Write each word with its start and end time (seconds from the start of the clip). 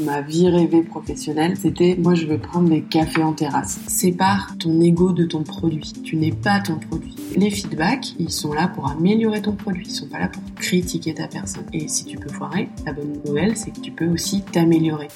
Ma 0.00 0.20
vie 0.20 0.48
rêvée 0.48 0.82
professionnelle, 0.82 1.56
c'était 1.60 1.96
moi 2.00 2.14
je 2.14 2.24
veux 2.26 2.38
prendre 2.38 2.68
des 2.68 2.82
cafés 2.82 3.24
en 3.24 3.32
terrasse. 3.32 3.80
Sépare 3.88 4.54
ton 4.60 4.80
ego 4.80 5.10
de 5.12 5.24
ton 5.24 5.42
produit. 5.42 5.92
Tu 6.04 6.14
n'es 6.14 6.30
pas 6.30 6.60
ton 6.60 6.76
produit. 6.78 7.16
Les 7.34 7.50
feedbacks, 7.50 8.14
ils 8.20 8.30
sont 8.30 8.52
là 8.52 8.68
pour 8.68 8.88
améliorer 8.88 9.42
ton 9.42 9.56
produit. 9.56 9.86
Ils 9.88 9.94
sont 9.94 10.06
pas 10.06 10.20
là 10.20 10.28
pour 10.28 10.42
critiquer 10.54 11.14
ta 11.14 11.26
personne. 11.26 11.64
Et 11.72 11.88
si 11.88 12.04
tu 12.04 12.16
peux 12.16 12.32
foirer, 12.32 12.68
la 12.86 12.92
bonne 12.92 13.20
nouvelle, 13.26 13.56
c'est 13.56 13.72
que 13.72 13.80
tu 13.80 13.90
peux 13.90 14.06
aussi 14.06 14.42
t'améliorer. 14.42 15.08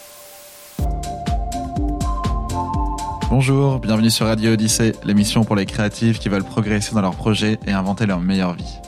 Bonjour, 3.30 3.78
bienvenue 3.78 4.10
sur 4.10 4.26
Radio 4.26 4.52
Odyssée, 4.54 4.92
l'émission 5.04 5.44
pour 5.44 5.54
les 5.54 5.64
créatifs 5.64 6.18
qui 6.18 6.28
veulent 6.28 6.42
progresser 6.42 6.92
dans 6.92 7.02
leurs 7.02 7.14
projets 7.14 7.60
et 7.68 7.70
inventer 7.70 8.06
leur 8.06 8.20
meilleure 8.20 8.54
vie. 8.54 8.78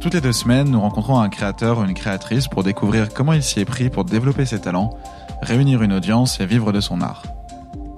Toutes 0.00 0.14
les 0.14 0.20
deux 0.20 0.32
semaines, 0.32 0.70
nous 0.70 0.80
rencontrons 0.80 1.18
un 1.18 1.28
créateur 1.28 1.78
ou 1.78 1.84
une 1.84 1.92
créatrice 1.92 2.46
pour 2.46 2.62
découvrir 2.62 3.12
comment 3.12 3.32
il 3.32 3.42
s'y 3.42 3.58
est 3.58 3.64
pris 3.64 3.90
pour 3.90 4.04
développer 4.04 4.46
ses 4.46 4.60
talents, 4.60 4.96
réunir 5.42 5.82
une 5.82 5.92
audience 5.92 6.38
et 6.38 6.46
vivre 6.46 6.70
de 6.70 6.80
son 6.80 7.00
art. 7.00 7.24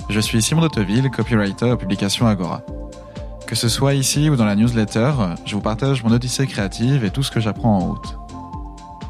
Je 0.09 0.19
suis 0.19 0.41
Simon 0.41 0.63
Dotteville, 0.63 1.11
copywriter 1.11 1.71
à 1.71 1.77
Publication 1.77 2.27
Agora. 2.27 2.63
Que 3.47 3.55
ce 3.55 3.69
soit 3.69 3.93
ici 3.93 4.31
ou 4.31 4.37
dans 4.37 4.47
la 4.47 4.57
newsletter, 4.57 5.13
je 5.45 5.55
vous 5.55 5.61
partage 5.61 6.03
mon 6.03 6.11
odyssée 6.11 6.47
créative 6.47 7.05
et 7.05 7.11
tout 7.11 7.23
ce 7.23 7.31
que 7.31 7.39
j'apprends 7.39 7.77
en 7.77 7.81
route. 7.81 8.17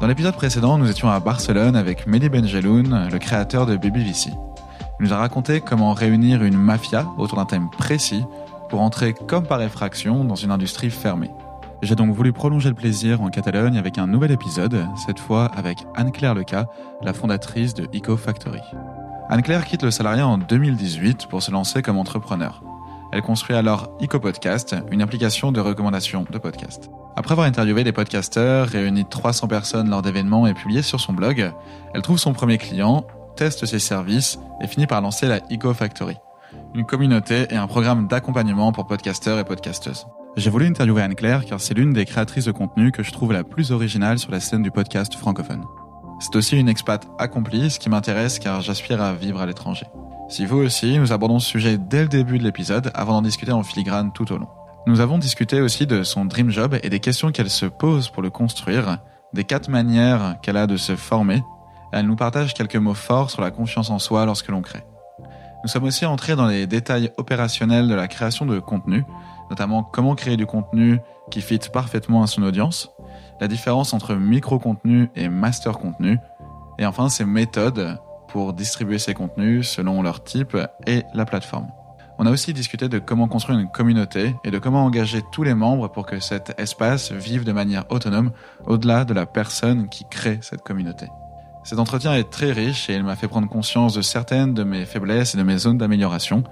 Dans 0.01 0.07
l'épisode 0.07 0.35
précédent, 0.35 0.77
nous 0.77 0.89
étions 0.89 1.09
à 1.09 1.19
Barcelone 1.21 1.77
avec 1.77 2.07
Mehdi 2.07 2.27
Benjeloun, 2.27 3.07
le 3.09 3.19
créateur 3.19 3.67
de 3.67 3.77
BBVC. 3.77 4.31
Il 4.99 5.05
nous 5.05 5.13
a 5.13 5.17
raconté 5.17 5.61
comment 5.61 5.93
réunir 5.93 6.43
une 6.43 6.57
mafia 6.57 7.05
autour 7.17 7.37
d'un 7.37 7.45
thème 7.45 7.69
précis 7.69 8.25
pour 8.69 8.81
entrer 8.81 9.13
comme 9.13 9.45
par 9.45 9.61
effraction 9.61 10.25
dans 10.25 10.35
une 10.35 10.51
industrie 10.51 10.89
fermée. 10.89 11.31
J'ai 11.81 11.95
donc 11.95 12.13
voulu 12.13 12.31
prolonger 12.31 12.69
le 12.69 12.75
plaisir 12.75 13.23
en 13.23 13.29
Catalogne 13.29 13.77
avec 13.77 13.97
un 13.97 14.05
nouvel 14.05 14.29
épisode, 14.29 14.85
cette 15.07 15.19
fois 15.19 15.45
avec 15.45 15.79
Anne-Claire 15.95 16.35
Leca, 16.35 16.67
la 17.01 17.11
fondatrice 17.11 17.73
de 17.73 17.85
Eco 17.85 18.17
Factory. 18.17 18.61
Anne-Claire 19.29 19.65
quitte 19.65 19.81
le 19.81 19.89
salariat 19.89 20.27
en 20.27 20.37
2018 20.37 21.25
pour 21.27 21.41
se 21.41 21.49
lancer 21.49 21.81
comme 21.81 21.97
entrepreneur. 21.97 22.63
Elle 23.11 23.23
construit 23.23 23.55
alors 23.55 23.97
Eco 23.99 24.19
Podcast, 24.19 24.75
une 24.91 25.01
application 25.01 25.51
de 25.51 25.59
recommandation 25.59 26.23
de 26.29 26.37
podcasts. 26.37 26.91
Après 27.15 27.31
avoir 27.31 27.47
interviewé 27.47 27.83
des 27.83 27.91
podcasteurs, 27.91 28.67
réuni 28.67 29.03
300 29.03 29.47
personnes 29.47 29.89
lors 29.89 30.03
d'événements 30.03 30.45
et 30.45 30.53
publié 30.53 30.83
sur 30.83 30.99
son 30.99 31.13
blog, 31.13 31.51
elle 31.95 32.01
trouve 32.03 32.19
son 32.19 32.33
premier 32.33 32.59
client, 32.59 33.05
teste 33.35 33.65
ses 33.65 33.79
services 33.79 34.37
et 34.61 34.67
finit 34.67 34.85
par 34.85 35.01
lancer 35.01 35.27
la 35.27 35.39
Eco 35.51 35.73
Factory, 35.73 36.17
une 36.75 36.85
communauté 36.85 37.47
et 37.49 37.57
un 37.57 37.67
programme 37.67 38.07
d'accompagnement 38.07 38.71
pour 38.71 38.85
podcasteurs 38.85 39.39
et 39.39 39.43
podcasteuses. 39.43 40.05
J'ai 40.37 40.49
voulu 40.49 40.65
interviewer 40.65 41.01
Anne-Claire 41.01 41.45
car 41.45 41.59
c'est 41.59 41.73
l'une 41.73 41.91
des 41.91 42.05
créatrices 42.05 42.45
de 42.45 42.53
contenu 42.53 42.93
que 42.93 43.03
je 43.03 43.11
trouve 43.11 43.33
la 43.33 43.43
plus 43.43 43.73
originale 43.73 44.17
sur 44.17 44.31
la 44.31 44.39
scène 44.39 44.63
du 44.63 44.71
podcast 44.71 45.13
francophone. 45.15 45.65
C'est 46.21 46.35
aussi 46.37 46.57
une 46.57 46.69
expat 46.69 47.05
accomplie, 47.19 47.69
ce 47.69 47.79
qui 47.79 47.89
m'intéresse 47.89 48.39
car 48.39 48.61
j'aspire 48.61 49.01
à 49.01 49.13
vivre 49.13 49.41
à 49.41 49.45
l'étranger. 49.45 49.87
Si 50.29 50.45
vous 50.45 50.59
aussi, 50.59 50.97
nous 50.99 51.11
abordons 51.11 51.39
ce 51.39 51.49
sujet 51.49 51.77
dès 51.77 52.03
le 52.03 52.07
début 52.07 52.37
de 52.39 52.43
l'épisode 52.43 52.91
avant 52.93 53.13
d'en 53.13 53.21
discuter 53.21 53.51
en 53.51 53.63
filigrane 53.63 54.13
tout 54.13 54.31
au 54.31 54.37
long. 54.37 54.47
Nous 54.87 55.01
avons 55.01 55.17
discuté 55.17 55.59
aussi 55.59 55.85
de 55.85 56.03
son 56.03 56.23
dream 56.23 56.49
job 56.49 56.77
et 56.81 56.89
des 56.89 57.01
questions 57.01 57.33
qu'elle 57.33 57.49
se 57.49 57.65
pose 57.65 58.07
pour 58.07 58.23
le 58.23 58.29
construire, 58.29 58.99
des 59.33 59.43
quatre 59.43 59.69
manières 59.69 60.37
qu'elle 60.41 60.57
a 60.57 60.65
de 60.65 60.77
se 60.77 60.95
former. 60.95 61.43
Elle 61.91 62.05
nous 62.05 62.15
partage 62.15 62.53
quelques 62.53 62.77
mots 62.77 62.93
forts 62.93 63.31
sur 63.31 63.41
la 63.41 63.51
confiance 63.51 63.89
en 63.89 63.99
soi 63.99 64.25
lorsque 64.25 64.47
l'on 64.47 64.61
crée. 64.61 64.83
Nous 65.63 65.69
sommes 65.69 65.83
aussi 65.83 66.05
entrés 66.05 66.35
dans 66.35 66.47
les 66.47 66.65
détails 66.65 67.11
opérationnels 67.17 67.87
de 67.87 67.93
la 67.93 68.07
création 68.07 68.45
de 68.45 68.59
contenu, 68.59 69.03
notamment 69.49 69.83
comment 69.83 70.15
créer 70.15 70.37
du 70.37 70.47
contenu 70.47 70.99
qui 71.29 71.41
fit 71.41 71.59
parfaitement 71.71 72.23
à 72.23 72.27
son 72.27 72.41
audience, 72.41 72.89
la 73.39 73.47
différence 73.47 73.93
entre 73.93 74.15
micro-contenu 74.15 75.09
et 75.15 75.29
master-contenu, 75.29 76.17
et 76.79 76.85
enfin 76.85 77.09
ses 77.09 77.25
méthodes 77.25 77.99
pour 78.27 78.53
distribuer 78.53 78.97
ces 78.97 79.13
contenus 79.13 79.67
selon 79.67 80.01
leur 80.01 80.23
type 80.23 80.57
et 80.87 81.03
la 81.13 81.25
plateforme. 81.25 81.67
On 82.17 82.25
a 82.25 82.31
aussi 82.31 82.53
discuté 82.53 82.87
de 82.87 82.99
comment 82.99 83.27
construire 83.27 83.59
une 83.59 83.69
communauté 83.69 84.35
et 84.43 84.51
de 84.51 84.59
comment 84.59 84.85
engager 84.85 85.21
tous 85.31 85.43
les 85.43 85.53
membres 85.53 85.89
pour 85.89 86.05
que 86.05 86.19
cet 86.19 86.59
espace 86.59 87.11
vive 87.11 87.43
de 87.43 87.51
manière 87.51 87.85
autonome 87.89 88.31
au-delà 88.65 89.05
de 89.05 89.13
la 89.13 89.25
personne 89.25 89.89
qui 89.89 90.05
crée 90.09 90.39
cette 90.41 90.61
communauté. 90.61 91.07
Cet 91.63 91.77
entretien 91.77 92.15
est 92.15 92.29
très 92.29 92.51
riche 92.51 92.89
et 92.89 92.95
il 92.95 93.03
m'a 93.03 93.15
fait 93.15 93.27
prendre 93.27 93.47
conscience 93.47 93.93
de 93.93 94.01
certaines 94.01 94.53
de 94.53 94.63
mes 94.63 94.85
faiblesses 94.85 95.35
et 95.35 95.37
de 95.37 95.43
mes 95.43 95.59
zones 95.59 95.77
d'amélioration, 95.77 96.43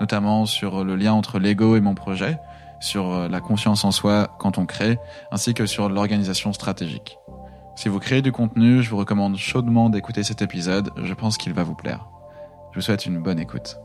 notamment 0.00 0.44
sur 0.44 0.84
le 0.84 0.94
lien 0.94 1.14
entre 1.14 1.38
l'ego 1.38 1.74
et 1.76 1.80
mon 1.80 1.94
projet, 1.94 2.38
sur 2.78 3.10
euh, 3.10 3.28
la 3.28 3.40
confiance 3.40 3.84
en 3.84 3.90
soi 3.90 4.36
quand 4.38 4.58
on 4.58 4.66
crée, 4.66 4.98
ainsi 5.32 5.54
que 5.54 5.64
sur 5.64 5.88
l'organisation 5.88 6.52
stratégique. 6.52 7.18
Si 7.76 7.88
vous 7.88 7.98
créez 7.98 8.20
du 8.20 8.30
contenu, 8.30 8.82
je 8.82 8.90
vous 8.90 8.98
recommande 8.98 9.36
chaudement 9.36 9.88
d'écouter 9.88 10.22
cet 10.22 10.42
épisode, 10.42 10.90
je 11.02 11.14
pense 11.14 11.38
qu'il 11.38 11.54
va 11.54 11.62
vous 11.62 11.74
plaire. 11.74 12.06
Je 12.72 12.78
vous 12.78 12.82
souhaite 12.82 13.06
une 13.06 13.22
bonne 13.22 13.38
écoute. 13.38 13.78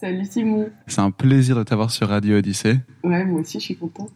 Salut 0.00 0.24
Simon. 0.24 0.70
C'est 0.86 1.00
un 1.00 1.10
plaisir 1.10 1.56
de 1.56 1.64
t'avoir 1.64 1.90
sur 1.90 2.08
Radio 2.08 2.38
Odyssée. 2.38 2.80
Ouais, 3.04 3.24
moi 3.24 3.40
aussi 3.40 3.58
je 3.58 3.64
suis 3.64 3.76
contente. 3.76 4.12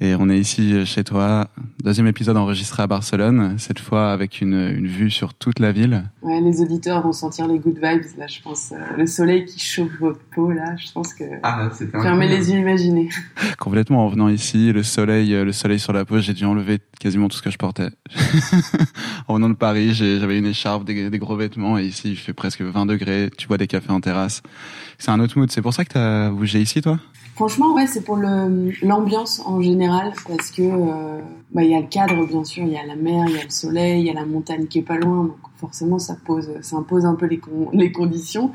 Et 0.00 0.16
on 0.16 0.28
est 0.28 0.38
ici 0.38 0.84
chez 0.86 1.04
toi, 1.04 1.46
deuxième 1.84 2.08
épisode 2.08 2.36
enregistré 2.36 2.82
à 2.82 2.88
Barcelone, 2.88 3.54
cette 3.58 3.78
fois 3.78 4.10
avec 4.10 4.40
une, 4.40 4.54
une 4.54 4.88
vue 4.88 5.08
sur 5.08 5.34
toute 5.34 5.60
la 5.60 5.70
ville. 5.70 6.10
Ouais, 6.20 6.40
les 6.40 6.60
auditeurs 6.60 7.00
vont 7.00 7.12
sentir 7.12 7.46
les 7.46 7.60
good 7.60 7.76
vibes, 7.76 8.02
là, 8.18 8.26
je 8.26 8.40
pense. 8.42 8.72
Euh, 8.72 8.96
le 8.98 9.06
soleil 9.06 9.44
qui 9.44 9.60
chauffe 9.60 9.92
votre 10.00 10.18
peau, 10.34 10.50
là, 10.50 10.74
je 10.76 10.90
pense 10.90 11.14
que... 11.14 11.22
Ah, 11.44 11.70
Fermez 11.92 12.26
les 12.26 12.50
yeux, 12.50 12.58
imaginez. 12.58 13.08
Complètement, 13.58 14.04
en 14.04 14.08
venant 14.08 14.28
ici, 14.28 14.72
le 14.72 14.82
soleil, 14.82 15.30
le 15.30 15.52
soleil 15.52 15.78
sur 15.78 15.92
la 15.92 16.04
peau, 16.04 16.18
j'ai 16.18 16.34
dû 16.34 16.44
enlever 16.44 16.80
quasiment 16.98 17.28
tout 17.28 17.36
ce 17.36 17.42
que 17.42 17.50
je 17.50 17.58
portais. 17.58 17.90
en 19.28 19.34
venant 19.34 19.48
de 19.48 19.54
Paris, 19.54 19.94
j'avais 19.94 20.38
une 20.38 20.46
écharpe, 20.46 20.84
des, 20.84 21.08
des, 21.08 21.18
gros 21.18 21.36
vêtements, 21.36 21.78
et 21.78 21.84
ici, 21.84 22.10
il 22.10 22.16
fait 22.16 22.32
presque 22.32 22.62
20 22.62 22.86
degrés, 22.86 23.30
tu 23.38 23.46
bois 23.46 23.58
des 23.58 23.68
cafés 23.68 23.92
en 23.92 24.00
terrasse. 24.00 24.42
C'est 24.98 25.12
un 25.12 25.20
autre 25.20 25.38
mood, 25.38 25.50
c'est 25.52 25.62
pour 25.62 25.72
ça 25.72 25.84
que 25.84 25.92
tu 25.92 25.98
as 25.98 26.30
bougé 26.30 26.60
ici, 26.60 26.82
toi? 26.82 26.98
Franchement, 27.34 27.74
ouais, 27.74 27.88
c'est 27.88 28.04
pour 28.04 28.16
l'ambiance 28.16 29.42
en 29.44 29.60
général, 29.60 30.12
parce 30.28 30.52
que 30.52 30.62
euh, 30.62 31.20
bah 31.52 31.64
il 31.64 31.70
y 31.70 31.74
a 31.74 31.80
le 31.80 31.88
cadre, 31.88 32.24
bien 32.28 32.44
sûr, 32.44 32.62
il 32.62 32.72
y 32.72 32.76
a 32.76 32.86
la 32.86 32.94
mer, 32.94 33.26
il 33.28 33.34
y 33.34 33.40
a 33.40 33.42
le 33.42 33.50
soleil, 33.50 34.02
il 34.02 34.06
y 34.06 34.10
a 34.10 34.12
la 34.12 34.24
montagne 34.24 34.68
qui 34.68 34.78
est 34.78 34.82
pas 34.82 34.98
loin, 34.98 35.24
donc 35.24 35.36
forcément 35.56 35.98
ça 35.98 36.16
pose, 36.24 36.48
ça 36.62 36.76
impose 36.76 37.04
un 37.04 37.16
peu 37.16 37.26
les, 37.26 37.40
les 37.72 37.90
conditions. 37.90 38.52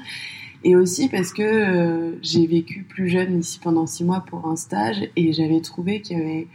Et 0.64 0.78
aussi 0.78 1.10
parce 1.10 1.34
que 1.34 1.44
euh, 1.44 2.16
j'ai 2.22 2.48
vécu 2.48 2.84
plus 2.88 3.10
jeune 3.10 3.40
ici 3.40 3.60
pendant 3.62 3.86
six 3.86 4.06
mois 4.06 4.22
pour 4.22 4.48
un 4.48 4.56
stage 4.56 5.10
et 5.18 5.34
j'avais 5.34 5.60
trouvé 5.60 6.02
qu'il 6.02 6.18
y 6.18 6.22
avait 6.22 6.48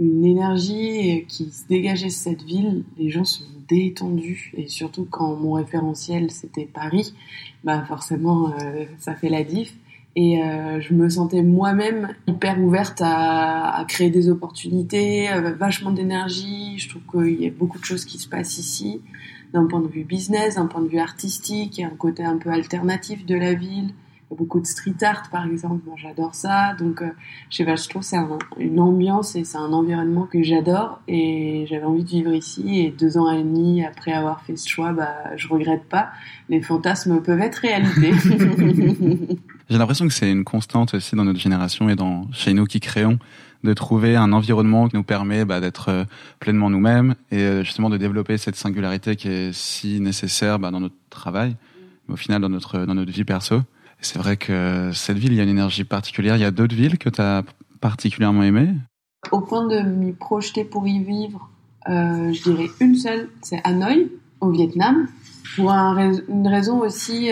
une 0.00 0.24
énergie 0.24 1.24
qui 1.28 1.52
se 1.52 1.68
dégageait 1.68 2.06
de 2.06 2.10
cette 2.10 2.42
ville. 2.42 2.82
Les 2.98 3.10
gens 3.10 3.24
sont 3.24 3.44
détendus 3.68 4.52
et 4.56 4.66
surtout 4.66 5.06
quand 5.08 5.36
mon 5.36 5.52
référentiel 5.52 6.32
c'était 6.32 6.66
Paris, 6.66 7.14
bah 7.62 7.84
forcément 7.86 8.52
euh, 8.60 8.84
ça 8.98 9.14
fait 9.14 9.28
la 9.28 9.44
diff. 9.44 9.74
Et 10.14 10.42
euh, 10.42 10.80
je 10.80 10.92
me 10.92 11.08
sentais 11.08 11.42
moi-même 11.42 12.08
hyper 12.26 12.60
ouverte 12.60 13.00
à, 13.02 13.74
à, 13.78 13.84
créer 13.86 14.10
des 14.10 14.28
opportunités, 14.28 15.32
euh, 15.32 15.54
vachement 15.54 15.90
d'énergie. 15.90 16.78
Je 16.78 16.90
trouve 16.90 17.02
qu'il 17.10 17.42
y 17.42 17.46
a 17.46 17.50
beaucoup 17.50 17.78
de 17.78 17.84
choses 17.84 18.04
qui 18.04 18.18
se 18.18 18.28
passent 18.28 18.58
ici, 18.58 19.00
d'un 19.54 19.66
point 19.66 19.80
de 19.80 19.88
vue 19.88 20.04
business, 20.04 20.56
d'un 20.56 20.66
point 20.66 20.82
de 20.82 20.88
vue 20.88 20.98
artistique, 20.98 21.78
il 21.78 21.80
y 21.82 21.84
a 21.84 21.86
un 21.86 21.96
côté 21.96 22.24
un 22.24 22.36
peu 22.36 22.50
alternatif 22.50 23.24
de 23.24 23.34
la 23.34 23.54
ville. 23.54 23.90
Il 24.30 24.34
y 24.34 24.34
a 24.34 24.36
beaucoup 24.36 24.60
de 24.60 24.66
street 24.66 25.02
art, 25.02 25.28
par 25.30 25.46
exemple. 25.46 25.82
Moi, 25.86 25.94
j'adore 25.96 26.34
ça. 26.34 26.74
Donc, 26.78 27.00
euh, 27.00 27.64
pas, 27.64 27.76
je 27.76 27.88
trouve 27.88 28.02
c'est 28.02 28.16
une 28.58 28.80
ambiance 28.80 29.34
et 29.36 29.44
c'est 29.44 29.58
un 29.58 29.72
environnement 29.72 30.24
que 30.24 30.42
j'adore. 30.42 31.00
Et 31.08 31.64
j'avais 31.68 31.84
envie 31.84 32.04
de 32.04 32.10
vivre 32.10 32.34
ici. 32.34 32.80
Et 32.80 32.90
deux 32.90 33.16
ans 33.16 33.30
et 33.30 33.42
demi 33.42 33.82
après 33.82 34.12
avoir 34.12 34.42
fait 34.42 34.56
ce 34.56 34.68
choix, 34.68 34.92
bah, 34.92 35.36
je 35.36 35.48
regrette 35.48 35.84
pas. 35.84 36.10
Les 36.50 36.60
fantasmes 36.60 37.22
peuvent 37.22 37.40
être 37.40 37.56
réalité. 37.56 38.12
J'ai 39.72 39.78
l'impression 39.78 40.06
que 40.06 40.12
c'est 40.12 40.30
une 40.30 40.44
constante 40.44 40.92
aussi 40.92 41.16
dans 41.16 41.24
notre 41.24 41.40
génération 41.40 41.88
et 41.88 41.96
dans 41.96 42.30
chez 42.30 42.52
nous 42.52 42.66
qui 42.66 42.78
créons 42.78 43.18
de 43.64 43.72
trouver 43.72 44.16
un 44.16 44.34
environnement 44.34 44.86
qui 44.86 44.96
nous 44.96 45.02
permet 45.02 45.46
bah, 45.46 45.60
d'être 45.60 45.88
euh, 45.88 46.04
pleinement 46.40 46.68
nous-mêmes 46.68 47.14
et 47.30 47.38
euh, 47.38 47.64
justement 47.64 47.88
de 47.88 47.96
développer 47.96 48.36
cette 48.36 48.54
singularité 48.54 49.16
qui 49.16 49.28
est 49.28 49.54
si 49.54 49.98
nécessaire 49.98 50.58
bah, 50.58 50.70
dans 50.70 50.80
notre 50.80 50.96
travail, 51.08 51.56
mais 52.06 52.12
au 52.12 52.16
final 52.18 52.42
dans 52.42 52.50
notre 52.50 52.84
dans 52.84 52.94
notre 52.94 53.10
vie 53.10 53.24
perso. 53.24 53.62
C'est 53.98 54.18
vrai 54.18 54.36
que 54.36 54.90
cette 54.92 55.16
ville, 55.16 55.32
il 55.32 55.36
y 55.36 55.40
a 55.40 55.44
une 55.44 55.48
énergie 55.48 55.84
particulière. 55.84 56.36
Il 56.36 56.42
y 56.42 56.44
a 56.44 56.50
d'autres 56.50 56.76
villes 56.76 56.98
que 56.98 57.08
tu 57.08 57.22
as 57.22 57.42
particulièrement 57.80 58.42
aimées? 58.42 58.74
Au 59.30 59.40
point 59.40 59.66
de 59.66 59.80
m'y 59.80 60.12
projeter 60.12 60.64
pour 60.64 60.86
y 60.86 61.02
vivre, 61.02 61.48
euh, 61.88 62.30
je 62.30 62.42
dirais 62.42 62.68
une 62.78 62.96
seule, 62.96 63.30
c'est 63.40 63.62
Hanoï, 63.64 64.10
au 64.42 64.50
Vietnam, 64.50 65.08
pour 65.56 65.72
un, 65.72 66.12
une 66.28 66.48
raison 66.48 66.80
aussi 66.80 67.30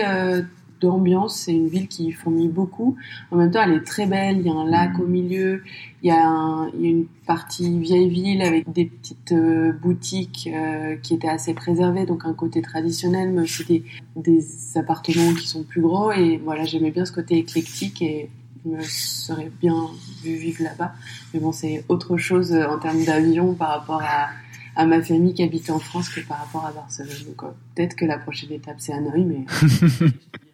d'ambiance. 0.81 1.35
C'est 1.37 1.53
une 1.53 1.67
ville 1.67 1.87
qui 1.87 2.11
fournit 2.11 2.47
beaucoup. 2.47 2.97
En 3.31 3.37
même 3.37 3.51
temps, 3.51 3.61
elle 3.63 3.73
est 3.73 3.85
très 3.85 4.05
belle. 4.05 4.39
Il 4.39 4.47
y 4.47 4.49
a 4.49 4.53
un 4.53 4.67
lac 4.67 4.99
au 4.99 5.05
milieu. 5.05 5.63
Il 6.03 6.07
y 6.07 6.11
a, 6.11 6.69
une 6.79 7.05
partie 7.27 7.79
vieille 7.79 8.09
ville 8.09 8.41
avec 8.41 8.71
des 8.71 8.85
petites 8.85 9.31
euh, 9.31 9.71
boutiques 9.71 10.49
euh, 10.51 10.95
qui 10.97 11.13
étaient 11.13 11.29
assez 11.29 11.53
préservées, 11.53 12.05
donc 12.05 12.25
un 12.25 12.33
côté 12.33 12.61
traditionnel, 12.61 13.31
mais 13.31 13.43
aussi 13.43 13.63
des, 13.65 13.83
des 14.15 14.77
appartements 14.77 15.33
qui 15.33 15.47
sont 15.47 15.63
plus 15.63 15.81
gros. 15.81 16.11
Et 16.11 16.41
voilà, 16.43 16.65
j'aimais 16.65 16.91
bien 16.91 17.05
ce 17.05 17.11
côté 17.11 17.37
éclectique 17.37 18.01
et 18.01 18.29
me 18.65 18.81
serais 18.81 19.51
bien 19.61 19.89
vu 20.23 20.35
vivre 20.35 20.63
là-bas. 20.63 20.93
Mais 21.33 21.39
bon, 21.39 21.51
c'est 21.51 21.83
autre 21.89 22.17
chose 22.17 22.53
en 22.53 22.77
termes 22.79 23.03
d'avion 23.03 23.53
par 23.53 23.69
rapport 23.69 24.01
à, 24.03 24.85
ma 24.85 25.01
famille 25.01 25.33
qui 25.33 25.43
habite 25.43 25.69
en 25.69 25.79
France 25.79 26.09
que 26.09 26.21
par 26.21 26.39
rapport 26.39 26.65
à 26.65 26.71
Barcelone. 26.71 27.35
Peut-être 27.75 27.95
que 27.95 28.05
la 28.05 28.17
prochaine 28.17 28.51
étape 28.51 28.77
c'est 28.79 28.93
Hanoï, 28.93 29.23
mais 29.23 29.45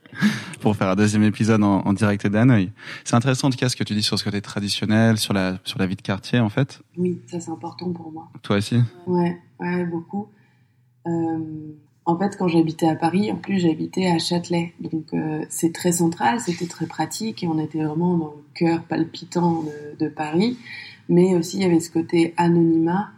pour 0.59 0.75
faire 0.75 0.89
un 0.89 0.95
deuxième 0.95 1.23
épisode 1.23 1.63
en, 1.63 1.93
direct 1.93 2.27
d'Hanoï. 2.27 2.71
C'est 3.03 3.15
intéressant 3.15 3.47
en 3.47 3.51
tout 3.51 3.57
cas 3.57 3.69
ce 3.69 3.75
que 3.75 3.83
tu 3.83 3.93
dis 3.93 4.03
sur 4.03 4.17
ce 4.17 4.23
côté 4.23 4.41
traditionnel, 4.41 5.17
sur 5.17 5.33
la 5.33 5.57
sur 5.63 5.79
la 5.79 5.85
vie 5.85 5.95
de 5.95 6.01
quartier 6.01 6.39
en 6.39 6.49
fait. 6.49 6.81
Oui, 6.97 7.21
ça 7.27 7.39
c'est 7.39 7.51
important 7.51 7.91
pour 7.91 8.11
moi. 8.11 8.29
Toi 8.43 8.57
aussi. 8.57 8.77
Ouais, 9.05 9.39
ouais, 9.59 9.85
beaucoup. 9.85 10.27
Euh, 11.07 11.39
en 12.05 12.17
fait, 12.17 12.37
quand 12.37 12.47
j'habitais 12.47 12.87
à 12.87 12.95
Paris, 12.95 13.31
en 13.31 13.35
plus 13.35 13.59
j'habitais 13.59 14.07
à 14.07 14.17
Châtelet, 14.17 14.73
donc 14.79 15.13
euh, 15.13 15.43
c'est 15.49 15.73
très 15.73 15.91
central, 15.91 16.39
c'était 16.39 16.67
très 16.67 16.85
pratique 16.85 17.43
et 17.43 17.47
on 17.47 17.59
était 17.59 17.83
vraiment 17.83 18.17
dans 18.17 18.33
le 18.35 18.43
cœur 18.53 18.83
palpitant 18.83 19.63
de, 19.63 20.05
de 20.05 20.09
Paris. 20.09 20.57
Mais 21.09 21.35
aussi 21.35 21.57
il 21.57 21.63
y 21.63 21.65
avait 21.65 21.79
ce 21.79 21.91
côté 21.91 22.33
anonymat. 22.37 23.09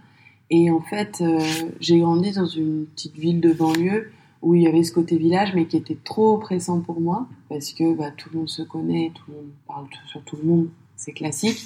Et 0.52 0.72
en 0.72 0.82
fait, 0.82 1.22
euh, 1.22 1.40
j'ai 1.80 2.00
grandi 2.00 2.32
dans 2.32 2.48
une 2.48 2.88
petite 2.88 3.16
ville 3.16 3.40
de 3.40 3.54
banlieue 3.54 4.12
où 4.42 4.56
il 4.56 4.64
y 4.64 4.68
avait 4.68 4.84
ce 4.84 4.94
côté 4.94 5.18
village, 5.18 5.54
mais 5.54 5.66
qui 5.66 5.78
était 5.78 5.98
trop 6.04 6.36
oppressant 6.36 6.80
pour 6.80 7.02
moi, 7.02 7.28
parce 7.50 7.74
que 7.74 7.94
bah, 7.94 8.12
tout 8.12 8.30
le 8.32 8.40
monde 8.40 8.50
se 8.50 8.62
connaît, 8.62 9.12
tout 9.14 9.24
le 9.28 9.36
monde 9.36 9.52
parle 9.68 9.88
sur 10.08 10.24
tout 10.24 10.38
le 10.42 10.48
monde, 10.48 10.70
c'est 10.96 11.14
classique. 11.14 11.60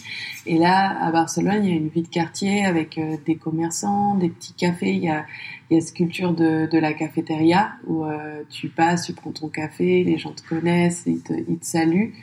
Et 0.46 0.58
là, 0.58 0.98
à 1.04 1.12
Barcelone, 1.12 1.66
il 1.66 1.70
y 1.70 1.74
a 1.74 1.76
une 1.76 1.90
vie 1.90 2.04
de 2.04 2.08
quartier 2.08 2.66
avec 2.66 2.98
euh, 2.98 3.18
des 3.26 3.36
commerçants, 3.36 4.16
des 4.16 4.30
petits 4.30 4.54
cafés. 4.54 4.94
Il 4.94 5.04
y 5.04 5.10
a, 5.10 5.26
il 5.70 5.76
y 5.76 5.80
a 5.80 5.82
ce 5.82 5.92
culture 5.92 6.34
de, 6.34 6.78
la 6.78 6.94
cafétéria 6.94 7.74
où 7.88 8.06
euh, 8.06 8.44
tu 8.50 8.70
passes, 8.70 9.06
tu 9.06 9.14
prends 9.14 9.32
ton 9.32 9.50
café, 9.50 10.04
les 10.04 10.18
gens 10.18 10.34
te 10.34 10.48
connaissent, 10.48 11.04
ils 11.06 11.22
te, 11.22 11.34
saluent. 11.62 12.14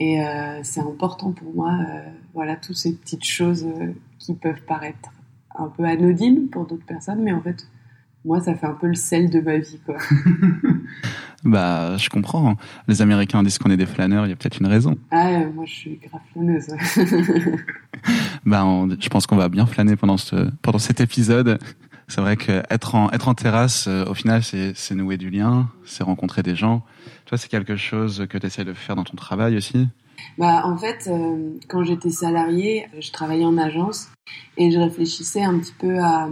Et 0.00 0.22
euh, 0.22 0.60
c'est 0.62 0.80
important 0.80 1.32
pour 1.32 1.52
moi, 1.52 1.78
voilà, 2.32 2.56
toutes 2.56 2.76
ces 2.76 2.94
petites 2.94 3.24
choses 3.24 3.66
qui 4.18 4.34
peuvent 4.34 4.62
paraître 4.66 5.10
un 5.54 5.68
peu 5.68 5.84
anodines 5.84 6.48
pour 6.48 6.66
d'autres 6.66 6.86
personnes, 6.86 7.22
mais 7.22 7.32
en 7.32 7.42
fait, 7.42 7.66
moi, 8.24 8.40
ça 8.40 8.54
fait 8.54 8.66
un 8.66 8.74
peu 8.74 8.86
le 8.86 8.94
sel 8.94 9.30
de 9.30 9.40
ma 9.40 9.58
vie, 9.58 9.80
quoi. 9.84 9.96
bah, 11.44 11.96
je 11.96 12.08
comprends. 12.10 12.56
Les 12.86 13.00
Américains 13.00 13.42
disent 13.42 13.58
qu'on 13.58 13.70
est 13.70 13.76
des 13.76 13.86
flâneurs, 13.86 14.26
il 14.26 14.30
y 14.30 14.32
a 14.32 14.36
peut-être 14.36 14.60
une 14.60 14.66
raison. 14.66 14.96
Ah, 15.10 15.44
moi, 15.54 15.64
je 15.66 15.72
suis 15.72 15.96
grave 15.96 16.20
flâneuse. 16.32 16.66
bah, 18.44 18.64
je 18.98 19.08
pense 19.08 19.26
qu'on 19.26 19.36
va 19.36 19.48
bien 19.48 19.66
flâner 19.66 19.96
pendant 19.96 20.18
ce, 20.18 20.50
pendant 20.62 20.78
cet 20.78 21.00
épisode. 21.00 21.58
C'est 22.08 22.20
vrai 22.20 22.36
qu'être 22.36 22.94
en, 22.94 23.08
être 23.10 23.28
en 23.28 23.34
terrasse, 23.34 23.86
euh, 23.86 24.04
au 24.06 24.14
final, 24.14 24.42
c'est, 24.42 24.72
c'est 24.74 24.96
nouer 24.96 25.16
du 25.16 25.30
lien, 25.30 25.68
c'est 25.84 26.02
rencontrer 26.02 26.42
des 26.42 26.56
gens. 26.56 26.84
Toi, 27.26 27.38
c'est 27.38 27.48
quelque 27.48 27.76
chose 27.76 28.26
que 28.28 28.36
tu 28.36 28.46
essaies 28.46 28.64
de 28.64 28.72
faire 28.72 28.96
dans 28.96 29.04
ton 29.04 29.16
travail 29.16 29.56
aussi? 29.56 29.88
Bah, 30.36 30.62
en 30.64 30.76
fait, 30.76 31.08
euh, 31.08 31.52
quand 31.68 31.84
j'étais 31.84 32.10
salariée, 32.10 32.86
je 32.98 33.12
travaillais 33.12 33.44
en 33.44 33.56
agence 33.56 34.08
et 34.56 34.70
je 34.70 34.78
réfléchissais 34.78 35.42
un 35.42 35.58
petit 35.58 35.74
peu 35.78 35.98
à 36.00 36.28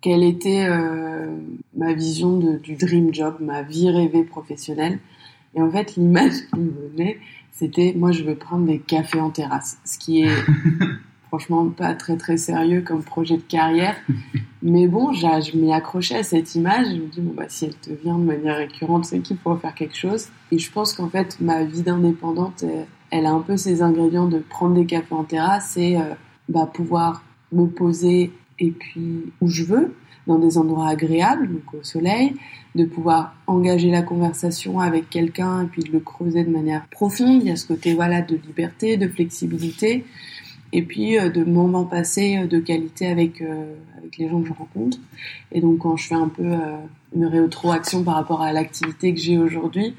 quelle 0.00 0.22
était 0.22 0.66
euh, 0.68 1.36
ma 1.76 1.92
vision 1.92 2.38
de, 2.38 2.56
du 2.58 2.76
dream 2.76 3.12
job, 3.12 3.36
ma 3.40 3.62
vie 3.62 3.90
rêvée 3.90 4.24
professionnelle. 4.24 4.98
Et 5.54 5.62
en 5.62 5.70
fait, 5.70 5.96
l'image 5.96 6.32
qui 6.52 6.60
me 6.60 6.88
venait, 6.92 7.18
c'était 7.52 7.94
moi, 7.96 8.12
je 8.12 8.22
veux 8.22 8.34
prendre 8.34 8.66
des 8.66 8.78
cafés 8.78 9.20
en 9.20 9.30
terrasse, 9.30 9.78
ce 9.84 9.98
qui 9.98 10.22
est 10.22 10.30
franchement 11.28 11.68
pas 11.68 11.94
très 11.94 12.16
très 12.16 12.36
sérieux 12.36 12.80
comme 12.80 13.02
projet 13.02 13.36
de 13.36 13.42
carrière. 13.42 13.96
Mais 14.62 14.88
bon, 14.88 15.12
je 15.12 15.56
m'y 15.56 15.72
accrochais 15.72 16.18
à 16.18 16.22
cette 16.22 16.54
image. 16.54 16.86
Je 16.88 17.00
me 17.00 17.06
dis, 17.06 17.20
bon, 17.20 17.34
bah, 17.34 17.44
si 17.48 17.66
elle 17.66 17.74
te 17.74 17.90
vient 17.90 18.18
de 18.18 18.24
manière 18.24 18.56
récurrente, 18.56 19.04
c'est 19.04 19.20
qu'il 19.20 19.36
faut 19.36 19.56
faire 19.56 19.74
quelque 19.74 19.96
chose. 19.96 20.28
Et 20.50 20.58
je 20.58 20.70
pense 20.70 20.92
qu'en 20.92 21.08
fait, 21.08 21.38
ma 21.40 21.64
vie 21.64 21.82
d'indépendante, 21.82 22.64
elle 23.10 23.26
a 23.26 23.30
un 23.30 23.40
peu 23.40 23.56
ces 23.56 23.82
ingrédients 23.82 24.26
de 24.26 24.38
prendre 24.38 24.74
des 24.74 24.86
cafés 24.86 25.14
en 25.14 25.24
terrasse 25.24 25.76
et 25.76 25.96
euh, 25.96 26.14
bah, 26.48 26.70
pouvoir 26.72 27.22
me 27.52 27.66
poser 27.66 28.32
et 28.60 28.70
puis 28.70 29.32
où 29.40 29.48
je 29.48 29.64
veux, 29.64 29.94
dans 30.26 30.38
des 30.38 30.58
endroits 30.58 30.88
agréables, 30.88 31.48
donc 31.48 31.74
au 31.74 31.82
soleil, 31.82 32.34
de 32.74 32.84
pouvoir 32.84 33.34
engager 33.46 33.90
la 33.90 34.02
conversation 34.02 34.78
avec 34.78 35.10
quelqu'un 35.10 35.64
et 35.64 35.66
puis 35.66 35.82
de 35.82 35.90
le 35.90 36.00
creuser 36.00 36.44
de 36.44 36.50
manière 36.50 36.86
profonde. 36.88 37.42
Il 37.42 37.48
y 37.48 37.50
a 37.50 37.56
ce 37.56 37.66
côté 37.66 37.94
voilà 37.94 38.22
de 38.22 38.36
liberté, 38.36 38.96
de 38.96 39.08
flexibilité, 39.08 40.04
et 40.72 40.82
puis 40.82 41.18
euh, 41.18 41.30
de 41.30 41.42
moments 41.42 41.84
passés 41.84 42.38
euh, 42.38 42.46
de 42.46 42.58
qualité 42.60 43.08
avec 43.08 43.40
euh, 43.40 43.74
avec 43.98 44.18
les 44.18 44.28
gens 44.28 44.40
que 44.40 44.48
je 44.48 44.52
rencontre. 44.52 44.98
Et 45.52 45.60
donc 45.60 45.78
quand 45.78 45.96
je 45.96 46.06
fais 46.06 46.14
un 46.14 46.28
peu 46.28 46.52
une 47.14 47.26
rétroaction 47.26 48.04
par 48.04 48.14
rapport 48.14 48.42
à 48.42 48.52
l'activité 48.52 49.12
que 49.12 49.20
j'ai 49.20 49.38
aujourd'hui, 49.38 49.94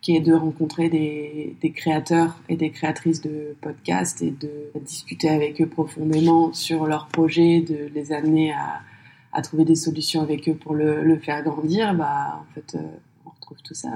qui 0.00 0.16
est 0.16 0.20
de 0.20 0.32
rencontrer 0.32 0.88
des, 0.88 1.72
créateurs 1.74 2.38
et 2.48 2.56
des 2.56 2.70
créatrices 2.70 3.20
de 3.20 3.56
podcasts 3.60 4.22
et 4.22 4.30
de 4.30 4.70
discuter 4.80 5.28
avec 5.28 5.60
eux 5.60 5.66
profondément 5.66 6.52
sur 6.52 6.86
leurs 6.86 7.08
projets, 7.08 7.60
de 7.60 7.90
les 7.94 8.12
amener 8.12 8.52
à, 8.52 9.42
trouver 9.42 9.64
des 9.64 9.76
solutions 9.76 10.20
avec 10.20 10.48
eux 10.48 10.54
pour 10.54 10.74
le, 10.74 11.04
le 11.04 11.16
faire 11.16 11.44
grandir, 11.44 11.94
bah 11.94 12.40
en 12.40 12.54
fait 12.54 12.76
on 13.24 13.30
retrouve 13.30 13.58
tout 13.62 13.74
ça. 13.74 13.90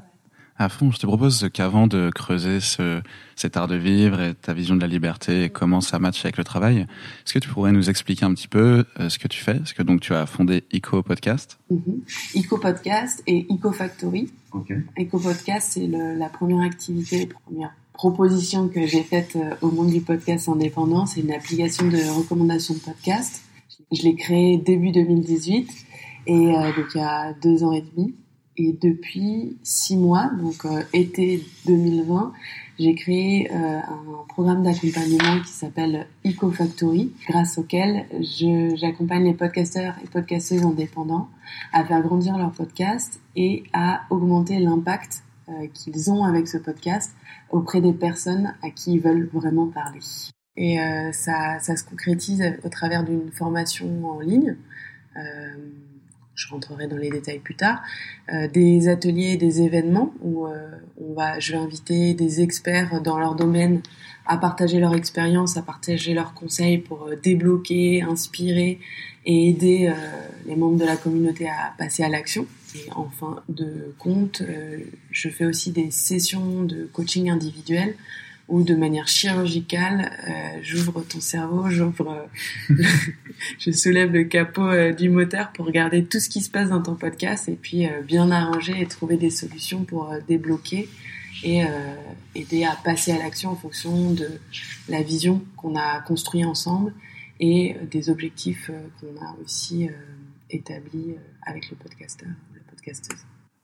À 0.58 0.68
fond, 0.68 0.90
je 0.90 0.98
te 0.98 1.06
propose 1.06 1.48
qu'avant 1.52 1.86
de 1.86 2.10
creuser 2.14 2.60
ce, 2.60 3.00
cet 3.36 3.56
art 3.56 3.68
de 3.68 3.74
vivre 3.74 4.20
et 4.20 4.34
ta 4.34 4.52
vision 4.52 4.76
de 4.76 4.80
la 4.80 4.86
liberté 4.86 5.44
et 5.44 5.50
comment 5.50 5.80
ça 5.80 5.98
matche 5.98 6.24
avec 6.24 6.36
le 6.36 6.44
travail, 6.44 6.80
est-ce 7.24 7.32
que 7.32 7.38
tu 7.38 7.48
pourrais 7.48 7.72
nous 7.72 7.90
expliquer 7.90 8.24
un 8.24 8.34
petit 8.34 8.48
peu 8.48 8.84
euh, 9.00 9.08
ce 9.08 9.18
que 9.18 9.28
tu 9.28 9.42
fais? 9.42 9.56
Est-ce 9.56 9.74
que 9.74 9.82
donc 9.82 10.00
tu 10.00 10.14
as 10.14 10.26
fondé 10.26 10.64
Eco 10.72 11.02
Podcast? 11.02 11.58
Mm 11.70 11.76
Eco 12.36 12.58
Podcast 12.58 13.22
et 13.26 13.46
Eco 13.50 13.72
Factory. 13.72 14.30
Okay. 14.52 14.76
Eco 14.98 15.18
Podcast, 15.18 15.70
c'est 15.72 15.86
la 15.86 16.28
première 16.28 16.60
activité, 16.60 17.26
la 17.26 17.34
première 17.40 17.72
proposition 17.94 18.68
que 18.68 18.86
j'ai 18.86 19.02
faite 19.02 19.36
euh, 19.36 19.54
au 19.62 19.70
monde 19.70 19.90
du 19.90 20.00
podcast 20.00 20.48
indépendant. 20.48 21.06
C'est 21.06 21.20
une 21.20 21.32
application 21.32 21.88
de 21.88 21.98
recommandation 22.18 22.74
de 22.74 22.80
podcast. 22.80 23.42
Je 23.90 24.02
l'ai 24.02 24.14
créée 24.14 24.58
début 24.58 24.90
2018 24.90 25.70
et 26.26 26.32
euh, 26.32 26.72
donc 26.74 26.86
il 26.94 26.98
y 26.98 27.00
a 27.00 27.32
deux 27.34 27.64
ans 27.64 27.72
et 27.72 27.82
demi. 27.82 28.14
Et 28.58 28.74
depuis 28.74 29.56
six 29.62 29.96
mois, 29.96 30.30
donc 30.38 30.66
euh, 30.66 30.82
été 30.92 31.42
2020, 31.66 32.32
j'ai 32.78 32.94
créé 32.94 33.50
euh, 33.50 33.78
un 33.78 34.24
programme 34.28 34.62
d'accompagnement 34.62 35.40
qui 35.42 35.52
s'appelle 35.52 36.06
EcoFactory, 36.26 37.12
grâce 37.26 37.56
auquel 37.56 38.04
j'accompagne 38.76 39.24
les 39.24 39.32
podcasteurs 39.32 39.94
et 40.04 40.06
podcasteuses 40.06 40.64
indépendants 40.64 41.28
à 41.72 41.82
faire 41.84 42.02
grandir 42.02 42.36
leur 42.36 42.52
podcast 42.52 43.20
et 43.36 43.62
à 43.72 44.02
augmenter 44.10 44.58
l'impact 44.58 45.22
euh, 45.48 45.66
qu'ils 45.72 46.10
ont 46.10 46.24
avec 46.24 46.46
ce 46.46 46.58
podcast 46.58 47.14
auprès 47.50 47.80
des 47.80 47.94
personnes 47.94 48.54
à 48.62 48.68
qui 48.68 48.94
ils 48.94 49.00
veulent 49.00 49.30
vraiment 49.32 49.66
parler. 49.66 50.00
Et 50.56 50.76
ça, 51.12 51.58
ça 51.60 51.76
se 51.76 51.84
concrétise 51.84 52.44
au 52.62 52.68
travers 52.68 53.04
d'une 53.04 53.30
formation 53.32 54.06
en 54.06 54.20
ligne 54.20 54.54
je 56.42 56.48
rentrerai 56.48 56.86
dans 56.86 56.96
les 56.96 57.10
détails 57.10 57.38
plus 57.38 57.54
tard, 57.54 57.82
euh, 58.32 58.48
des 58.48 58.88
ateliers, 58.88 59.36
des 59.36 59.62
événements 59.62 60.12
où 60.20 60.46
euh, 60.46 60.70
on 61.00 61.14
va, 61.14 61.38
je 61.38 61.52
vais 61.52 61.58
inviter 61.58 62.14
des 62.14 62.40
experts 62.40 63.00
dans 63.02 63.18
leur 63.18 63.34
domaine 63.34 63.80
à 64.26 64.36
partager 64.36 64.78
leur 64.78 64.94
expérience, 64.94 65.56
à 65.56 65.62
partager 65.62 66.14
leurs 66.14 66.34
conseils 66.34 66.78
pour 66.78 67.06
euh, 67.06 67.16
débloquer, 67.16 68.02
inspirer 68.02 68.80
et 69.24 69.50
aider 69.50 69.92
les 70.46 70.56
membres 70.56 70.78
de 70.78 70.84
la 70.84 70.96
communauté 70.96 71.48
à 71.48 71.74
passer 71.78 72.02
à 72.02 72.08
l'action. 72.08 72.44
Et 72.74 72.90
en 72.92 73.08
fin 73.08 73.40
de 73.48 73.94
compte, 73.96 74.42
je 75.12 75.28
fais 75.28 75.44
aussi 75.44 75.70
des 75.70 75.92
sessions 75.92 76.64
de 76.64 76.90
coaching 76.92 77.30
individuel 77.30 77.94
ou 78.52 78.62
de 78.64 78.74
manière 78.74 79.08
chirurgicale, 79.08 80.12
euh, 80.28 80.60
j'ouvre 80.62 81.00
ton 81.00 81.20
cerveau, 81.22 81.70
j'ouvre, 81.70 82.28
euh, 82.70 82.74
je 83.58 83.70
soulève 83.70 84.12
le 84.12 84.24
capot 84.24 84.68
euh, 84.68 84.92
du 84.92 85.08
moteur 85.08 85.52
pour 85.52 85.64
regarder 85.64 86.04
tout 86.04 86.20
ce 86.20 86.28
qui 86.28 86.42
se 86.42 86.50
passe 86.50 86.68
dans 86.68 86.82
ton 86.82 86.94
podcast 86.94 87.48
et 87.48 87.54
puis 87.54 87.88
bien 88.06 88.30
arranger 88.30 88.78
et 88.78 88.86
trouver 88.86 89.16
des 89.16 89.30
solutions 89.30 89.84
pour 89.84 90.14
débloquer 90.28 90.86
et 91.44 91.62
aider 92.34 92.64
à 92.64 92.76
passer 92.84 93.10
à 93.10 93.18
l'action 93.18 93.50
en 93.50 93.56
fonction 93.56 94.12
de 94.12 94.28
la 94.90 95.02
vision 95.02 95.42
qu'on 95.56 95.74
a 95.74 96.00
construite 96.00 96.44
ensemble 96.44 96.92
et 97.40 97.74
des 97.90 98.10
objectifs 98.10 98.70
qu'on 99.00 99.24
a 99.24 99.34
aussi 99.42 99.88
établis 100.50 101.14
avec 101.46 101.70
le 101.70 101.76
podcasteur, 101.76 102.28
la 102.54 102.60
podcasteuse. 102.70 103.18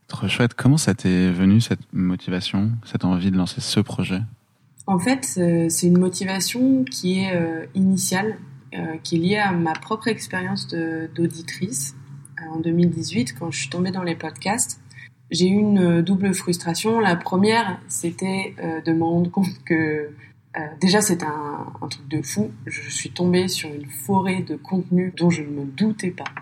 Trop 0.08 0.28
chouette. 0.28 0.54
Comment 0.54 0.78
ça 0.78 0.94
t'est 0.94 1.30
venu 1.30 1.60
cette 1.60 1.92
motivation, 1.92 2.72
cette 2.84 3.04
envie 3.04 3.30
de 3.30 3.36
lancer 3.36 3.60
ce 3.60 3.80
projet? 3.80 4.22
En 4.88 4.98
fait, 4.98 5.34
euh, 5.36 5.68
c'est 5.68 5.86
une 5.86 5.98
motivation 5.98 6.82
qui 6.84 7.20
est 7.20 7.36
euh, 7.36 7.66
initiale, 7.74 8.38
euh, 8.74 8.96
qui 9.02 9.16
est 9.16 9.18
liée 9.18 9.36
à 9.36 9.52
ma 9.52 9.74
propre 9.74 10.08
expérience 10.08 10.66
d'auditrice. 11.14 11.94
En 12.50 12.58
2018, 12.58 13.38
quand 13.38 13.50
je 13.50 13.60
suis 13.60 13.68
tombée 13.68 13.90
dans 13.90 14.02
les 14.02 14.16
podcasts, 14.16 14.80
j'ai 15.30 15.46
eu 15.46 15.58
une 15.58 16.00
double 16.00 16.32
frustration. 16.32 17.00
La 17.00 17.16
première, 17.16 17.78
c'était 17.88 18.54
de 18.86 18.92
me 18.92 19.04
rendre 19.04 19.30
compte 19.30 19.62
que 19.66 20.08
déjà 20.80 21.02
c'était 21.02 21.26
un, 21.26 21.66
un, 21.82 21.88
truc 21.88 22.08
de 22.08 22.22
fou. 22.22 22.50
Je 22.64 22.88
suis 22.88 23.10
tombée 23.10 23.48
sur 23.48 23.68
une 23.68 23.84
forêt 23.84 24.40
de 24.40 24.56
contenu 24.56 25.12
dont 25.18 25.28
je 25.28 25.42
ne 25.42 25.48
me 25.48 25.64
doutais 25.64 26.12
pas. 26.12 26.32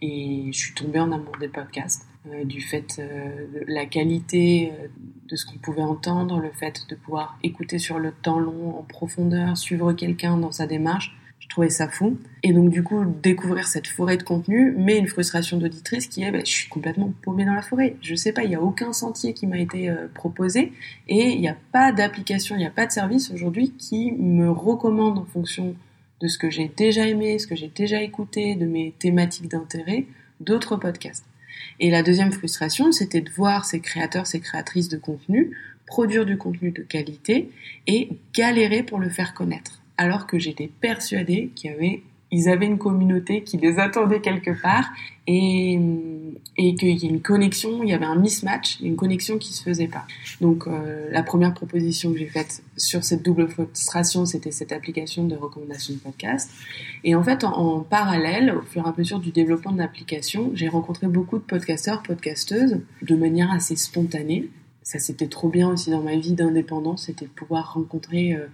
Et 0.00 0.50
je 0.50 0.58
suis 0.58 0.74
tombée 0.74 0.98
en 0.98 1.12
amour 1.12 1.36
des 1.38 1.48
podcasts. 1.48 2.08
Euh, 2.26 2.44
du 2.44 2.62
fait 2.62 2.98
euh, 2.98 3.46
de 3.52 3.64
la 3.66 3.84
qualité 3.84 4.72
euh, 4.72 4.86
de 5.28 5.36
ce 5.36 5.44
qu'on 5.44 5.58
pouvait 5.58 5.82
entendre, 5.82 6.40
le 6.40 6.50
fait 6.52 6.86
de 6.88 6.94
pouvoir 6.94 7.38
écouter 7.42 7.78
sur 7.78 7.98
le 7.98 8.12
temps 8.12 8.38
long, 8.38 8.78
en 8.78 8.82
profondeur, 8.82 9.58
suivre 9.58 9.92
quelqu'un 9.92 10.38
dans 10.38 10.50
sa 10.50 10.66
démarche. 10.66 11.14
Je 11.38 11.48
trouvais 11.50 11.68
ça 11.68 11.86
fou. 11.86 12.16
Et 12.42 12.54
donc 12.54 12.70
du 12.70 12.82
coup, 12.82 13.04
découvrir 13.22 13.66
cette 13.66 13.86
forêt 13.86 14.16
de 14.16 14.22
contenu, 14.22 14.74
mais 14.78 14.96
une 14.96 15.06
frustration 15.06 15.58
d'auditrice 15.58 16.06
qui 16.06 16.22
est, 16.22 16.30
bah, 16.30 16.38
je 16.38 16.50
suis 16.50 16.68
complètement 16.70 17.12
paumée 17.20 17.44
dans 17.44 17.52
la 17.52 17.60
forêt. 17.60 17.96
Je 18.00 18.14
sais 18.14 18.32
pas, 18.32 18.42
il 18.44 18.48
n'y 18.48 18.54
a 18.54 18.62
aucun 18.62 18.94
sentier 18.94 19.34
qui 19.34 19.46
m'a 19.46 19.58
été 19.58 19.90
euh, 19.90 20.08
proposé 20.14 20.72
et 21.08 21.28
il 21.28 21.40
n'y 21.40 21.48
a 21.48 21.56
pas 21.72 21.92
d'application, 21.92 22.56
il 22.56 22.60
n'y 22.60 22.66
a 22.66 22.70
pas 22.70 22.86
de 22.86 22.92
service 22.92 23.30
aujourd'hui 23.30 23.72
qui 23.72 24.12
me 24.12 24.50
recommande 24.50 25.18
en 25.18 25.26
fonction 25.26 25.76
de 26.22 26.28
ce 26.28 26.38
que 26.38 26.48
j'ai 26.48 26.72
déjà 26.74 27.06
aimé, 27.06 27.38
ce 27.38 27.46
que 27.46 27.54
j'ai 27.54 27.68
déjà 27.68 28.00
écouté, 28.00 28.54
de 28.54 28.64
mes 28.64 28.94
thématiques 28.98 29.50
d'intérêt, 29.50 30.06
d'autres 30.40 30.76
podcasts. 30.76 31.26
Et 31.80 31.90
la 31.90 32.02
deuxième 32.02 32.32
frustration, 32.32 32.92
c'était 32.92 33.20
de 33.20 33.30
voir 33.30 33.64
ces 33.64 33.80
créateurs, 33.80 34.26
ces 34.26 34.40
créatrices 34.40 34.88
de 34.88 34.96
contenu 34.96 35.52
produire 35.86 36.24
du 36.24 36.36
contenu 36.36 36.70
de 36.70 36.82
qualité 36.82 37.50
et 37.86 38.10
galérer 38.34 38.82
pour 38.82 38.98
le 38.98 39.08
faire 39.08 39.34
connaître. 39.34 39.82
Alors 39.96 40.26
que 40.26 40.38
j'étais 40.38 40.70
persuadée 40.80 41.50
qu'il 41.54 41.70
y 41.70 41.74
avait 41.74 42.02
ils 42.34 42.48
avaient 42.48 42.66
une 42.66 42.78
communauté 42.78 43.44
qui 43.44 43.56
les 43.58 43.78
attendait 43.78 44.20
quelque 44.20 44.50
part 44.60 44.90
et, 45.26 45.78
qu'il 46.56 47.02
y 47.02 47.06
a 47.06 47.08
une 47.08 47.22
connexion, 47.22 47.82
il 47.82 47.88
y 47.88 47.92
avait 47.92 48.04
un 48.04 48.16
mismatch, 48.16 48.80
une 48.80 48.96
connexion 48.96 49.38
qui 49.38 49.52
se 49.52 49.62
faisait 49.62 49.86
pas. 49.86 50.04
Donc 50.40 50.66
euh, 50.66 51.08
la 51.10 51.22
première 51.22 51.54
proposition 51.54 52.12
que 52.12 52.18
j'ai 52.18 52.26
faite 52.26 52.62
sur 52.76 53.04
cette 53.04 53.22
double 53.22 53.48
frustration, 53.48 54.26
c'était 54.26 54.50
cette 54.50 54.72
application 54.72 55.24
de 55.24 55.36
recommandation 55.36 55.94
de 55.94 56.00
podcast. 56.00 56.50
Et 57.04 57.14
en 57.14 57.22
fait, 57.22 57.44
en, 57.44 57.80
parallèle, 57.80 58.54
au 58.56 58.62
fur 58.62 58.84
et 58.84 58.88
à 58.88 58.94
mesure 58.96 59.20
du 59.20 59.30
développement 59.30 59.72
de 59.72 59.78
l'application, 59.78 60.50
j'ai 60.54 60.68
rencontré 60.68 61.06
beaucoup 61.06 61.38
de 61.38 61.44
podcasteurs, 61.44 62.02
podcasteuses, 62.02 62.80
de 63.02 63.16
manière 63.16 63.50
assez 63.52 63.76
spontanée. 63.76 64.50
Ça, 64.82 64.98
c'était 64.98 65.28
trop 65.28 65.48
bien 65.48 65.70
aussi 65.70 65.90
dans 65.90 66.02
ma 66.02 66.16
vie 66.16 66.32
d'indépendance, 66.32 67.06
c'était 67.06 67.26
de 67.26 67.30
pouvoir 67.30 67.74
rencontrer 67.74 68.34
euh, 68.34 68.46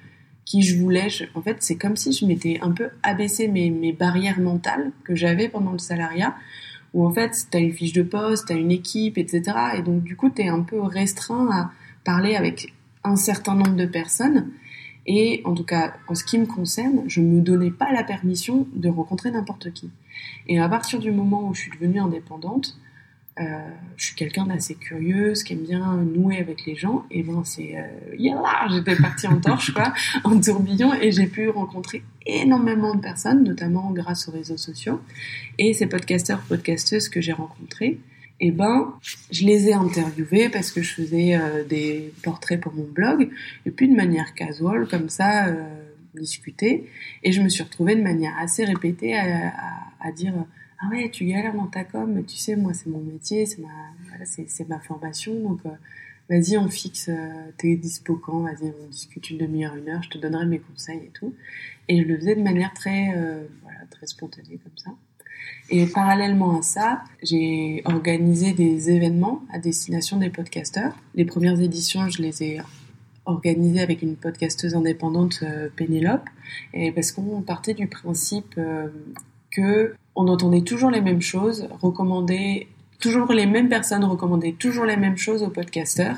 qui 0.45 0.63
je 0.63 0.77
voulais. 0.77 1.09
en 1.35 1.43
fait, 1.43 1.59
c'est 1.61 1.77
comme 1.77 1.97
si 1.97 2.13
je 2.13 2.27
m'étais 2.27 2.59
un 2.63 2.73
peu 2.73 2.89
abaissé 3.03 3.49
mes, 3.49 3.71
mes 3.71 3.93
barrières 3.93 4.41
mentales 4.41 4.93
que 5.05 5.15
j'avais 5.15 5.49
pendant 5.49 5.73
le 5.73 5.79
salariat, 5.79 6.35
où 6.93 7.07
en 7.07 7.13
fait, 7.13 7.47
tu 7.51 7.57
as 7.57 7.61
une 7.61 7.73
fiche 7.73 7.93
de 7.93 8.03
poste, 8.03 8.49
tu 8.49 8.53
as 8.53 8.57
une 8.57 8.73
équipe, 8.73 9.19
etc. 9.19 9.43
Et 9.77 9.83
donc, 9.83 10.03
du 10.03 10.17
coup, 10.17 10.31
tu 10.31 10.43
es 10.43 10.49
un 10.49 10.63
peu 10.63 10.81
restreint 10.81 11.49
à 11.53 11.71
parler 12.05 12.35
avec 12.35 12.75
un 13.05 13.17
certain 13.17 13.55
nombre 13.55 13.77
de 13.77 13.87
personnes. 13.87 14.51
Et 15.07 15.41
en 15.45 15.55
tout 15.55 15.65
cas, 15.65 15.95
en 16.09 16.15
ce 16.15 16.25
qui 16.25 16.39
me 16.39 16.47
concerne, 16.47 17.03
je 17.07 17.21
ne 17.21 17.27
me 17.27 17.41
donnais 17.41 17.71
pas 17.71 17.93
la 17.93 18.05
permission 18.05 18.67
de 18.75 18.89
rencontrer 18.89 19.31
n'importe 19.31 19.73
qui. 19.73 19.91
Et 20.47 20.59
à 20.61 20.69
partir 20.69 20.99
du 20.99 21.11
moment 21.11 21.49
où 21.49 21.55
je 21.55 21.63
suis 21.63 21.71
devenue 21.71 22.01
indépendante, 22.01 22.77
euh, 23.41 23.59
je 23.97 24.07
suis 24.07 24.15
quelqu'un 24.15 24.47
d'assez 24.47 24.75
curieuse, 24.75 25.43
qui 25.43 25.55
aime 25.55 25.65
bien 25.65 25.97
nouer 25.97 26.39
avec 26.39 26.67
les 26.67 26.75
gens. 26.75 27.05
Et 27.11 27.23
ben 27.23 27.43
c'est 27.45 27.77
euh, 27.77 28.69
j'étais 28.71 28.97
partie 28.97 29.27
en 29.27 29.41
torche 29.41 29.73
quoi, 29.73 29.93
en 30.25 30.41
tourbillon, 30.41 30.93
et 30.95 31.11
j'ai 31.13 31.27
pu 31.27 31.49
rencontrer 31.49 32.03
énormément 32.27 32.95
de 32.95 33.01
personnes, 33.01 33.45
notamment 33.45 33.91
grâce 33.93 34.29
aux 34.29 34.33
réseaux 34.33 34.57
sociaux. 34.57 35.01
Et 35.59 35.73
ces 35.73 35.87
podcasteurs, 35.87 36.41
podcasteuses 36.49 37.09
que 37.09 37.21
j'ai 37.21 37.33
rencontrés, 37.33 37.99
et 38.41 38.51
ben 38.51 38.95
je 39.31 39.45
les 39.45 39.69
ai 39.69 39.75
interviewés 39.75 40.49
parce 40.49 40.71
que 40.71 40.83
je 40.83 40.93
faisais 40.93 41.37
euh, 41.37 41.65
des 41.65 42.13
portraits 42.23 42.61
pour 42.61 42.75
mon 42.75 42.85
blog, 42.85 43.31
et 43.65 43.71
puis 43.71 43.89
de 43.89 43.95
manière 43.95 44.35
casual 44.35 44.87
comme 44.87 45.09
ça. 45.09 45.47
Euh, 45.47 45.55
discuter 46.13 46.91
et 47.23 47.31
je 47.31 47.41
me 47.41 47.49
suis 47.49 47.63
retrouvée 47.63 47.95
de 47.95 48.03
manière 48.03 48.37
assez 48.37 48.65
répétée 48.65 49.17
à, 49.17 49.47
à, 49.47 49.90
à 50.01 50.13
dire 50.13 50.35
ah 50.83 50.89
ouais, 50.89 51.11
tu 51.11 51.27
galères 51.27 51.55
dans 51.55 51.67
ta 51.67 51.85
com, 51.85 52.11
mais 52.15 52.23
tu 52.23 52.37
sais, 52.37 52.57
moi, 52.57 52.73
c'est 52.73 52.89
mon 52.89 53.01
métier, 53.01 53.45
c'est 53.45 53.61
ma, 53.61 53.69
voilà, 54.09 54.25
ma 54.69 54.81
formation, 54.81 55.39
donc 55.41 55.61
euh, 55.67 55.71
vas-y, 56.31 56.57
on 56.57 56.69
fixe 56.69 57.11
euh, 57.11 57.51
tes 57.59 57.77
dispo 57.77 58.17
quand, 58.17 58.41
vas-y, 58.41 58.73
on 58.83 58.89
discute 58.89 59.29
une 59.29 59.39
demi-heure, 59.39 59.77
une 59.77 59.91
heure, 59.91 60.03
je 60.03 60.09
te 60.09 60.17
donnerai 60.17 60.47
mes 60.47 60.59
conseils 60.59 61.01
et 61.05 61.11
tout. 61.13 61.35
Et 61.89 62.03
je 62.03 62.09
le 62.09 62.17
faisais 62.17 62.35
de 62.35 62.41
manière 62.41 62.73
très, 62.73 63.13
euh, 63.15 63.47
voilà, 63.63 63.81
très 63.91 64.07
spontanée 64.07 64.59
comme 64.63 64.77
ça. 64.77 64.91
Et 65.69 65.87
parallèlement 65.87 66.59
à 66.59 66.63
ça, 66.63 67.05
j'ai 67.23 67.83
organisé 67.85 68.53
des 68.53 68.91
événements 68.91 69.43
à 69.53 69.59
destination 69.59 70.17
des 70.17 70.31
podcasteurs. 70.31 70.97
Les 71.15 71.27
premières 71.27 71.61
éditions, 71.61 72.09
je 72.09 72.23
les 72.23 72.43
ai 72.43 72.61
organisées 73.27 73.81
avec 73.81 74.03
une 74.03 74.17
podcasteuse 74.17 74.75
indépendante, 74.75 75.45
Pénélope, 75.77 76.29
et 76.75 76.91
parce 76.91 77.13
qu'on 77.13 77.43
partait 77.43 77.75
du 77.75 77.87
principe 77.87 78.59
que 79.51 79.95
on 80.15 80.29
entendait 80.29 80.63
toujours 80.63 80.91
les 80.91 81.01
mêmes 81.01 81.23
choses, 81.23 81.69
recommander 81.81 82.69
toujours 83.01 83.33
les 83.33 83.47
mêmes 83.47 83.69
personnes 83.69 84.05
recommandaient 84.05 84.55
toujours 84.59 84.85
les 84.85 84.97
mêmes 84.97 85.17
choses 85.17 85.43
aux 85.43 85.51
podcasteurs. 85.51 86.17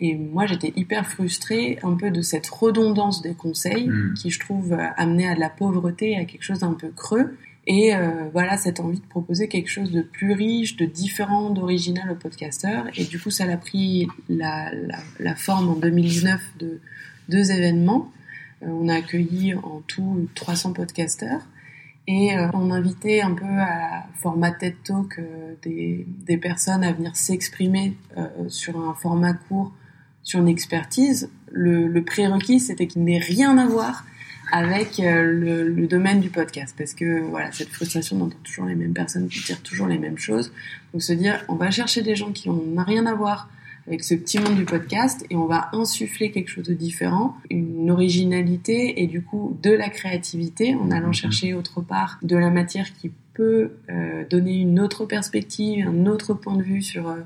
Et 0.00 0.16
moi, 0.16 0.46
j'étais 0.46 0.72
hyper 0.76 1.06
frustrée 1.06 1.78
un 1.82 1.94
peu 1.94 2.10
de 2.10 2.20
cette 2.20 2.48
redondance 2.48 3.22
des 3.22 3.34
conseils 3.34 3.88
hmm. 3.88 4.14
qui, 4.14 4.30
je 4.30 4.40
trouve, 4.40 4.76
amenait 4.96 5.28
à 5.28 5.34
de 5.34 5.40
la 5.40 5.50
pauvreté, 5.50 6.16
à 6.16 6.24
quelque 6.24 6.42
chose 6.42 6.60
d'un 6.60 6.72
peu 6.72 6.88
creux. 6.88 7.36
Et 7.66 7.94
euh, 7.94 8.28
voilà, 8.32 8.56
cette 8.56 8.80
envie 8.80 9.00
de 9.00 9.06
proposer 9.06 9.48
quelque 9.48 9.70
chose 9.70 9.90
de 9.90 10.02
plus 10.02 10.32
riche, 10.32 10.76
de 10.76 10.84
différent, 10.84 11.50
d'original 11.50 12.10
aux 12.10 12.16
podcasteurs. 12.16 12.86
Et 12.96 13.04
du 13.04 13.18
coup, 13.18 13.30
ça 13.30 13.44
a 13.44 13.56
pris 13.56 14.08
la, 14.28 14.70
la, 15.18 15.34
forme 15.34 15.70
en 15.70 15.76
2019 15.76 16.40
de 16.58 16.80
deux 17.28 17.52
événements. 17.52 18.12
Euh, 18.62 18.66
on 18.68 18.88
a 18.88 18.96
accueilli 18.96 19.54
en 19.54 19.82
tout 19.86 20.28
300 20.34 20.74
podcasteurs. 20.74 21.40
Et 22.06 22.36
euh, 22.36 22.48
on 22.52 22.70
invitait 22.70 23.22
un 23.22 23.32
peu 23.32 23.46
à 23.46 24.04
format 24.20 24.52
TED 24.52 24.76
Talk 24.84 25.18
euh, 25.18 25.54
des, 25.62 26.06
des, 26.26 26.36
personnes 26.36 26.84
à 26.84 26.92
venir 26.92 27.16
s'exprimer 27.16 27.96
euh, 28.18 28.28
sur 28.48 28.78
un 28.78 28.92
format 28.94 29.32
court, 29.32 29.72
sur 30.22 30.40
une 30.40 30.48
expertise. 30.48 31.30
Le, 31.50 31.88
le 31.88 32.04
prérequis, 32.04 32.60
c'était 32.60 32.86
qu'il 32.86 33.04
n'ait 33.04 33.18
rien 33.18 33.56
à 33.56 33.66
voir 33.66 34.04
avec 34.52 34.98
le, 34.98 35.68
le, 35.68 35.86
domaine 35.86 36.20
du 36.20 36.28
podcast. 36.28 36.74
Parce 36.76 36.92
que 36.92 37.22
voilà, 37.22 37.50
cette 37.52 37.70
frustration 37.70 38.18
d'entendre 38.18 38.42
toujours 38.42 38.66
les 38.66 38.74
mêmes 38.74 38.92
personnes 38.92 39.28
qui 39.28 39.42
dire 39.42 39.62
toujours 39.62 39.86
les 39.86 39.98
mêmes 39.98 40.18
choses. 40.18 40.52
Donc 40.92 41.02
se 41.02 41.14
dire, 41.14 41.42
on 41.48 41.54
va 41.54 41.70
chercher 41.70 42.02
des 42.02 42.14
gens 42.14 42.32
qui 42.32 42.50
n'ont 42.50 42.74
rien 42.84 43.06
à 43.06 43.14
voir 43.14 43.48
avec 43.86 44.02
ce 44.02 44.14
petit 44.14 44.38
monde 44.38 44.56
du 44.56 44.64
podcast 44.64 45.26
et 45.30 45.36
on 45.36 45.46
va 45.46 45.68
insuffler 45.72 46.30
quelque 46.30 46.48
chose 46.48 46.64
de 46.64 46.74
différent, 46.74 47.36
une 47.50 47.90
originalité 47.90 49.02
et 49.02 49.06
du 49.06 49.22
coup 49.22 49.58
de 49.62 49.70
la 49.70 49.90
créativité 49.90 50.74
en 50.74 50.90
allant 50.90 51.08
mhm. 51.08 51.14
chercher 51.14 51.54
autre 51.54 51.80
part 51.82 52.18
de 52.22 52.36
la 52.36 52.50
matière 52.50 52.86
qui 52.94 53.12
peut 53.34 53.72
euh, 53.90 54.24
donner 54.30 54.54
une 54.54 54.80
autre 54.80 55.04
perspective, 55.04 55.86
un 55.86 56.06
autre 56.06 56.34
point 56.34 56.56
de 56.56 56.62
vue 56.62 56.82
sur 56.82 57.08
euh, 57.08 57.20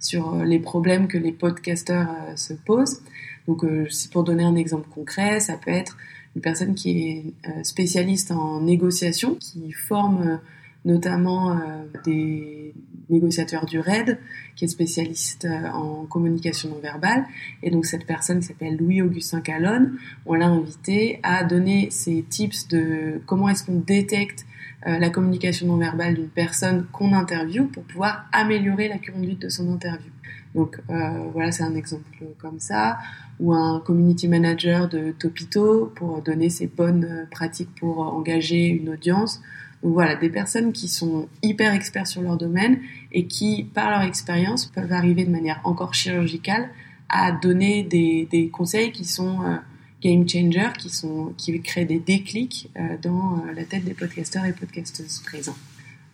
sur 0.00 0.34
euh, 0.34 0.44
les 0.44 0.58
problèmes 0.58 1.06
que 1.06 1.18
les 1.18 1.30
podcasteurs 1.30 2.08
se 2.34 2.54
posent. 2.54 3.02
Donc 3.46 3.64
pour 4.12 4.24
donner 4.24 4.44
un 4.44 4.54
exemple 4.54 4.88
concret, 4.88 5.40
ça 5.40 5.56
peut 5.56 5.70
être 5.70 5.96
une 6.36 6.42
personne 6.42 6.74
qui 6.74 7.08
est 7.08 7.64
spécialiste 7.64 8.30
en 8.30 8.60
négociation, 8.60 9.34
qui 9.34 9.72
forme 9.72 10.38
notamment 10.84 11.58
des 12.04 12.74
négociateur 13.12 13.66
du 13.66 13.78
RAID, 13.78 14.18
qui 14.56 14.64
est 14.64 14.68
spécialiste 14.68 15.44
euh, 15.44 15.68
en 15.68 16.04
communication 16.06 16.70
non 16.70 16.78
verbale. 16.80 17.24
Et 17.62 17.70
donc 17.70 17.86
cette 17.86 18.06
personne 18.06 18.42
s'appelle 18.42 18.76
Louis-Augustin 18.76 19.40
Calonne, 19.40 19.98
on 20.26 20.34
l'a 20.34 20.46
invité 20.46 21.20
à 21.22 21.44
donner 21.44 21.90
ses 21.90 22.22
tips 22.22 22.68
de 22.68 23.20
comment 23.26 23.48
est-ce 23.48 23.64
qu'on 23.64 23.78
détecte 23.78 24.46
euh, 24.86 24.98
la 24.98 25.10
communication 25.10 25.66
non 25.66 25.76
verbale 25.76 26.14
d'une 26.14 26.28
personne 26.28 26.86
qu'on 26.92 27.12
interviewe 27.12 27.66
pour 27.66 27.84
pouvoir 27.84 28.26
améliorer 28.32 28.88
la 28.88 28.98
conduite 28.98 29.40
de 29.40 29.48
son 29.48 29.70
interview. 29.72 30.10
Donc 30.54 30.80
euh, 30.90 31.28
voilà, 31.32 31.52
c'est 31.52 31.62
un 31.62 31.74
exemple 31.74 32.04
comme 32.38 32.58
ça, 32.58 32.98
ou 33.40 33.54
un 33.54 33.80
community 33.80 34.28
manager 34.28 34.88
de 34.88 35.12
Topito 35.12 35.92
pour 35.94 36.20
donner 36.20 36.50
ses 36.50 36.66
bonnes 36.66 37.26
pratiques 37.30 37.74
pour 37.76 38.00
engager 38.00 38.66
une 38.66 38.90
audience, 38.90 39.40
voilà, 39.82 40.14
des 40.14 40.30
personnes 40.30 40.72
qui 40.72 40.88
sont 40.88 41.28
hyper 41.42 41.74
experts 41.74 42.06
sur 42.06 42.22
leur 42.22 42.36
domaine 42.36 42.78
et 43.10 43.26
qui, 43.26 43.64
par 43.74 43.90
leur 43.90 44.02
expérience, 44.02 44.66
peuvent 44.66 44.92
arriver 44.92 45.24
de 45.24 45.30
manière 45.30 45.60
encore 45.64 45.94
chirurgicale 45.94 46.70
à 47.08 47.32
donner 47.32 47.82
des, 47.82 48.28
des 48.30 48.48
conseils 48.48 48.92
qui 48.92 49.04
sont 49.04 49.42
euh, 49.42 49.56
game 50.00 50.26
changers, 50.28 50.72
qui, 50.78 50.88
sont, 50.88 51.34
qui 51.36 51.60
créent 51.60 51.84
des 51.84 51.98
déclics 51.98 52.70
euh, 52.76 52.96
dans 53.02 53.38
euh, 53.38 53.52
la 53.54 53.64
tête 53.64 53.84
des 53.84 53.94
podcasteurs 53.94 54.44
et 54.44 54.52
podcasteuses 54.52 55.20
présents. 55.20 55.56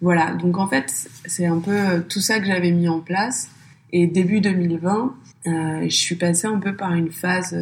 Voilà, 0.01 0.33
donc 0.33 0.59
en 0.59 0.67
fait, 0.67 0.91
c'est 1.27 1.47
un 1.47 1.59
peu 1.59 2.03
tout 2.09 2.21
ça 2.21 2.41
que 2.41 2.47
j'avais 2.47 2.71
mis 2.71 2.89
en 2.89 3.01
place. 3.01 3.51
Et 3.93 4.07
début 4.07 4.41
2020, 4.41 5.15
je 5.45 5.89
suis 5.89 6.15
passée 6.15 6.47
un 6.47 6.59
peu 6.59 6.77
par 6.77 6.93
une 6.93 7.11
phase 7.11 7.53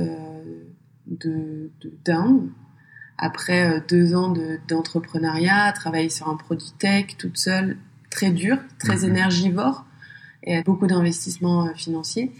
de, 1.06 1.70
de 1.80 1.92
down, 2.04 2.50
après 3.18 3.76
euh, 3.76 3.80
deux 3.88 4.14
ans 4.14 4.32
d'entrepreneuriat, 4.68 5.72
travailler 5.72 6.08
sur 6.08 6.28
un 6.28 6.36
produit 6.36 6.72
tech 6.78 7.16
toute 7.18 7.38
seule, 7.38 7.76
très 8.10 8.30
dur, 8.30 8.58
très 8.78 8.98
mhm. 8.98 9.10
énergivore, 9.10 9.84
et 10.42 10.62
beaucoup 10.62 10.86
d'investissements 10.86 11.66
euh, 11.66 11.74
financiers 11.74 12.30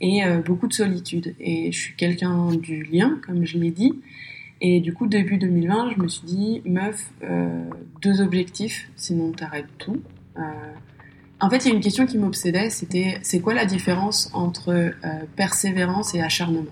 et 0.00 0.24
euh, 0.24 0.38
beaucoup 0.38 0.68
de 0.68 0.72
solitude. 0.72 1.34
Et 1.40 1.72
je 1.72 1.78
suis 1.78 1.96
quelqu'un 1.96 2.52
du 2.52 2.84
lien, 2.84 3.18
comme 3.26 3.44
je 3.44 3.58
l'ai 3.58 3.70
dit. 3.70 4.00
Et 4.60 4.80
du 4.80 4.92
coup, 4.92 5.06
début 5.06 5.38
2020, 5.38 5.92
je 5.96 6.02
me 6.02 6.08
suis 6.08 6.26
dit, 6.26 6.62
meuf, 6.64 7.12
deux 8.02 8.20
objectifs, 8.20 8.90
sinon 8.96 9.30
t'arrêtes 9.30 9.68
tout. 9.78 10.00
en 11.38 11.48
fait, 11.48 11.58
il 11.58 11.68
y 11.68 11.70
a 11.70 11.74
une 11.76 11.80
question 11.80 12.06
qui 12.06 12.18
m'obsédait, 12.18 12.68
c'était 12.68 13.20
c'est 13.22 13.38
quoi 13.38 13.54
la 13.54 13.66
différence 13.66 14.30
entre 14.34 14.92
persévérance 15.36 16.16
et 16.16 16.20
acharnement? 16.20 16.66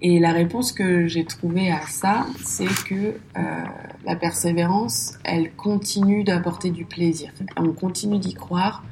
Et 0.00 0.20
la 0.20 0.32
réponse 0.32 0.72
que 0.72 1.08
j'ai 1.08 1.24
trouvée 1.24 1.72
à 1.72 1.80
ça, 1.82 2.26
c'est 2.44 2.68
que 2.86 2.94
euh, 2.94 3.64
la 4.04 4.14
persévérance, 4.14 5.18
elle 5.24 5.52
continue 5.54 6.22
d'apporter 6.22 6.70
du 6.70 6.84
plaisir. 6.84 7.32
On 7.56 7.72
continue 7.72 8.18
d'y 8.18 8.34
croire. 8.34 8.84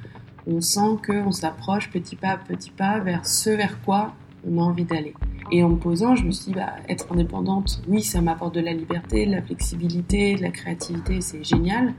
On 0.48 0.60
sent 0.60 0.96
qu'on 1.06 1.32
s'approche 1.32 1.90
petit 1.90 2.16
pas 2.16 2.36
petit 2.36 2.70
pas 2.70 2.98
vers 2.98 3.26
ce 3.26 3.50
vers 3.50 3.80
quoi 3.82 4.14
on 4.48 4.58
a 4.58 4.62
envie 4.62 4.84
d'aller. 4.84 5.14
Et 5.52 5.62
en 5.62 5.68
me 5.68 5.76
posant, 5.76 6.16
je 6.16 6.24
me 6.24 6.32
suis 6.32 6.52
dit, 6.52 6.54
bah, 6.54 6.74
être 6.88 7.12
indépendante, 7.12 7.82
oui, 7.88 8.02
ça 8.02 8.20
m'apporte 8.20 8.54
de 8.54 8.60
la 8.60 8.72
liberté, 8.72 9.26
de 9.26 9.32
la 9.32 9.42
flexibilité, 9.42 10.34
de 10.34 10.42
la 10.42 10.50
créativité, 10.50 11.20
c'est 11.20 11.44
génial. 11.44 11.94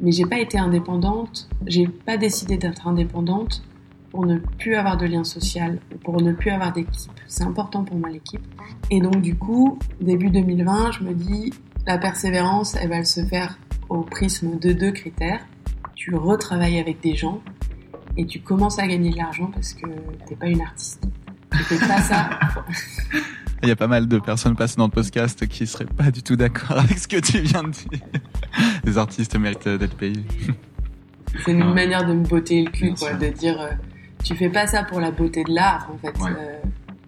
Mais 0.00 0.12
j'ai 0.12 0.26
pas 0.26 0.38
été 0.38 0.58
indépendante, 0.58 1.48
j'ai 1.66 1.86
pas 1.86 2.16
décidé 2.16 2.56
d'être 2.56 2.86
indépendante 2.86 3.62
pour 4.10 4.26
ne 4.26 4.38
plus 4.38 4.74
avoir 4.74 4.96
de 4.96 5.06
lien 5.06 5.24
social, 5.24 5.78
pour 6.04 6.20
ne 6.20 6.32
plus 6.32 6.50
avoir 6.50 6.72
d'équipe. 6.72 7.12
C'est 7.26 7.44
important 7.44 7.84
pour 7.84 7.96
moi 7.96 8.08
l'équipe. 8.08 8.46
Et 8.90 9.00
donc 9.00 9.20
du 9.20 9.36
coup, 9.36 9.78
début 10.00 10.30
2020, 10.30 10.92
je 10.92 11.04
me 11.04 11.14
dis, 11.14 11.52
la 11.86 11.98
persévérance, 11.98 12.74
elle 12.74 12.88
va 12.90 13.04
se 13.04 13.24
faire 13.24 13.58
au 13.88 14.02
prisme 14.02 14.58
de 14.58 14.72
deux 14.72 14.92
critères. 14.92 15.40
Tu 15.94 16.14
retravailles 16.14 16.78
avec 16.78 17.00
des 17.00 17.16
gens 17.16 17.40
et 18.16 18.26
tu 18.26 18.40
commences 18.40 18.78
à 18.78 18.86
gagner 18.86 19.10
de 19.10 19.16
l'argent 19.16 19.50
parce 19.52 19.74
que 19.74 19.86
t'es 20.26 20.36
pas 20.36 20.46
une 20.46 20.60
artiste. 20.60 21.02
Tu 21.52 21.58
fais 21.64 21.86
pas 21.86 22.00
ça. 22.00 22.30
Il 23.62 23.68
y 23.68 23.72
a 23.72 23.76
pas 23.76 23.88
mal 23.88 24.06
de 24.06 24.18
personnes 24.20 24.54
passées 24.54 24.76
dans 24.76 24.84
le 24.84 24.92
podcast 24.92 25.46
qui 25.48 25.66
seraient 25.66 25.84
pas 25.84 26.12
du 26.12 26.22
tout 26.22 26.36
d'accord 26.36 26.78
avec 26.78 26.96
ce 26.98 27.08
que 27.08 27.16
tu 27.16 27.40
viens 27.40 27.64
de 27.64 27.70
dire. 27.70 28.00
Les 28.84 28.98
artistes 28.98 29.36
méritent 29.36 29.68
d'être 29.68 29.96
payés. 29.96 30.24
C'est 31.44 31.52
une 31.52 31.74
manière 31.74 32.06
de 32.06 32.14
me 32.14 32.24
botter 32.24 32.64
le 32.64 32.70
cul, 32.70 32.94
quoi, 32.94 33.14
de 33.14 33.26
dire 33.28 33.60
euh, 33.60 33.70
tu 34.24 34.34
fais 34.34 34.48
pas 34.48 34.66
ça 34.66 34.82
pour 34.82 35.00
la 35.00 35.10
beauté 35.10 35.44
de 35.44 35.52
l'art, 35.52 35.90
en 35.92 35.98
fait. 35.98 36.14
Euh, 36.22 36.58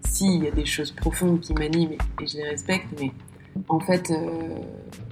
si, 0.06 0.34
il 0.34 0.44
y 0.44 0.48
a 0.48 0.50
des 0.50 0.66
choses 0.66 0.92
profondes 0.92 1.40
qui 1.40 1.52
m'animent 1.54 1.92
et, 1.92 2.26
je 2.26 2.36
les 2.36 2.48
respecte, 2.48 2.86
mais 2.98 3.12
en 3.68 3.80
fait, 3.80 4.10
euh, 4.10 4.58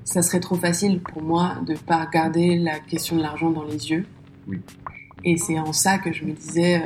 ça 0.05 0.23
serait 0.23 0.41
trop 0.41 0.57
facile 0.57 1.01
pour 1.01 1.23
moi 1.23 1.57
de 1.67 1.75
pas 1.75 2.05
regarder 2.05 2.57
la 2.57 2.79
question 2.79 3.17
de 3.17 3.23
l'argent 3.23 3.51
dans 3.51 3.65
les 3.65 3.91
yeux. 3.91 4.07
Oui. 4.47 4.61
Et 5.25 5.37
c'est 5.37 5.59
en 5.59 5.73
ça 5.73 5.99
que 5.99 6.13
je 6.13 6.25
me 6.25 6.33
disais, 6.33 6.81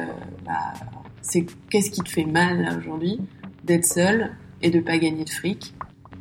bah, 0.47 0.73
c'est 1.21 1.47
qu'est-ce 1.71 1.91
qui 1.91 2.01
te 2.01 2.09
fait 2.09 2.25
mal 2.25 2.77
aujourd'hui 2.79 3.21
d'être 3.63 3.85
seul 3.85 4.33
et 4.63 4.71
de 4.71 4.81
pas 4.81 4.97
gagner 4.97 5.25
de 5.25 5.31
fric? 5.31 5.75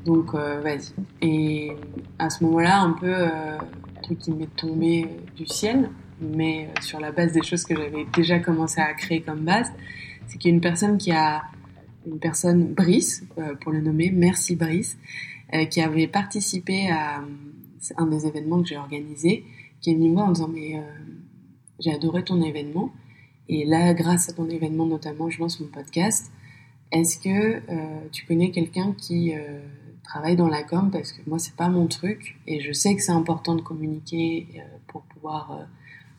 Donc 0.06 0.34
vas-y. 0.34 0.92
Et 1.22 1.72
à 2.20 2.30
ce 2.30 2.44
moment-là, 2.44 2.82
un 2.82 2.92
peu, 2.92 3.14
un 3.14 4.02
truc 4.04 4.20
qui 4.20 4.32
m'est 4.32 4.54
tombé 4.58 5.08
du 5.38 5.46
ciel, 5.46 5.90
mais 6.22 6.68
euh, 6.68 6.82
sur 6.82 7.00
la 7.00 7.12
base 7.12 7.34
des 7.34 7.42
choses 7.42 7.64
que 7.64 7.76
j'avais 7.76 8.06
déjà 8.16 8.40
commencé 8.40 8.80
à 8.80 8.94
créer 8.94 9.22
comme 9.22 9.44
base, 9.44 9.72
c'est 10.28 10.38
qu'il 10.38 10.52
y 10.52 10.54
a 10.54 10.56
une 10.56 10.62
personne 10.62 10.98
qui 10.98 11.12
a, 11.12 11.44
une 12.06 12.20
personne, 12.20 12.74
Brice, 12.74 13.24
euh, 13.38 13.56
pour 13.56 13.72
le 13.72 13.82
nommer, 13.82 14.12
merci 14.12 14.56
Brice, 14.56 14.98
euh, 15.54 15.66
qui 15.66 15.82
avait 15.82 16.08
participé 16.08 16.90
à 16.90 17.24
un 17.98 18.06
des 18.06 18.28
événements 18.28 18.62
que 18.62 18.70
j'ai 18.70 18.78
organisé, 18.78 19.44
qui 19.82 19.92
est 19.92 19.96
venu 19.96 20.10
me 20.10 20.14
voir 20.14 20.28
en 20.28 20.32
disant 20.32 20.48
mais 20.48 20.80
j'ai 21.80 21.92
adoré 21.92 22.24
ton 22.24 22.40
événement 22.44 22.92
et 23.50 23.66
là 23.66 23.96
grâce 23.96 24.30
à 24.30 24.34
ton 24.34 24.48
événement 24.48 24.86
notamment 24.86 25.32
je 25.32 25.40
lance 25.40 25.60
mon 25.60 25.66
podcast. 25.66 26.32
Est-ce 26.92 27.18
que 27.18 28.08
tu 28.10 28.28
connais 28.28 28.52
quelqu'un 28.52 28.94
qui 28.94 29.34
travaille 30.04 30.36
dans 30.36 30.48
la 30.48 30.62
com? 30.62 30.92
Parce 30.92 31.12
que 31.12 31.28
moi 31.28 31.40
c'est 31.40 31.56
pas 31.56 31.70
mon 31.70 31.88
truc 31.88 32.38
et 32.46 32.60
je 32.60 32.72
sais 32.72 32.96
que 32.96 33.02
c'est 33.02 33.12
important 33.12 33.56
de 33.56 33.62
communiquer 33.62 34.62
pour 34.86 35.02
pouvoir 35.02 35.66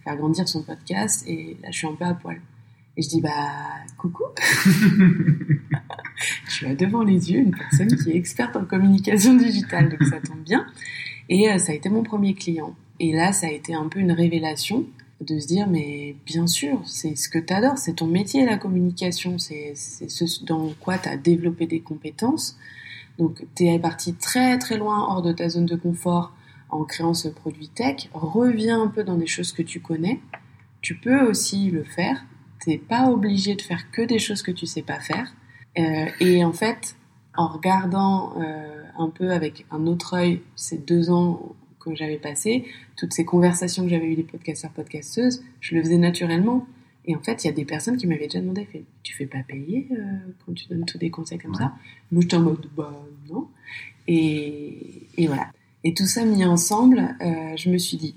faire 0.05 0.17
grandir 0.17 0.49
son 0.49 0.63
podcast 0.63 1.25
et 1.27 1.57
là 1.63 1.71
je 1.71 1.79
suis 1.79 1.87
un 1.87 1.95
peu 1.95 2.05
à 2.05 2.15
poil. 2.15 2.41
Et 2.97 3.03
je 3.03 3.09
dis 3.09 3.21
bah 3.21 3.31
coucou, 3.97 4.25
tu 6.51 6.67
as 6.67 6.75
devant 6.75 7.03
les 7.03 7.33
yeux 7.33 7.41
une 7.41 7.57
personne 7.57 7.89
qui 7.97 8.11
est 8.11 8.17
experte 8.17 8.55
en 8.57 8.65
communication 8.65 9.35
digitale, 9.35 9.89
donc 9.89 10.03
ça 10.05 10.21
tombe 10.21 10.43
bien. 10.43 10.67
Et 11.29 11.51
euh, 11.51 11.59
ça 11.59 11.73
a 11.73 11.75
été 11.75 11.89
mon 11.89 12.03
premier 12.03 12.35
client. 12.35 12.75
Et 13.01 13.13
là 13.13 13.33
ça 13.33 13.47
a 13.47 13.51
été 13.51 13.75
un 13.75 13.89
peu 13.89 14.01
une 14.01 14.13
révélation 14.13 14.85
de 15.23 15.39
se 15.39 15.47
dire 15.47 15.69
mais 15.69 16.17
bien 16.27 16.47
sûr 16.47 16.83
c'est 16.85 17.17
ce 17.17 17.29
que 17.29 17.39
tu 17.39 17.53
adores, 17.55 17.79
c'est 17.79 17.95
ton 17.95 18.07
métier 18.07 18.45
la 18.45 18.59
communication, 18.59 19.39
c'est 19.39 19.75
ce 19.75 20.45
dans 20.45 20.73
quoi 20.81 20.99
tu 20.99 21.09
as 21.09 21.17
développé 21.17 21.67
des 21.67 21.81
compétences. 21.81 22.59
Donc 23.19 23.45
tu 23.55 23.65
es 23.67 23.79
parti 23.79 24.15
très 24.15 24.59
très 24.59 24.77
loin 24.77 25.07
hors 25.09 25.23
de 25.23 25.33
ta 25.33 25.49
zone 25.49 25.67
de 25.67 25.77
confort 25.77 26.33
en 26.73 26.85
créant 26.85 27.15
ce 27.15 27.29
produit 27.29 27.69
tech, 27.69 28.09
reviens 28.15 28.83
un 28.83 28.89
peu 28.89 29.05
dans 29.05 29.17
des 29.17 29.27
choses 29.27 29.53
que 29.53 29.63
tu 29.63 29.81
connais. 29.81 30.21
Tu 30.81 30.97
peux 30.97 31.21
aussi 31.21 31.71
le 31.71 31.85
faire. 31.85 32.25
T'es 32.65 32.79
pas 32.79 33.11
obligé 33.11 33.55
de 33.55 33.63
faire 33.63 33.91
que 33.91 34.03
des 34.03 34.19
choses 34.19 34.43
que 34.43 34.51
tu 34.51 34.67
sais 34.67 34.83
pas 34.83 34.99
faire. 34.99 35.33
Euh, 35.79 36.07
et 36.19 36.45
en 36.45 36.53
fait, 36.53 36.97
en 37.37 37.49
regardant 37.49 38.41
euh, 38.41 38.85
un 38.99 39.11
peu 39.11 39.33
avec 39.33 39.67
un 39.71 39.87
autre 39.87 40.15
œil 40.15 40.41
ces 40.57 40.79
deux 40.79 41.11
ans 41.11 41.55
que 41.79 41.95
j'avais 41.95 42.17
passé, 42.17 42.65
toutes 42.97 43.13
ces 43.13 43.25
conversations 43.25 43.85
que 43.85 43.91
j'avais 43.91 44.07
eues 44.07 44.17
des 44.17 44.23
podcasteurs, 44.23 44.71
podcasteuses, 44.71 45.45
je 45.61 45.75
le 45.75 45.83
faisais 45.83 45.99
naturellement. 45.99 46.67
Et 47.05 47.17
en 47.17 47.21
fait, 47.21 47.45
il 47.45 47.49
y 47.49 47.51
a 47.51 47.53
des 47.53 47.65
personnes 47.65 47.97
qui 47.97 48.07
m'avaient 48.07 48.29
déjà 48.29 48.41
demandé, 48.41 48.67
tu 49.03 49.15
fais 49.15 49.27
pas 49.27 49.43
payer 49.43 49.89
euh, 49.91 50.05
quand 50.47 50.55
tu 50.55 50.69
donnes 50.69 50.87
tous 50.87 50.99
des 50.99 51.11
conseils 51.11 51.39
comme 51.39 51.55
ça? 51.55 51.75
Moi, 52.13 52.23
j'étais 52.23 52.37
en 52.37 52.43
mode, 52.43 52.67
bah 52.77 53.05
non. 53.29 53.49
Et, 54.07 55.09
et 55.19 55.27
voilà. 55.27 55.51
Et 55.85 55.95
tout 55.95 56.07
ça 56.07 56.25
mis 56.25 56.45
ensemble, 56.45 57.17
euh, 57.21 57.57
je 57.57 57.69
me 57.69 57.79
suis 57.79 57.97
dit, 57.97 58.15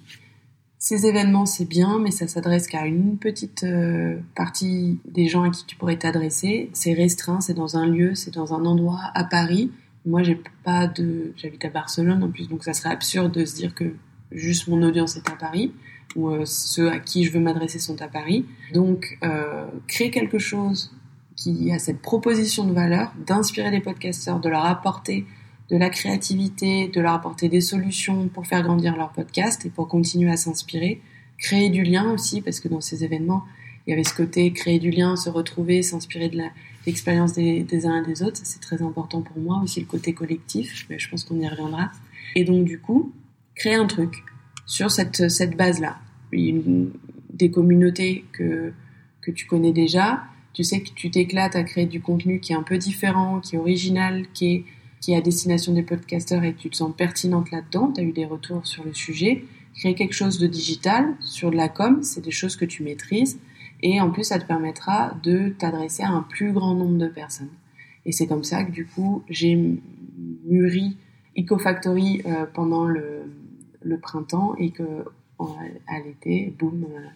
ces 0.77 1.07
événements 1.07 1.45
c'est 1.45 1.65
bien, 1.65 1.99
mais 1.99 2.11
ça 2.11 2.27
s'adresse 2.27 2.67
qu'à 2.67 2.85
une 2.85 3.17
petite 3.17 3.63
euh, 3.63 4.19
partie 4.35 4.99
des 5.05 5.27
gens 5.27 5.43
à 5.43 5.49
qui 5.49 5.65
tu 5.65 5.75
pourrais 5.75 5.97
t'adresser. 5.97 6.69
C'est 6.73 6.93
restreint, 6.93 7.41
c'est 7.41 7.55
dans 7.55 7.77
un 7.77 7.87
lieu, 7.87 8.13
c'est 8.13 8.33
dans 8.33 8.53
un 8.53 8.65
endroit 8.65 9.01
à 9.15 9.23
Paris. 9.23 9.71
Moi, 10.05 10.21
j'ai 10.21 10.39
pas 10.63 10.85
de, 10.85 11.33
j'habite 11.35 11.65
à 11.65 11.69
Barcelone 11.69 12.23
en 12.23 12.29
plus, 12.29 12.47
donc 12.47 12.63
ça 12.63 12.73
serait 12.73 12.91
absurde 12.91 13.31
de 13.31 13.45
se 13.45 13.55
dire 13.55 13.73
que 13.73 13.95
juste 14.31 14.67
mon 14.67 14.83
audience 14.83 15.15
est 15.15 15.27
à 15.27 15.35
Paris 15.35 15.71
ou 16.15 16.29
euh, 16.29 16.45
ceux 16.45 16.91
à 16.91 16.99
qui 16.99 17.23
je 17.23 17.31
veux 17.31 17.39
m'adresser 17.39 17.79
sont 17.79 17.99
à 18.01 18.07
Paris. 18.07 18.45
Donc, 18.73 19.17
créer 19.87 20.11
quelque 20.11 20.37
chose 20.37 20.91
qui 21.35 21.71
a 21.71 21.79
cette 21.79 22.01
proposition 22.01 22.65
de 22.65 22.73
valeur, 22.73 23.11
d'inspirer 23.25 23.71
les 23.71 23.81
podcasteurs, 23.81 24.39
de 24.39 24.47
leur 24.47 24.65
apporter 24.65 25.25
de 25.69 25.77
la 25.77 25.89
créativité, 25.89 26.87
de 26.87 27.01
leur 27.01 27.13
apporter 27.13 27.49
des 27.49 27.61
solutions 27.61 28.27
pour 28.27 28.45
faire 28.45 28.61
grandir 28.61 28.95
leur 28.95 29.11
podcast 29.11 29.65
et 29.65 29.69
pour 29.69 29.87
continuer 29.87 30.31
à 30.31 30.37
s'inspirer. 30.37 31.01
Créer 31.37 31.69
du 31.69 31.83
lien 31.83 32.11
aussi, 32.11 32.41
parce 32.41 32.59
que 32.59 32.67
dans 32.67 32.81
ces 32.81 33.03
événements, 33.03 33.43
il 33.85 33.91
y 33.91 33.93
avait 33.93 34.03
ce 34.03 34.13
côté 34.13 34.51
créer 34.51 34.79
du 34.79 34.89
lien, 34.89 35.15
se 35.15 35.29
retrouver, 35.29 35.83
s'inspirer 35.83 36.29
de 36.29 36.39
l'expérience 36.85 37.33
des, 37.33 37.85
uns 37.85 38.03
et 38.03 38.05
des 38.05 38.23
autres. 38.23 38.39
C'est 38.43 38.61
très 38.61 38.81
important 38.81 39.21
pour 39.21 39.37
moi 39.37 39.59
aussi, 39.63 39.79
le 39.79 39.85
côté 39.85 40.13
collectif, 40.13 40.85
mais 40.89 40.97
je 40.97 41.09
pense 41.09 41.23
qu'on 41.23 41.39
y 41.39 41.47
reviendra. 41.47 41.91
Et 42.35 42.43
donc, 42.43 42.65
du 42.65 42.79
coup, 42.79 43.13
créer 43.55 43.75
un 43.75 43.85
truc 43.85 44.23
sur 44.65 44.91
cette, 44.91 45.29
cette 45.29 45.55
base-là. 45.55 45.97
Des 46.31 47.51
communautés 47.51 48.25
que, 48.31 48.71
que 49.21 49.31
tu 49.31 49.45
connais 49.45 49.73
déjà. 49.73 50.23
Tu 50.53 50.63
sais 50.63 50.81
que 50.81 50.89
tu 50.95 51.11
t'éclates 51.11 51.55
à 51.55 51.63
créer 51.63 51.85
du 51.85 52.01
contenu 52.01 52.39
qui 52.39 52.53
est 52.53 52.55
un 52.55 52.63
peu 52.63 52.77
différent, 52.77 53.39
qui 53.39 53.55
est 53.55 53.59
original, 53.59 54.25
qui 54.33 54.53
est 54.53 54.65
qui 55.01 55.13
est 55.13 55.17
à 55.17 55.21
destination 55.21 55.73
des 55.73 55.83
podcasteurs 55.83 56.43
et 56.43 56.53
tu 56.53 56.69
te 56.69 56.77
sens 56.77 56.91
pertinente 56.95 57.51
là-dedans, 57.51 57.91
tu 57.93 58.01
as 58.01 58.03
eu 58.03 58.11
des 58.11 58.25
retours 58.25 58.65
sur 58.65 58.83
le 58.83 58.93
sujet, 58.93 59.43
créer 59.75 59.95
quelque 59.95 60.13
chose 60.13 60.39
de 60.39 60.47
digital 60.47 61.15
sur 61.19 61.51
de 61.51 61.55
la 61.55 61.69
com, 61.69 62.01
c'est 62.03 62.21
des 62.21 62.31
choses 62.31 62.55
que 62.55 62.65
tu 62.65 62.83
maîtrises 62.83 63.39
et 63.81 63.99
en 64.01 64.09
plus 64.09 64.23
ça 64.23 64.39
te 64.39 64.45
permettra 64.45 65.15
de 65.23 65.49
t'adresser 65.49 66.03
à 66.03 66.09
un 66.09 66.21
plus 66.21 66.53
grand 66.53 66.73
nombre 66.73 66.97
de 66.97 67.07
personnes. 67.07 67.51
Et 68.05 68.11
c'est 68.11 68.27
comme 68.27 68.43
ça 68.43 68.63
que 68.63 68.71
du 68.71 68.85
coup 68.85 69.23
j'ai 69.29 69.55
mûri 70.45 70.97
EcoFactory 71.37 72.21
euh, 72.25 72.45
pendant 72.53 72.85
le, 72.85 73.23
le, 73.81 73.99
printemps 73.99 74.55
et 74.57 74.71
que 74.71 75.05
à 75.39 75.99
l'été, 75.99 76.55
boum. 76.57 76.85
Euh, 76.85 77.07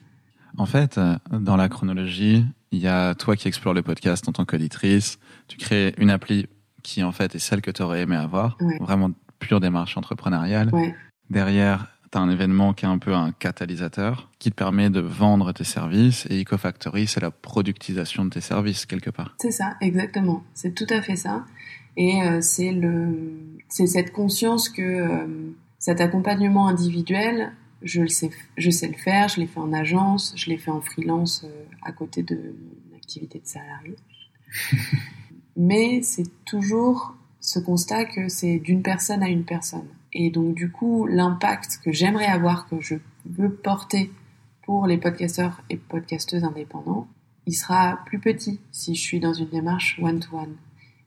en 0.58 0.66
fait, 0.66 0.98
euh, 0.98 1.16
dans 1.32 1.56
la 1.56 1.70
chronologie, 1.70 2.44
il 2.72 2.80
y 2.80 2.88
a 2.88 3.16
toi 3.16 3.36
qui 3.36 3.48
explores 3.48 3.74
le 3.74 3.82
podcast 3.82 4.28
en 4.28 4.32
tant 4.32 4.46
qu'auditrice, 4.46 5.20
tu 5.48 5.58
crées 5.58 5.94
une 5.98 6.10
appli 6.10 6.48
qui 6.84 7.04
en 7.04 7.12
fait 7.12 7.36
est 7.36 7.40
celle 7.40 7.62
que 7.62 7.72
tu 7.72 7.82
aurais 7.82 8.02
aimé 8.02 8.16
avoir, 8.16 8.58
vraiment 8.80 9.12
pure 9.40 9.60
démarche 9.60 9.98
entrepreneuriale. 9.98 10.72
Derrière, 11.30 11.88
tu 12.12 12.18
as 12.18 12.22
un 12.22 12.30
événement 12.30 12.74
qui 12.74 12.86
est 12.86 12.90
un 12.90 12.98
peu 12.98 13.14
un 13.14 13.32
catalyseur 13.32 14.30
qui 14.40 14.50
te 14.50 14.56
permet 14.56 14.90
de 14.90 15.00
vendre 15.00 15.52
tes 15.52 15.64
services 15.64 16.26
et 16.30 16.42
EcoFactory, 16.42 17.08
c'est 17.08 17.20
la 17.20 17.32
productisation 17.32 18.26
de 18.26 18.32
tes 18.32 18.42
services 18.42 18.86
quelque 18.86 19.10
part. 19.10 19.36
C'est 19.40 19.52
ça, 19.52 19.76
exactement. 19.82 20.44
C'est 20.54 20.74
tout 20.74 20.88
à 20.90 21.02
fait 21.02 21.16
ça. 21.16 21.46
Et 21.98 22.22
euh, 22.24 22.40
c'est 22.42 22.72
le, 22.72 23.40
c'est 23.68 23.88
cette 23.88 24.12
conscience 24.12 24.70
que 24.70 24.82
euh, 24.82 25.28
cet 25.78 26.02
accompagnement 26.02 26.68
individuel, 26.68 27.52
je 27.82 28.02
le 28.02 28.08
sais, 28.08 28.32
je 28.58 28.70
sais 28.70 28.88
le 28.88 28.98
faire. 28.98 29.28
Je 29.30 29.40
l'ai 29.40 29.48
fait 29.48 29.60
en 29.60 29.74
agence, 29.74 30.34
je 30.36 30.50
l'ai 30.50 30.58
fait 30.58 30.72
en 30.72 30.82
freelance 30.82 31.44
euh, 31.46 31.66
à 31.84 31.92
côté 31.92 32.24
de 32.24 32.36
mon 32.36 32.98
activité 32.98 33.40
de 33.40 33.48
salarié. 33.48 33.96
mais 35.56 36.02
c'est 36.02 36.30
toujours 36.46 37.16
ce 37.40 37.60
constat 37.60 38.06
que 38.06 38.28
c'est 38.28 38.60
d'une 38.60 38.82
personne 38.82 39.24
à 39.24 39.30
une 39.30 39.46
personne. 39.46 39.88
Et 40.14 40.30
donc 40.30 40.56
du 40.56 40.72
coup, 40.72 41.06
l'impact 41.06 41.80
que 41.84 41.92
j'aimerais 41.92 42.26
avoir, 42.26 42.68
que 42.68 42.80
je 42.80 42.96
veux 43.26 43.54
porter 43.54 44.12
pour 44.64 44.88
les 44.88 44.98
podcasteurs 44.98 45.62
et 45.70 45.78
podcasteuses 45.78 46.44
indépendants, 46.44 47.08
il 47.46 47.54
sera 47.54 48.00
plus 48.06 48.20
petit 48.20 48.60
si 48.72 48.96
je 48.96 49.02
suis 49.02 49.20
dans 49.20 49.34
une 49.34 49.50
démarche 49.50 50.00
one-to-one. 50.02 50.56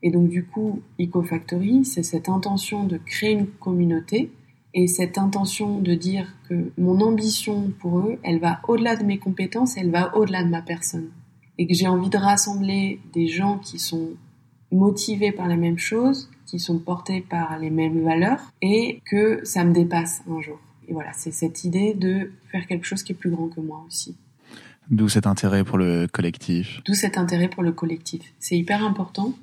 Et 0.02 0.10
donc 0.10 0.28
du 0.28 0.44
coup, 0.44 0.82
EcoFactory, 1.00 1.84
c'est 1.84 2.02
cette 2.02 2.28
intention 2.28 2.84
de 2.84 2.96
créer 2.98 3.32
une 3.32 3.46
communauté 3.46 4.32
et 4.74 4.86
cette 4.86 5.18
intention 5.18 5.78
de 5.80 5.94
dire 5.94 6.34
que 6.48 6.72
mon 6.78 7.00
ambition 7.00 7.72
pour 7.78 7.98
eux, 8.00 8.18
elle 8.22 8.40
va 8.40 8.60
au-delà 8.66 8.96
de 8.96 9.04
mes 9.04 9.18
compétences, 9.18 9.76
elle 9.76 9.90
va 9.90 10.16
au-delà 10.16 10.42
de 10.42 10.48
ma 10.48 10.62
personne. 10.62 11.10
Et 11.58 11.66
que 11.66 11.74
j'ai 11.74 11.86
envie 11.86 12.08
de 12.08 12.16
rassembler 12.16 12.98
des 13.12 13.28
gens 13.28 13.58
qui 13.58 13.78
sont 13.78 14.10
motivés 14.72 15.32
par 15.32 15.48
les 15.48 15.56
mêmes 15.56 15.78
choses, 15.78 16.30
qui 16.46 16.58
sont 16.58 16.78
portés 16.78 17.20
par 17.20 17.58
les 17.58 17.70
mêmes 17.70 18.02
valeurs 18.04 18.52
et 18.60 19.00
que 19.04 19.40
ça 19.44 19.64
me 19.64 19.72
dépasse 19.72 20.22
un 20.30 20.40
jour. 20.40 20.58
Et 20.88 20.92
voilà, 20.92 21.12
c'est 21.12 21.32
cette 21.32 21.64
idée 21.64 21.94
de 21.94 22.32
faire 22.50 22.66
quelque 22.66 22.84
chose 22.86 23.02
qui 23.02 23.12
est 23.12 23.16
plus 23.16 23.30
grand 23.30 23.48
que 23.48 23.60
moi 23.60 23.84
aussi. 23.86 24.16
D'où 24.90 25.08
cet 25.08 25.26
intérêt 25.26 25.64
pour 25.64 25.78
le 25.78 26.06
collectif. 26.08 26.80
D'où 26.84 26.94
cet 26.94 27.16
intérêt 27.16 27.48
pour 27.48 27.62
le 27.62 27.72
collectif. 27.72 28.34
C'est 28.38 28.56
hyper 28.56 28.84
important 28.84 29.34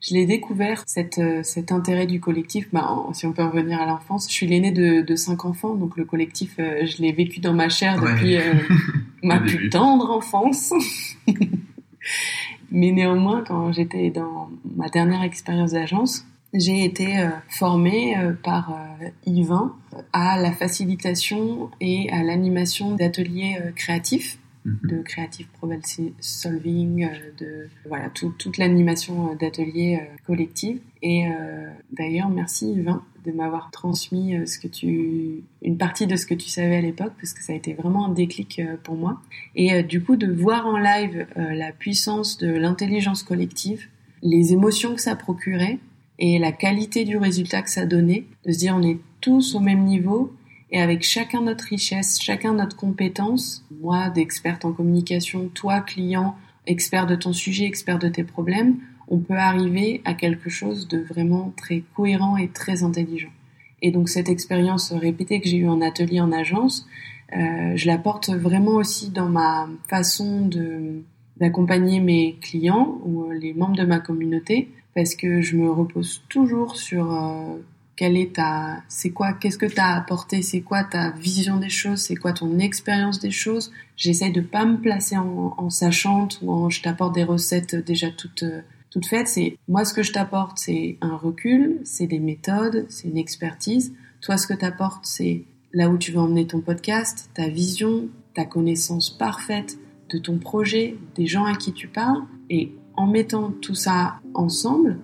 je 0.00 0.14
l'ai 0.14 0.26
découvert, 0.26 0.82
cette, 0.86 1.18
euh, 1.18 1.42
cet 1.42 1.72
intérêt 1.72 2.06
du 2.06 2.20
collectif. 2.20 2.68
Bah, 2.72 2.96
si 3.12 3.26
on 3.26 3.32
peut 3.32 3.44
revenir 3.44 3.80
à 3.80 3.86
l'enfance, 3.86 4.26
je 4.28 4.32
suis 4.32 4.46
l'aînée 4.46 4.72
de, 4.72 5.02
de 5.02 5.16
cinq 5.16 5.44
enfants, 5.44 5.74
donc 5.74 5.96
le 5.96 6.04
collectif, 6.04 6.54
euh, 6.58 6.86
je 6.86 7.02
l'ai 7.02 7.12
vécu 7.12 7.40
dans 7.40 7.52
ma 7.52 7.68
chair 7.68 8.00
depuis 8.00 8.36
euh, 8.36 8.54
ma 9.22 9.40
plus 9.40 9.68
tendre 9.68 10.10
enfance. 10.10 10.72
Mais 12.70 12.92
néanmoins, 12.92 13.42
quand 13.46 13.72
j'étais 13.72 14.10
dans 14.10 14.50
ma 14.76 14.88
dernière 14.88 15.22
expérience 15.22 15.72
d'agence, 15.72 16.24
j'ai 16.52 16.84
été 16.84 17.28
formée 17.48 18.16
par 18.42 18.76
Yvain 19.24 19.74
à 20.12 20.40
la 20.40 20.50
facilitation 20.52 21.70
et 21.80 22.10
à 22.10 22.22
l'animation 22.22 22.96
d'ateliers 22.96 23.58
créatifs 23.76 24.40
Mhm. 24.64 24.78
de 24.90 25.02
creative 25.02 25.46
problem 25.58 25.80
solving, 26.20 27.04
euh, 27.04 27.08
de 27.38 27.68
voilà 27.86 28.10
toute 28.10 28.58
l'animation 28.58 29.30
euh, 29.30 29.34
d'ateliers 29.34 30.00
euh, 30.02 30.16
collectifs. 30.26 30.80
Et 31.02 31.24
d'ailleurs, 31.92 32.28
merci 32.28 32.72
Yvain 32.72 33.02
de 33.24 33.32
m'avoir 33.32 33.70
transmis 33.70 34.34
tu, 34.72 35.42
une 35.62 35.76
partie 35.76 36.06
de 36.06 36.16
ce 36.16 36.26
que 36.26 36.34
tu 36.34 36.48
savais 36.48 36.76
à 36.76 36.80
l'époque, 36.80 37.12
parce 37.20 37.32
que 37.32 37.42
ça 37.42 37.52
a 37.52 37.56
été 37.56 37.74
vraiment 37.74 38.06
un 38.06 38.12
déclic 38.12 38.60
pour 38.82 38.94
moi. 38.94 39.20
Et 39.54 39.82
du 39.82 40.02
coup, 40.02 40.16
de 40.16 40.30
voir 40.30 40.66
en 40.66 40.78
live 40.78 41.26
la 41.36 41.72
puissance 41.72 42.38
de 42.38 42.48
l'intelligence 42.48 43.22
collective, 43.22 43.86
les 44.22 44.52
émotions 44.52 44.94
que 44.94 45.00
ça 45.00 45.16
procurait 45.16 45.78
et 46.18 46.38
la 46.38 46.52
qualité 46.52 47.04
du 47.04 47.16
résultat 47.16 47.62
que 47.62 47.70
ça 47.70 47.86
donnait, 47.86 48.24
de 48.46 48.52
se 48.52 48.58
dire 48.58 48.76
on 48.76 48.82
est 48.82 48.98
tous 49.20 49.54
au 49.54 49.60
même 49.60 49.84
niveau 49.84 50.32
et 50.70 50.80
avec 50.80 51.02
chacun 51.02 51.42
notre 51.42 51.64
richesse, 51.64 52.20
chacun 52.20 52.54
notre 52.54 52.76
compétence, 52.76 53.64
moi 53.80 54.10
d'experte 54.10 54.64
en 54.64 54.72
communication, 54.72 55.48
toi 55.52 55.80
client, 55.80 56.36
expert 56.66 57.06
de 57.06 57.16
ton 57.16 57.32
sujet, 57.32 57.64
expert 57.64 57.98
de 57.98 58.08
tes 58.08 58.22
problèmes, 58.22 58.76
on 59.10 59.18
peut 59.18 59.36
arriver 59.36 60.00
à 60.04 60.14
quelque 60.14 60.48
chose 60.48 60.88
de 60.88 60.98
vraiment 60.98 61.52
très 61.56 61.82
cohérent 61.94 62.36
et 62.36 62.48
très 62.48 62.84
intelligent. 62.84 63.32
Et 63.82 63.90
donc 63.90 64.08
cette 64.08 64.28
expérience 64.28 64.92
répétée 64.92 65.40
que 65.40 65.48
j'ai 65.48 65.58
eue 65.58 65.68
en 65.68 65.80
atelier 65.80 66.20
en 66.20 66.32
agence, 66.32 66.86
euh, 67.36 67.72
je 67.74 67.86
la 67.86 67.98
porte 67.98 68.30
vraiment 68.30 68.76
aussi 68.76 69.10
dans 69.10 69.28
ma 69.28 69.68
façon 69.88 70.46
de 70.46 71.02
d'accompagner 71.38 72.00
mes 72.00 72.36
clients 72.42 72.98
ou 73.04 73.30
les 73.30 73.54
membres 73.54 73.76
de 73.76 73.86
ma 73.86 73.98
communauté 73.98 74.68
parce 74.94 75.14
que 75.14 75.40
je 75.40 75.56
me 75.56 75.70
repose 75.70 76.22
toujours 76.28 76.76
sur 76.76 77.14
euh, 77.14 77.56
quelle 77.96 78.18
est 78.18 78.34
ta, 78.34 78.82
c'est 78.88 79.08
quoi, 79.10 79.32
qu'est-ce 79.32 79.56
que 79.56 79.64
tu 79.64 79.78
as 79.80 79.96
apporté, 79.96 80.42
c'est 80.42 80.60
quoi 80.60 80.84
ta 80.84 81.12
vision 81.12 81.56
des 81.56 81.70
choses, 81.70 82.00
c'est 82.00 82.16
quoi 82.16 82.34
ton 82.34 82.58
expérience 82.58 83.20
des 83.20 83.30
choses. 83.30 83.72
J'essaye 83.96 84.32
de 84.32 84.42
pas 84.42 84.66
me 84.66 84.76
placer 84.76 85.16
en, 85.16 85.54
en 85.56 85.70
sachante 85.70 86.40
ou 86.42 86.52
en 86.52 86.68
je 86.68 86.82
t'apporte 86.82 87.14
des 87.14 87.24
recettes 87.24 87.74
déjà 87.74 88.10
toutes 88.10 88.44
toutes 88.90 89.06
faites. 89.06 89.28
C'est 89.28 89.58
moi 89.68 89.84
ce 89.84 89.94
que 89.94 90.02
je 90.02 90.12
t'apporte, 90.12 90.58
c'est 90.58 90.98
un 91.00 91.16
recul, 91.16 91.80
c'est 91.84 92.06
des 92.06 92.20
méthodes, 92.20 92.86
c'est 92.88 93.08
une 93.08 93.18
expertise. 93.18 93.94
Toi, 94.20 94.36
ce 94.36 94.46
que 94.46 94.54
t'apportes, 94.54 95.06
c'est 95.06 95.44
là 95.72 95.88
où 95.88 95.96
tu 95.96 96.12
veux 96.12 96.18
emmener 96.18 96.46
ton 96.46 96.60
podcast, 96.60 97.30
ta 97.34 97.48
vision, 97.48 98.08
ta 98.34 98.44
connaissance 98.44 99.10
parfaite 99.10 99.78
de 100.10 100.18
ton 100.18 100.38
projet, 100.38 100.96
des 101.14 101.26
gens 101.26 101.44
à 101.44 101.56
qui 101.56 101.72
tu 101.72 101.88
parles, 101.88 102.22
et 102.48 102.72
en 102.96 103.06
mettant 103.06 103.50
tout 103.50 103.74
ça 103.74 104.16
ensemble, 104.34 104.98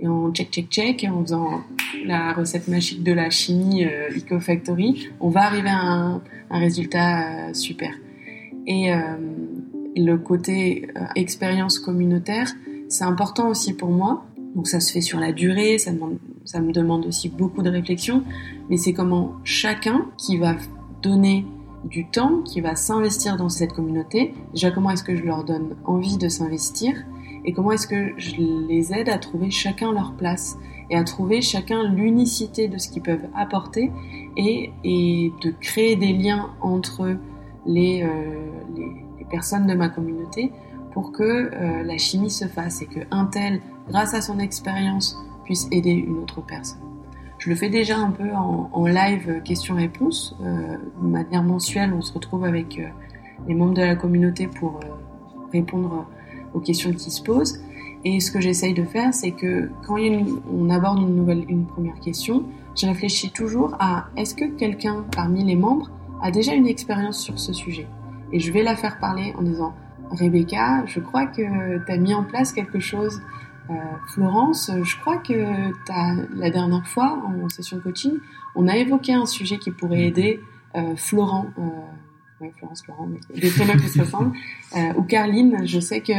et 0.00 0.08
en 0.08 0.32
check 0.32 0.50
check 0.50 0.68
check, 0.70 1.06
en 1.08 1.22
faisant 1.22 1.62
la 2.04 2.32
recette 2.32 2.68
magique 2.68 3.02
de 3.02 3.12
la 3.12 3.30
chimie 3.30 3.84
euh, 3.84 4.08
EcoFactory, 4.16 5.08
on 5.20 5.28
va 5.28 5.42
arriver 5.42 5.68
à 5.68 5.80
un, 5.80 6.22
résultat 6.50 7.48
euh, 7.48 7.54
super. 7.54 7.92
Et 8.66 8.92
euh, 8.92 9.16
le 9.96 10.16
côté 10.16 10.88
expérience 11.16 11.78
communautaire, 11.78 12.52
c'est 12.92 13.04
important 13.04 13.48
aussi 13.48 13.72
pour 13.72 13.90
moi. 13.90 14.24
Donc 14.54 14.68
ça 14.68 14.78
se 14.78 14.92
fait 14.92 15.00
sur 15.00 15.18
la 15.18 15.32
durée, 15.32 15.78
ça, 15.78 15.92
ça 16.44 16.60
me 16.60 16.72
demande 16.72 17.06
aussi 17.06 17.30
beaucoup 17.30 17.62
de 17.62 17.70
réflexion, 17.70 18.22
mais 18.68 18.76
c'est 18.76 18.92
comment 18.92 19.32
chacun 19.44 20.06
qui 20.18 20.36
va 20.36 20.56
donner 21.00 21.46
du 21.84 22.06
temps, 22.06 22.42
qui 22.42 22.60
va 22.60 22.76
s'investir 22.76 23.38
dans 23.38 23.48
cette 23.48 23.72
communauté, 23.72 24.34
déjà 24.52 24.70
comment 24.70 24.90
est-ce 24.90 25.04
que 25.04 25.16
je 25.16 25.22
leur 25.22 25.42
donne 25.42 25.74
envie 25.86 26.18
de 26.18 26.28
s'investir 26.28 26.92
et 27.46 27.54
comment 27.54 27.72
est-ce 27.72 27.86
que 27.86 28.12
je 28.18 28.36
les 28.68 28.92
aide 28.92 29.08
à 29.08 29.16
trouver 29.16 29.50
chacun 29.50 29.90
leur 29.92 30.12
place 30.12 30.58
et 30.90 30.96
à 30.96 31.02
trouver 31.02 31.40
chacun 31.40 31.84
l'unicité 31.84 32.68
de 32.68 32.76
ce 32.76 32.90
qu'ils 32.90 33.02
peuvent 33.02 33.26
apporter 33.34 33.90
et, 34.36 34.70
de 34.84 35.50
créer 35.60 35.96
des 35.96 36.12
liens 36.12 36.50
entre 36.60 37.16
les, 37.64 38.02
euh, 38.02 38.84
personnes 39.30 39.66
de 39.66 39.74
ma 39.74 39.88
communauté 39.88 40.52
pour 40.92 41.12
que 41.12 41.22
euh, 41.22 41.82
la 41.82 41.98
chimie 41.98 42.30
se 42.30 42.46
fasse 42.46 42.82
et 42.82 42.86
que 42.86 43.00
un 43.10 43.26
tel, 43.26 43.60
grâce 43.88 44.14
à 44.14 44.20
son 44.20 44.38
expérience, 44.38 45.16
puisse 45.44 45.68
aider 45.70 45.90
une 45.90 46.18
autre 46.18 46.40
personne. 46.40 46.80
Je 47.42 47.50
le 47.50 47.56
fais 47.56 47.70
déjà 47.70 47.98
un 47.98 48.12
peu 48.12 48.30
en, 48.32 48.86
live 48.86 49.42
questions-réponses. 49.42 50.36
Euh, 50.44 50.76
de 51.02 51.08
manière 51.08 51.42
mensuelle, 51.42 51.92
on 51.92 52.00
se 52.00 52.12
retrouve 52.12 52.44
avec 52.44 52.78
euh, 52.78 52.86
les 53.48 53.54
membres 53.54 53.74
de 53.74 53.82
la 53.82 53.96
communauté 53.96 54.46
pour 54.46 54.76
euh, 54.76 54.88
répondre 55.52 56.06
aux 56.54 56.60
questions 56.60 56.92
qui 56.92 57.10
se 57.10 57.20
posent. 57.20 57.60
Et 58.04 58.20
ce 58.20 58.30
que 58.30 58.40
j'essaye 58.40 58.74
de 58.74 58.84
faire, 58.84 59.12
c'est 59.12 59.32
que 59.32 59.70
quand 59.84 59.96
on 60.56 60.70
aborde 60.70 61.00
une 61.00 61.16
nouvelle, 61.16 61.44
une 61.48 61.66
première 61.66 61.98
question, 61.98 62.44
je 62.76 62.86
réfléchis 62.86 63.32
toujours 63.32 63.74
à 63.80 64.06
est-ce 64.16 64.36
que 64.36 64.44
quelqu'un 64.44 65.04
parmi 65.10 65.42
les 65.42 65.56
membres 65.56 65.90
a 66.22 66.30
déjà 66.30 66.54
une 66.54 66.68
expérience 66.68 67.18
sur 67.18 67.40
ce 67.40 67.52
sujet? 67.52 67.88
Et 68.30 68.38
je 68.38 68.52
vais 68.52 68.62
la 68.62 68.76
faire 68.76 69.00
parler 69.00 69.34
en 69.36 69.42
disant 69.42 69.74
Rebecca, 70.12 70.84
je 70.86 71.00
crois 71.00 71.26
que 71.26 71.84
tu 71.84 71.92
as 71.92 71.96
mis 71.96 72.14
en 72.14 72.24
place 72.24 72.52
quelque 72.52 72.80
chose. 72.80 73.20
Euh, 73.70 73.74
Florence, 74.08 74.70
je 74.82 74.96
crois 75.00 75.18
que 75.18 75.32
as, 75.90 76.14
la 76.34 76.50
dernière 76.50 76.86
fois 76.86 77.22
en 77.26 77.48
session 77.48 77.80
coaching, 77.80 78.18
on 78.54 78.68
a 78.68 78.76
évoqué 78.76 79.14
un 79.14 79.26
sujet 79.26 79.58
qui 79.58 79.70
pourrait 79.70 80.04
aider 80.04 80.40
euh, 80.76 80.96
Florent. 80.96 81.46
Euh, 81.58 81.62
Florence 82.58 82.84
Laurent, 82.88 83.08
des 83.36 83.50
prénoms 83.50 83.76
qui 83.76 83.88
se 83.88 84.00
ressemblent. 84.00 84.32
Ou 84.96 85.02
Carline, 85.04 85.64
je 85.64 85.78
sais 85.78 86.00
que, 86.00 86.12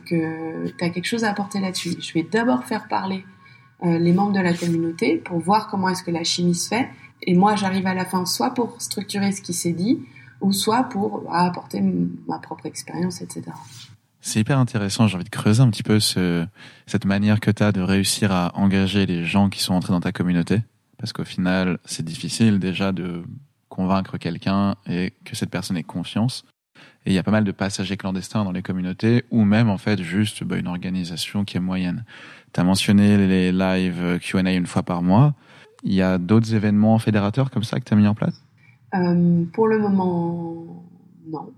que 0.00 0.66
tu 0.66 0.84
as 0.84 0.90
quelque 0.90 1.04
chose 1.04 1.22
à 1.22 1.30
apporter 1.30 1.60
là-dessus. 1.60 1.94
Je 2.00 2.12
vais 2.12 2.24
d'abord 2.24 2.64
faire 2.64 2.88
parler 2.88 3.24
les 3.80 4.12
membres 4.12 4.32
de 4.32 4.40
la 4.40 4.52
communauté 4.52 5.18
pour 5.18 5.38
voir 5.38 5.68
comment 5.68 5.88
est-ce 5.88 6.02
que 6.02 6.10
la 6.10 6.24
chimie 6.24 6.56
se 6.56 6.66
fait. 6.66 6.88
Et 7.22 7.34
moi, 7.34 7.54
j'arrive 7.54 7.86
à 7.86 7.94
la 7.94 8.04
fin 8.04 8.26
soit 8.26 8.50
pour 8.50 8.82
structurer 8.82 9.30
ce 9.30 9.42
qui 9.42 9.52
s'est 9.52 9.72
dit, 9.72 10.00
ou 10.40 10.52
soit 10.52 10.84
pour 10.84 11.22
bah, 11.22 11.44
apporter 11.44 11.80
ma 11.80 12.38
propre 12.38 12.66
expérience, 12.66 13.20
etc. 13.20 13.52
C'est 14.20 14.40
hyper 14.40 14.58
intéressant. 14.58 15.06
J'ai 15.06 15.16
envie 15.16 15.24
de 15.24 15.30
creuser 15.30 15.62
un 15.62 15.70
petit 15.70 15.82
peu 15.82 15.98
ce, 15.98 16.46
cette 16.86 17.04
manière 17.04 17.40
que 17.40 17.50
tu 17.50 17.62
as 17.62 17.72
de 17.72 17.80
réussir 17.80 18.32
à 18.32 18.52
engager 18.54 19.06
les 19.06 19.24
gens 19.24 19.48
qui 19.48 19.60
sont 19.62 19.74
entrés 19.74 19.92
dans 19.92 20.00
ta 20.00 20.12
communauté. 20.12 20.60
Parce 20.98 21.12
qu'au 21.12 21.24
final, 21.24 21.78
c'est 21.86 22.04
difficile 22.04 22.58
déjà 22.58 22.92
de 22.92 23.22
convaincre 23.70 24.18
quelqu'un 24.18 24.74
et 24.86 25.14
que 25.24 25.34
cette 25.34 25.50
personne 25.50 25.78
ait 25.78 25.82
confiance. 25.82 26.44
Et 27.06 27.10
il 27.10 27.12
y 27.14 27.18
a 27.18 27.22
pas 27.22 27.30
mal 27.30 27.44
de 27.44 27.52
passagers 27.52 27.96
clandestins 27.96 28.44
dans 28.44 28.52
les 28.52 28.60
communautés 28.60 29.24
ou 29.30 29.44
même 29.44 29.70
en 29.70 29.78
fait 29.78 30.02
juste 30.02 30.44
bah, 30.44 30.56
une 30.56 30.66
organisation 30.66 31.46
qui 31.46 31.56
est 31.56 31.60
moyenne. 31.60 32.04
Tu 32.52 32.60
as 32.60 32.64
mentionné 32.64 33.16
les 33.16 33.52
lives 33.52 34.18
Q&A 34.20 34.52
une 34.52 34.66
fois 34.66 34.82
par 34.82 35.00
mois. 35.00 35.34
Il 35.82 35.94
y 35.94 36.02
a 36.02 36.18
d'autres 36.18 36.54
événements 36.54 36.98
fédérateurs 36.98 37.50
comme 37.50 37.64
ça 37.64 37.80
que 37.80 37.84
tu 37.84 37.94
as 37.94 37.96
mis 37.96 38.06
en 38.06 38.14
place? 38.14 38.42
Euh, 38.94 39.44
Pour 39.52 39.68
le 39.68 39.78
moment, 39.78 40.84
non. 41.26 41.52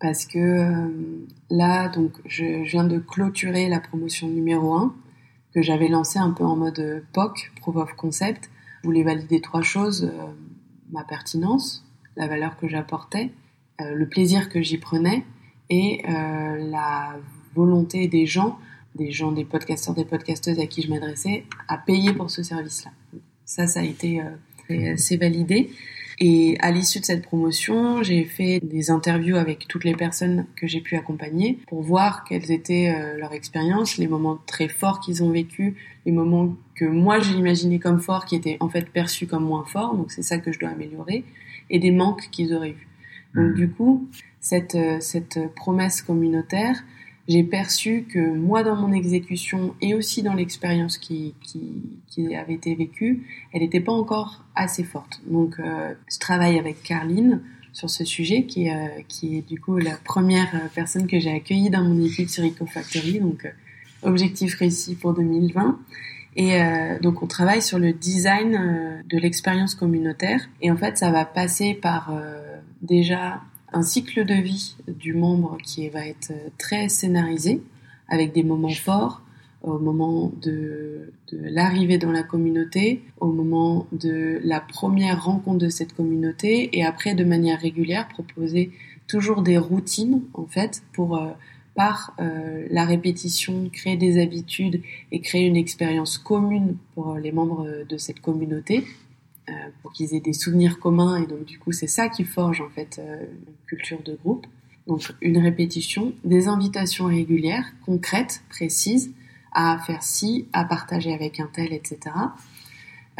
Parce 0.00 0.26
que 0.26 0.38
euh, 0.38 0.88
là, 1.50 1.88
donc, 1.88 2.12
je, 2.24 2.64
viens 2.64 2.84
de 2.84 2.98
clôturer 2.98 3.68
la 3.68 3.80
promotion 3.80 4.28
numéro 4.28 4.74
1 4.74 4.94
que 5.54 5.62
j'avais 5.62 5.88
lancée 5.88 6.18
un 6.18 6.30
peu 6.30 6.44
en 6.44 6.56
mode 6.56 7.04
POC, 7.12 7.52
Proof 7.60 7.76
of 7.76 7.92
Concept. 7.94 8.50
Je 8.82 8.88
voulais 8.88 9.02
valider 9.02 9.40
trois 9.40 9.62
choses. 9.62 10.04
Euh, 10.04 10.26
ma 10.92 11.04
pertinence, 11.04 11.84
la 12.16 12.28
valeur 12.28 12.56
que 12.56 12.68
j'apportais, 12.68 13.32
euh, 13.80 13.94
le 13.94 14.06
plaisir 14.06 14.48
que 14.48 14.62
j'y 14.62 14.78
prenais 14.78 15.24
et 15.70 16.02
euh, 16.08 16.58
la 16.70 17.16
volonté 17.54 18.06
des 18.06 18.26
gens, 18.26 18.58
des 18.94 19.10
gens, 19.10 19.32
des 19.32 19.44
podcasteurs, 19.44 19.94
des 19.94 20.04
podcasteuses 20.04 20.60
à 20.60 20.66
qui 20.66 20.82
je 20.82 20.90
m'adressais, 20.90 21.44
à 21.66 21.78
payer 21.78 22.12
pour 22.12 22.30
ce 22.30 22.42
service-là. 22.42 22.90
Ça, 23.44 23.66
ça 23.66 23.80
a 23.80 23.82
été, 23.82 24.22
euh, 24.70 24.94
c'est 24.96 25.16
validé. 25.16 25.70
Et 26.24 26.56
à 26.60 26.70
l'issue 26.70 27.00
de 27.00 27.04
cette 27.04 27.22
promotion, 27.22 28.04
j'ai 28.04 28.24
fait 28.24 28.60
des 28.62 28.92
interviews 28.92 29.34
avec 29.34 29.66
toutes 29.66 29.82
les 29.82 29.96
personnes 29.96 30.46
que 30.54 30.68
j'ai 30.68 30.80
pu 30.80 30.94
accompagner 30.94 31.58
pour 31.66 31.82
voir 31.82 32.22
quelles 32.22 32.52
étaient 32.52 32.94
euh, 32.96 33.18
leurs 33.18 33.32
expériences, 33.32 33.98
les 33.98 34.06
moments 34.06 34.38
très 34.46 34.68
forts 34.68 35.00
qu'ils 35.00 35.24
ont 35.24 35.32
vécu, 35.32 35.74
les 36.06 36.12
moments 36.12 36.54
que 36.76 36.84
moi 36.84 37.18
j'ai 37.18 37.34
imaginé 37.34 37.80
comme 37.80 37.98
forts 37.98 38.24
qui 38.24 38.36
étaient 38.36 38.56
en 38.60 38.68
fait 38.68 38.88
perçus 38.88 39.26
comme 39.26 39.42
moins 39.42 39.64
forts, 39.64 39.96
donc 39.96 40.12
c'est 40.12 40.22
ça 40.22 40.38
que 40.38 40.52
je 40.52 40.60
dois 40.60 40.68
améliorer, 40.68 41.24
et 41.70 41.80
des 41.80 41.90
manques 41.90 42.28
qu'ils 42.30 42.54
auraient 42.54 42.70
vus. 42.70 42.88
Donc 43.34 43.50
mmh. 43.50 43.54
du 43.54 43.70
coup, 43.70 44.06
cette, 44.38 44.76
euh, 44.76 44.98
cette 45.00 45.40
promesse 45.56 46.02
communautaire, 46.02 46.84
j'ai 47.28 47.44
perçu 47.44 48.04
que 48.08 48.18
moi, 48.18 48.64
dans 48.64 48.74
mon 48.74 48.92
exécution 48.92 49.74
et 49.80 49.94
aussi 49.94 50.22
dans 50.22 50.34
l'expérience 50.34 50.98
qui, 50.98 51.34
qui, 51.42 51.60
qui, 52.08 52.34
avait 52.34 52.54
été 52.54 52.74
vécue, 52.74 53.22
elle 53.52 53.62
n'était 53.62 53.80
pas 53.80 53.92
encore 53.92 54.44
assez 54.56 54.82
forte. 54.82 55.20
Donc, 55.26 55.60
euh, 55.60 55.94
je 56.12 56.18
travaille 56.18 56.58
avec 56.58 56.82
Carline 56.82 57.40
sur 57.72 57.88
ce 57.88 58.04
sujet, 58.04 58.44
qui 58.44 58.70
euh, 58.70 58.88
qui 59.08 59.38
est 59.38 59.48
du 59.48 59.58
coup 59.60 59.78
la 59.78 59.96
première 60.04 60.54
euh, 60.54 60.68
personne 60.74 61.06
que 61.06 61.18
j'ai 61.20 61.32
accueillie 61.32 61.70
dans 61.70 61.82
mon 61.82 62.04
équipe 62.04 62.28
sur 62.28 62.44
EcoFactory, 62.44 63.20
donc 63.20 63.46
objectif 64.02 64.56
réussi 64.56 64.96
pour 64.96 65.14
2020. 65.14 65.78
Et 66.34 66.58
donc 67.02 67.22
on 67.22 67.26
travaille 67.26 67.60
sur 67.60 67.78
le 67.78 67.92
design 67.92 69.02
de 69.06 69.18
l'expérience 69.18 69.74
communautaire. 69.74 70.48
Et 70.62 70.70
en 70.70 70.78
fait, 70.78 70.96
ça 70.96 71.10
va 71.10 71.26
passer 71.26 71.74
par 71.74 72.10
déjà 72.80 73.42
un 73.72 73.82
cycle 73.82 74.24
de 74.24 74.34
vie 74.34 74.76
du 74.88 75.14
membre 75.14 75.56
qui 75.62 75.88
va 75.88 76.06
être 76.06 76.32
très 76.58 76.88
scénarisé, 76.88 77.62
avec 78.08 78.32
des 78.32 78.42
moments 78.42 78.68
forts, 78.68 79.22
au 79.62 79.78
moment 79.78 80.32
de, 80.42 81.12
l'arrivée 81.30 81.98
dans 81.98 82.10
la 82.10 82.22
communauté, 82.22 83.02
au 83.20 83.28
moment 83.28 83.86
de 83.92 84.40
la 84.42 84.60
première 84.60 85.24
rencontre 85.24 85.58
de 85.58 85.68
cette 85.68 85.94
communauté, 85.94 86.76
et 86.76 86.84
après 86.84 87.14
de 87.14 87.24
manière 87.24 87.60
régulière 87.60 88.08
proposer 88.08 88.72
toujours 89.06 89.42
des 89.42 89.58
routines 89.58 90.22
en 90.34 90.46
fait 90.46 90.82
pour 90.92 91.16
euh, 91.16 91.30
par 91.74 92.14
euh, 92.20 92.66
la 92.70 92.84
répétition 92.84 93.68
créer 93.72 93.96
des 93.96 94.20
habitudes 94.20 94.82
et 95.10 95.20
créer 95.20 95.46
une 95.46 95.56
expérience 95.56 96.18
commune 96.18 96.76
pour 96.94 97.14
les 97.14 97.32
membres 97.32 97.66
de 97.88 97.96
cette 97.96 98.20
communauté 98.20 98.84
euh, 99.48 99.52
pour 99.82 99.92
qu'ils 99.92 100.14
aient 100.14 100.20
des 100.20 100.32
souvenirs 100.32 100.78
communs 100.78 101.20
et 101.20 101.26
donc 101.26 101.44
du 101.44 101.58
coup 101.58 101.72
c'est 101.72 101.88
ça 101.88 102.08
qui 102.08 102.22
forge 102.24 102.60
en 102.60 102.68
fait 102.68 103.00
euh, 103.00 103.24
une 103.24 103.54
culture 103.66 104.02
de 104.02 104.14
groupe. 104.14 104.46
Donc 104.86 105.12
une 105.20 105.38
répétition, 105.38 106.12
des 106.24 106.48
invitations 106.48 107.06
régulières, 107.06 107.72
concrètes, 107.84 108.42
précises, 108.48 109.12
à 109.52 109.78
faire 109.78 110.02
ci, 110.02 110.46
à 110.52 110.64
partager 110.64 111.12
avec 111.12 111.40
un 111.40 111.48
tel, 111.52 111.72
etc. 111.72 111.98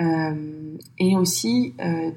Euh, 0.01 0.77
et 0.99 1.17
aussi 1.17 1.75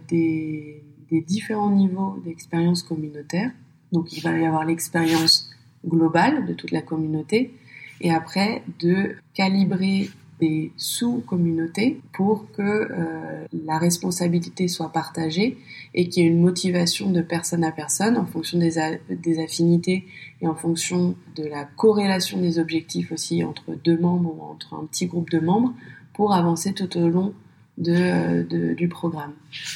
des, 0.07 0.83
des, 1.11 1.21
différents 1.21 1.69
niveaux 1.69 2.19
d'expérience 2.25 2.81
communautaire. 2.81 3.51
Donc 3.91 4.13
il 4.13 4.21
va 4.21 4.37
y 4.37 4.45
avoir 4.45 4.65
l'expérience 4.65 5.51
globale 5.85 6.45
de 6.45 6.53
toute 6.53 6.71
la 6.71 6.81
communauté 6.81 7.53
et 8.01 8.11
après 8.11 8.63
de 8.79 9.15
calibrer 9.33 10.09
des 10.39 10.71
sous-communautés 10.75 12.01
pour 12.13 12.51
que 12.51 12.61
euh, 12.61 13.45
la 13.65 13.77
responsabilité 13.77 14.67
soit 14.67 14.91
partagée 14.91 15.57
et 15.93 16.09
qu'il 16.09 16.23
y 16.23 16.25
ait 16.25 16.29
une 16.29 16.41
motivation 16.41 17.09
de 17.11 17.21
personne 17.21 17.63
à 17.63 17.71
personne 17.71 18.17
en 18.17 18.25
fonction 18.25 18.59
des, 18.59 18.73
des 19.09 19.39
affinités 19.39 20.05
et 20.41 20.47
en 20.47 20.55
fonction 20.55 21.15
de 21.35 21.43
la 21.45 21.63
corrélation 21.63 22.41
des 22.41 22.59
objectifs 22.59 23.11
aussi 23.11 23.43
entre 23.43 23.75
deux 23.83 23.97
membres 23.97 24.35
ou 24.37 24.41
entre 24.43 24.73
un 24.73 24.85
petit 24.85 25.05
groupe 25.05 25.29
de 25.29 25.39
membres 25.39 25.73
pour 26.13 26.33
avancer 26.33 26.73
tout 26.73 26.97
au 26.97 27.07
long 27.07 27.33
de, 27.77 28.43
de, 28.43 28.73
du 28.73 28.87
programme. 28.87 29.33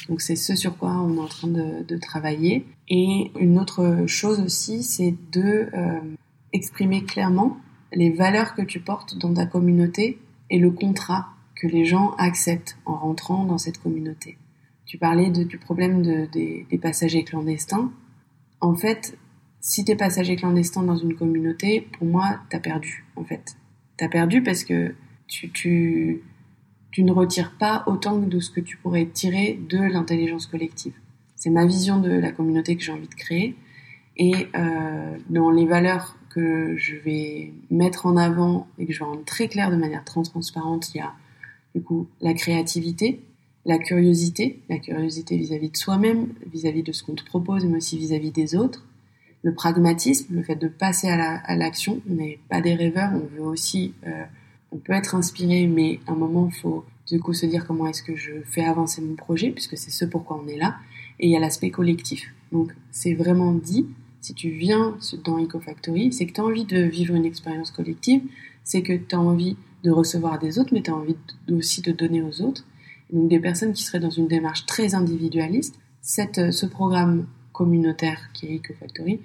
Donc 0.08 0.20
c'est 0.20 0.36
ce 0.36 0.54
sur 0.54 0.76
quoi 0.76 0.90
on 0.90 1.16
est 1.16 1.20
en 1.20 1.26
train 1.26 1.48
de, 1.48 1.84
de 1.86 1.96
travailler. 1.96 2.66
Et 2.88 3.30
une 3.38 3.58
autre 3.58 4.04
chose 4.06 4.40
aussi, 4.40 4.82
c'est 4.82 5.14
de 5.32 5.68
euh, 5.74 6.00
exprimer 6.52 7.04
clairement 7.04 7.56
les 7.92 8.10
valeurs 8.10 8.54
que 8.54 8.62
tu 8.62 8.80
portes 8.80 9.16
dans 9.18 9.34
ta 9.34 9.46
communauté 9.46 10.18
et 10.50 10.58
le 10.58 10.70
contrat 10.70 11.28
que 11.54 11.66
les 11.66 11.84
gens 11.84 12.14
acceptent 12.18 12.76
en 12.84 12.96
rentrant 12.96 13.44
dans 13.44 13.58
cette 13.58 13.78
communauté. 13.78 14.36
Tu 14.86 14.98
parlais 14.98 15.30
du 15.30 15.58
problème 15.58 16.02
de, 16.02 16.26
des, 16.26 16.78
passagers 16.78 17.22
clandestins. 17.22 17.92
En 18.60 18.74
fait, 18.74 19.16
si 19.60 19.84
tu 19.84 19.92
es 19.92 19.96
passager 19.96 20.36
clandestin 20.36 20.82
dans 20.82 20.96
une 20.96 21.14
communauté, 21.14 21.86
pour 21.96 22.06
moi, 22.06 22.40
tu 22.50 22.56
as 22.56 22.60
perdu, 22.60 23.04
en 23.14 23.24
fait. 23.24 23.56
Tu 23.98 24.04
as 24.04 24.08
perdu 24.08 24.42
parce 24.42 24.64
que 24.64 24.94
tu, 25.28 25.50
tu, 25.50 26.22
ne 26.98 27.12
retires 27.12 27.56
pas 27.56 27.84
autant 27.86 28.18
de 28.18 28.40
ce 28.40 28.50
que 28.50 28.60
tu 28.60 28.78
pourrais 28.78 29.06
tirer 29.06 29.60
de 29.68 29.78
l'intelligence 29.78 30.46
collective. 30.46 30.94
C'est 31.36 31.50
ma 31.50 31.66
vision 31.66 32.00
de 32.00 32.10
la 32.10 32.32
communauté 32.32 32.76
que 32.76 32.82
j'ai 32.82 32.92
envie 32.92 33.08
de 33.08 33.14
créer. 33.14 33.54
Et 34.16 34.48
euh, 34.56 35.16
dans 35.28 35.50
les 35.50 35.66
valeurs 35.66 36.16
que 36.30 36.76
je 36.76 36.96
vais 36.96 37.52
mettre 37.70 38.06
en 38.06 38.16
avant 38.16 38.68
et 38.78 38.86
que 38.86 38.92
je 38.92 39.00
vais 39.00 39.04
rendre 39.04 39.24
très 39.24 39.48
clair 39.48 39.70
de 39.70 39.76
manière 39.76 40.04
très 40.04 40.22
transparente, 40.22 40.94
il 40.94 40.98
y 40.98 41.00
a 41.00 41.12
du 41.74 41.82
coup 41.82 42.08
la 42.20 42.34
créativité, 42.34 43.20
la 43.66 43.78
curiosité, 43.78 44.60
la 44.68 44.78
curiosité 44.78 45.36
vis-à-vis 45.36 45.70
de 45.70 45.76
soi-même, 45.76 46.28
vis-à-vis 46.52 46.82
de 46.82 46.92
ce 46.92 47.02
qu'on 47.02 47.14
te 47.14 47.24
propose, 47.24 47.64
mais 47.66 47.76
aussi 47.76 47.98
vis-à-vis 47.98 48.30
des 48.30 48.54
autres, 48.54 48.86
le 49.42 49.54
pragmatisme, 49.54 50.34
le 50.34 50.42
fait 50.42 50.56
de 50.56 50.68
passer 50.68 51.08
à 51.08 51.56
l'action. 51.56 52.00
on 52.08 52.14
n'est 52.14 52.38
pas 52.48 52.60
des 52.60 52.74
rêveurs, 52.74 53.10
on 53.14 53.26
veut 53.34 53.46
aussi, 53.46 53.94
euh, 54.06 54.24
on 54.70 54.76
peut 54.76 54.92
être 54.92 55.14
inspiré, 55.14 55.66
mais 55.66 56.00
à 56.06 56.12
un 56.12 56.16
moment, 56.16 56.48
il 56.52 56.58
faut 56.58 56.84
du 57.06 57.20
coup 57.20 57.32
se 57.32 57.46
dire 57.46 57.66
comment 57.66 57.86
est-ce 57.86 58.02
que 58.02 58.16
je 58.16 58.32
fais 58.44 58.64
avancer 58.64 59.02
mon 59.02 59.14
projet, 59.14 59.50
puisque 59.50 59.76
c'est 59.76 59.90
ce 59.90 60.04
pourquoi 60.04 60.40
on 60.42 60.48
est 60.48 60.58
là. 60.58 60.76
Et 61.18 61.26
il 61.26 61.32
y 61.32 61.36
a 61.36 61.40
l'aspect 61.40 61.70
collectif. 61.70 62.32
Donc 62.52 62.74
c'est 62.90 63.14
vraiment 63.14 63.52
dit, 63.52 63.86
si 64.20 64.34
tu 64.34 64.50
viens 64.50 64.96
dans 65.24 65.38
EcoFactory, 65.38 66.12
c'est 66.12 66.26
que 66.26 66.32
tu 66.32 66.40
as 66.40 66.44
envie 66.44 66.64
de 66.64 66.80
vivre 66.80 67.14
une 67.14 67.24
expérience 67.24 67.70
collective, 67.70 68.22
c'est 68.64 68.82
que 68.82 68.92
tu 68.92 69.14
as 69.14 69.20
envie 69.20 69.56
de 69.82 69.90
recevoir 69.90 70.38
des 70.38 70.58
autres, 70.58 70.70
mais 70.72 70.82
tu 70.82 70.90
as 70.90 70.94
envie 70.94 71.16
aussi 71.50 71.80
de 71.80 71.92
donner 71.92 72.22
aux 72.22 72.42
autres. 72.42 72.64
donc 73.12 73.28
des 73.28 73.40
personnes 73.40 73.72
qui 73.72 73.82
seraient 73.82 74.00
dans 74.00 74.10
une 74.10 74.28
démarche 74.28 74.66
très 74.66 74.94
individualiste, 74.94 75.76
euh, 76.38 76.50
ce 76.50 76.66
programme 76.66 77.26
communautaire 77.52 78.30
qui 78.32 78.46
est 78.46 78.56
EcoFactory 78.56 79.20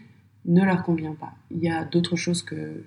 ne 0.46 0.64
leur 0.64 0.84
convient 0.84 1.16
pas. 1.16 1.34
Il 1.52 1.60
y 1.60 1.70
a 1.70 1.84
d'autres 1.84 2.16
choses 2.16 2.42
que 2.44 2.56
euh, 2.56 2.84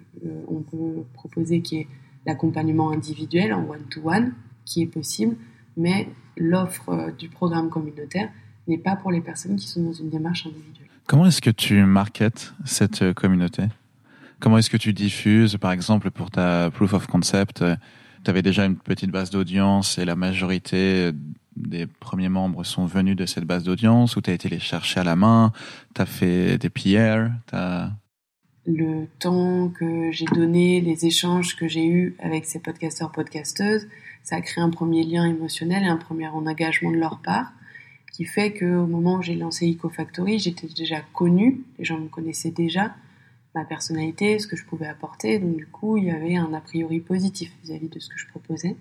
on 0.48 0.62
peut 0.62 1.04
proposer 1.14 1.60
qui 1.60 1.76
est 1.78 1.88
l'accompagnement 2.26 2.90
individuel 2.90 3.52
en 3.52 3.68
one-to-one, 3.68 4.34
qui 4.64 4.82
est 4.82 4.86
possible, 4.86 5.36
mais 5.76 6.08
l'offre 6.36 6.88
euh, 6.90 7.10
du 7.12 7.28
programme 7.28 7.70
communautaire 7.70 8.30
n'est 8.66 8.78
pas 8.78 8.96
pour 8.96 9.10
les 9.10 9.20
personnes 9.20 9.56
qui 9.56 9.66
sont 9.66 9.82
dans 9.82 9.92
une 9.92 10.10
démarche 10.10 10.46
individuelle. 10.46 10.87
Comment 11.08 11.24
est-ce 11.24 11.40
que 11.40 11.48
tu 11.48 11.82
marketes 11.84 12.52
cette 12.66 13.00
euh, 13.00 13.14
communauté? 13.14 13.62
Comment 14.40 14.58
est-ce 14.58 14.68
que 14.68 14.76
tu 14.76 14.92
diffuses, 14.92 15.56
par 15.56 15.72
exemple, 15.72 16.10
pour 16.10 16.30
ta 16.30 16.70
proof 16.70 16.92
of 16.92 17.06
concept, 17.06 17.62
euh, 17.62 17.76
tu 18.26 18.30
avais 18.30 18.42
déjà 18.42 18.66
une 18.66 18.76
petite 18.76 19.10
base 19.10 19.30
d'audience 19.30 19.96
et 19.96 20.04
la 20.04 20.16
majorité 20.16 21.12
des 21.56 21.86
premiers 21.86 22.28
membres 22.28 22.62
sont 22.62 22.84
venus 22.84 23.16
de 23.16 23.24
cette 23.24 23.44
base 23.44 23.64
d'audience 23.64 24.16
ou 24.16 24.20
tu 24.20 24.28
as 24.28 24.34
été 24.34 24.50
les 24.50 24.58
chercher 24.58 25.00
à 25.00 25.04
la 25.04 25.16
main, 25.16 25.50
tu 25.94 26.02
as 26.02 26.06
fait 26.06 26.58
des 26.58 26.68
PR, 26.68 27.30
as... 27.52 27.90
Le 28.66 29.06
temps 29.18 29.70
que 29.70 30.10
j'ai 30.12 30.26
donné, 30.26 30.82
les 30.82 31.06
échanges 31.06 31.56
que 31.56 31.68
j'ai 31.68 31.86
eus 31.86 32.16
avec 32.18 32.44
ces 32.44 32.58
podcasteurs, 32.58 33.12
podcasteuses, 33.12 33.88
ça 34.22 34.36
a 34.36 34.42
créé 34.42 34.62
un 34.62 34.68
premier 34.68 35.04
lien 35.04 35.24
émotionnel 35.24 35.84
et 35.84 35.88
un 35.88 35.96
premier 35.96 36.28
engagement 36.28 36.90
de 36.90 36.98
leur 36.98 37.22
part 37.22 37.54
qui 38.18 38.24
fait 38.24 38.52
qu'au 38.52 38.88
moment 38.88 39.18
où 39.18 39.22
j'ai 39.22 39.36
lancé 39.36 39.70
EcoFactory, 39.70 40.40
j'étais 40.40 40.66
déjà 40.66 41.00
connue, 41.12 41.62
les 41.78 41.84
gens 41.84 42.00
me 42.00 42.08
connaissaient 42.08 42.50
déjà, 42.50 42.96
ma 43.54 43.64
personnalité, 43.64 44.40
ce 44.40 44.48
que 44.48 44.56
je 44.56 44.64
pouvais 44.64 44.88
apporter, 44.88 45.38
donc 45.38 45.56
du 45.56 45.68
coup 45.68 45.96
il 45.98 46.06
y 46.06 46.10
avait 46.10 46.34
un 46.34 46.52
a 46.52 46.60
priori 46.60 46.98
positif 46.98 47.52
vis-à-vis 47.62 47.88
de 47.88 48.00
ce 48.00 48.08
que 48.08 48.18
je 48.18 48.26
proposais. 48.26 48.74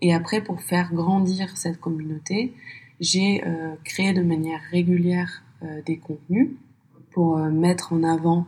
Et 0.00 0.14
après, 0.14 0.40
pour 0.40 0.62
faire 0.62 0.94
grandir 0.94 1.56
cette 1.56 1.80
communauté, 1.80 2.54
j'ai 3.00 3.42
euh, 3.44 3.74
créé 3.82 4.12
de 4.12 4.22
manière 4.22 4.60
régulière 4.70 5.42
euh, 5.64 5.82
des 5.84 5.96
contenus 5.96 6.50
pour 7.10 7.38
euh, 7.38 7.50
mettre 7.50 7.94
en 7.94 8.04
avant 8.04 8.46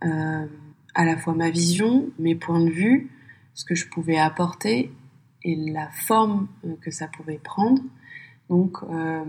à 0.00 1.04
la 1.04 1.16
fois 1.16 1.34
ma 1.34 1.50
vision, 1.50 2.10
mes 2.18 2.34
points 2.34 2.64
de 2.64 2.70
vue, 2.70 3.08
ce 3.54 3.64
que 3.64 3.76
je 3.76 3.88
pouvais 3.88 4.18
apporter 4.18 4.90
et 5.44 5.54
la 5.54 5.88
forme 5.90 6.48
que 6.80 6.90
ça 6.90 7.06
pouvait 7.06 7.38
prendre 7.38 7.82
donc 8.48 8.78
euh, 8.90 9.24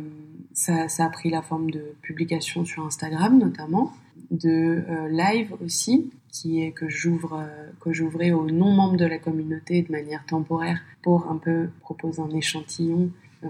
ça, 0.53 0.87
ça, 0.87 1.05
a 1.05 1.09
pris 1.09 1.29
la 1.29 1.41
forme 1.41 1.71
de 1.71 1.93
publication 2.01 2.65
sur 2.65 2.85
Instagram 2.85 3.37
notamment, 3.37 3.91
de 4.31 4.83
euh, 4.87 5.09
live 5.09 5.53
aussi, 5.63 6.09
qui 6.29 6.61
est 6.61 6.71
que 6.71 6.87
j'ouvre 6.89 7.39
euh, 7.41 7.71
que 7.81 7.91
j'ouvrais 7.91 8.31
aux 8.31 8.49
non 8.49 8.71
membres 8.71 8.97
de 8.97 9.05
la 9.05 9.17
communauté 9.17 9.81
de 9.81 9.91
manière 9.91 10.25
temporaire 10.25 10.79
pour 11.01 11.29
un 11.29 11.37
peu 11.37 11.69
proposer 11.81 12.21
un 12.21 12.29
échantillon, 12.29 13.09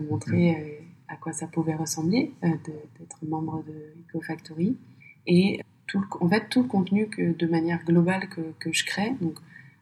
montrer 0.10 0.52
mmh. 0.52 1.14
à 1.14 1.16
quoi 1.18 1.34
ça 1.34 1.48
pouvait 1.48 1.76
ressembler 1.76 2.32
d'être 2.42 3.18
membre 3.28 3.64
de 3.68 3.74
EcoFactory 4.08 4.78
et 5.26 5.62
tout 5.88 6.04
en 6.22 6.30
fait 6.30 6.48
tout 6.50 6.62
le 6.62 6.68
contenu 6.68 7.08
que 7.08 7.36
de 7.36 7.48
manière 7.48 7.84
globale 7.84 8.30
que, 8.30 8.42
que 8.60 8.72
je 8.72 8.86
crée 8.86 9.16
donc 9.20 9.40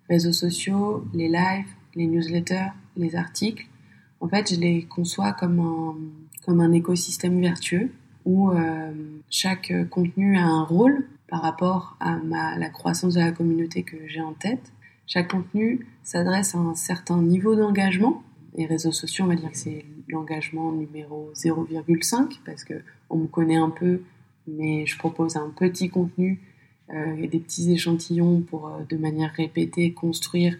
réseaux 0.10 0.32
sociaux, 0.32 1.06
les 1.14 1.28
lives, 1.28 1.68
les 1.94 2.08
newsletters, 2.08 2.72
les 2.96 3.18
articles 3.18 3.68
en 4.20 4.28
fait, 4.28 4.54
je 4.54 4.60
les 4.60 4.84
conçois 4.84 5.34
comme 5.34 5.60
un, 5.60 5.96
comme 6.46 6.62
un 6.62 6.72
écosystème 6.72 7.40
vertueux 7.40 7.92
où 8.26 8.52
chaque 9.30 9.74
contenu 9.90 10.38
a 10.38 10.44
un 10.44 10.64
rôle 10.64 11.06
par 11.28 11.42
rapport 11.42 11.96
à 12.00 12.18
ma, 12.18 12.58
la 12.58 12.70
croissance 12.70 13.14
de 13.14 13.20
la 13.20 13.32
communauté 13.32 13.84
que 13.84 13.98
j'ai 14.08 14.22
en 14.22 14.34
tête. 14.34 14.72
Chaque 15.06 15.32
contenu 15.32 15.86
s'adresse 16.04 16.56
à 16.56 16.60
un 16.60 16.76
certain 16.76 17.22
niveau 17.22 17.56
d'engagement. 17.56 18.24
Les 18.56 18.66
réseaux 18.66 18.92
sociaux, 18.92 19.26
on 19.26 19.28
va 19.28 19.36
dire 19.36 19.52
que 19.52 19.58
c'est 19.58 19.86
l'engagement 20.08 20.72
numéro 20.72 21.32
0,5 21.36 22.40
parce 22.46 22.64
que 22.64 22.82
on 23.10 23.18
me 23.18 23.28
connaît 23.28 23.58
un 23.58 23.70
peu, 23.70 24.02
mais 24.48 24.86
je 24.86 24.98
propose 24.98 25.36
un 25.36 25.50
petit 25.50 25.90
contenu 25.90 26.40
euh, 26.94 27.16
et 27.18 27.28
des 27.28 27.40
petits 27.40 27.72
échantillons 27.72 28.42
pour 28.42 28.68
euh, 28.68 28.84
de 28.90 28.98
manière 28.98 29.32
répétée 29.34 29.94
construire 29.94 30.58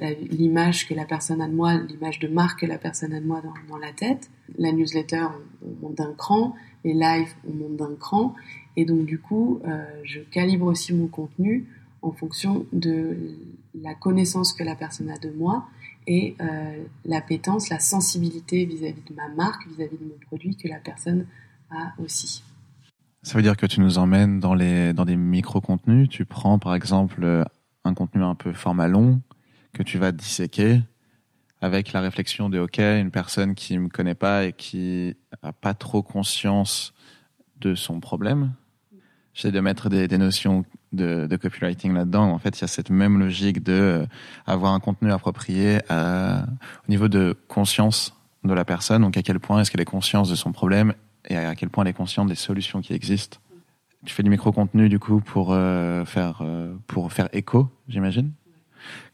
l'image 0.00 0.88
que 0.88 0.94
la 0.94 1.04
personne 1.04 1.40
a 1.42 1.48
de 1.48 1.54
moi, 1.54 1.74
l'image 1.74 2.18
de 2.18 2.28
marque 2.28 2.60
que 2.60 2.66
la 2.66 2.78
personne 2.78 3.12
a 3.12 3.20
de 3.20 3.26
moi 3.26 3.42
dans, 3.68 3.76
la 3.76 3.92
tête. 3.92 4.30
La 4.58 4.72
newsletter, 4.72 5.26
on, 5.62 5.68
on 5.68 5.86
monte 5.88 5.98
d'un 5.98 6.12
cran, 6.14 6.54
les 6.84 6.94
lives, 6.94 7.34
on 7.48 7.52
monte 7.52 7.76
d'un 7.76 7.94
cran, 7.96 8.34
et 8.76 8.84
donc 8.84 9.04
du 9.04 9.18
coup, 9.18 9.60
euh, 9.66 9.84
je 10.04 10.20
calibre 10.20 10.66
aussi 10.66 10.94
mon 10.94 11.06
contenu 11.06 11.66
en 12.02 12.12
fonction 12.12 12.66
de 12.72 13.36
la 13.74 13.94
connaissance 13.94 14.52
que 14.52 14.64
la 14.64 14.74
personne 14.74 15.10
a 15.10 15.18
de 15.18 15.30
moi 15.30 15.66
et 16.06 16.34
euh, 16.40 16.84
l'appétence, 17.04 17.68
la 17.68 17.78
sensibilité 17.78 18.64
vis-à-vis 18.64 19.02
de 19.08 19.14
ma 19.14 19.28
marque, 19.28 19.66
vis-à-vis 19.68 19.98
de 19.98 20.04
mon 20.04 20.18
produit 20.26 20.56
que 20.56 20.66
la 20.66 20.78
personne 20.78 21.26
a 21.70 21.92
aussi. 22.02 22.42
Ça 23.22 23.36
veut 23.36 23.42
dire 23.42 23.56
que 23.56 23.66
tu 23.66 23.80
nous 23.80 23.98
emmènes 23.98 24.40
dans, 24.40 24.54
les, 24.54 24.94
dans 24.94 25.04
des 25.04 25.16
micro-contenus. 25.16 26.08
Tu 26.08 26.24
prends 26.24 26.58
par 26.58 26.74
exemple 26.74 27.44
un 27.84 27.94
contenu 27.94 28.22
un 28.22 28.34
peu 28.34 28.54
format 28.54 28.88
long 28.88 29.20
que 29.72 29.82
tu 29.82 29.98
vas 29.98 30.12
disséquer 30.12 30.80
avec 31.60 31.92
la 31.92 32.00
réflexion 32.00 32.48
de 32.48 32.58
OK, 32.58 32.78
une 32.78 33.10
personne 33.10 33.54
qui 33.54 33.78
me 33.78 33.88
connaît 33.88 34.14
pas 34.14 34.44
et 34.44 34.52
qui 34.52 35.14
a 35.42 35.52
pas 35.52 35.74
trop 35.74 36.02
conscience 36.02 36.94
de 37.60 37.74
son 37.74 38.00
problème. 38.00 38.54
J'essaie 39.34 39.52
de 39.52 39.60
mettre 39.60 39.88
des, 39.88 40.08
notions 40.18 40.64
de, 40.92 41.28
copywriting 41.40 41.92
là-dedans. 41.92 42.30
En 42.30 42.38
fait, 42.38 42.58
il 42.58 42.62
y 42.62 42.64
a 42.64 42.68
cette 42.68 42.90
même 42.90 43.18
logique 43.18 43.62
de 43.62 43.72
euh, 43.72 44.06
avoir 44.46 44.72
un 44.72 44.80
contenu 44.80 45.12
approprié 45.12 45.78
au 45.90 46.90
niveau 46.90 47.08
de 47.08 47.36
conscience 47.46 48.16
de 48.42 48.52
la 48.52 48.64
personne. 48.64 49.02
Donc, 49.02 49.16
à 49.16 49.22
quel 49.22 49.38
point 49.38 49.60
est-ce 49.60 49.70
qu'elle 49.70 49.80
est 49.80 49.84
consciente 49.84 50.28
de 50.28 50.34
son 50.34 50.52
problème 50.52 50.94
et 51.28 51.36
à 51.36 51.54
quel 51.54 51.68
point 51.68 51.84
elle 51.84 51.90
est 51.90 51.94
consciente 51.94 52.28
des 52.28 52.34
solutions 52.34 52.80
qui 52.80 52.94
existent. 52.94 53.38
Tu 54.04 54.14
fais 54.14 54.22
du 54.22 54.30
micro-contenu, 54.30 54.88
du 54.88 54.98
coup, 54.98 55.20
pour 55.20 55.52
euh, 55.52 56.04
faire, 56.06 56.38
euh, 56.40 56.74
pour 56.86 57.12
faire 57.12 57.28
écho, 57.32 57.68
j'imagine? 57.88 58.32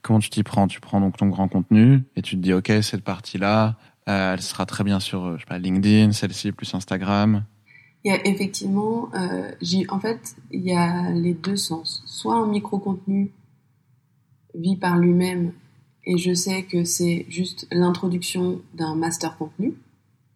Comment 0.02 0.18
tu 0.18 0.30
t'y 0.30 0.42
prends? 0.42 0.66
Tu 0.68 0.80
prends 0.80 1.00
donc 1.00 1.16
ton 1.16 1.28
grand 1.28 1.48
contenu 1.48 2.04
et 2.16 2.22
tu 2.22 2.36
te 2.36 2.40
dis, 2.40 2.52
OK, 2.52 2.72
cette 2.82 3.02
partie-là, 3.02 3.76
euh, 4.08 4.34
elle 4.34 4.42
sera 4.42 4.66
très 4.66 4.84
bien 4.84 5.00
sur 5.00 5.36
pas, 5.48 5.58
LinkedIn, 5.58 6.12
celle-ci 6.12 6.52
plus 6.52 6.74
Instagram. 6.74 7.44
Y 8.04 8.10
a 8.10 8.26
effectivement, 8.26 9.10
euh, 9.14 9.50
en 9.88 9.98
fait, 9.98 10.36
il 10.52 10.62
y 10.62 10.72
a 10.72 11.10
les 11.10 11.34
deux 11.34 11.56
sens. 11.56 12.02
Soit 12.06 12.36
un 12.36 12.46
micro-contenu 12.46 13.32
vit 14.54 14.76
par 14.76 14.96
lui-même 14.96 15.52
et 16.04 16.18
je 16.18 16.32
sais 16.32 16.62
que 16.62 16.84
c'est 16.84 17.26
juste 17.28 17.66
l'introduction 17.72 18.62
d'un 18.74 18.94
master 18.94 19.36
contenu. 19.36 19.74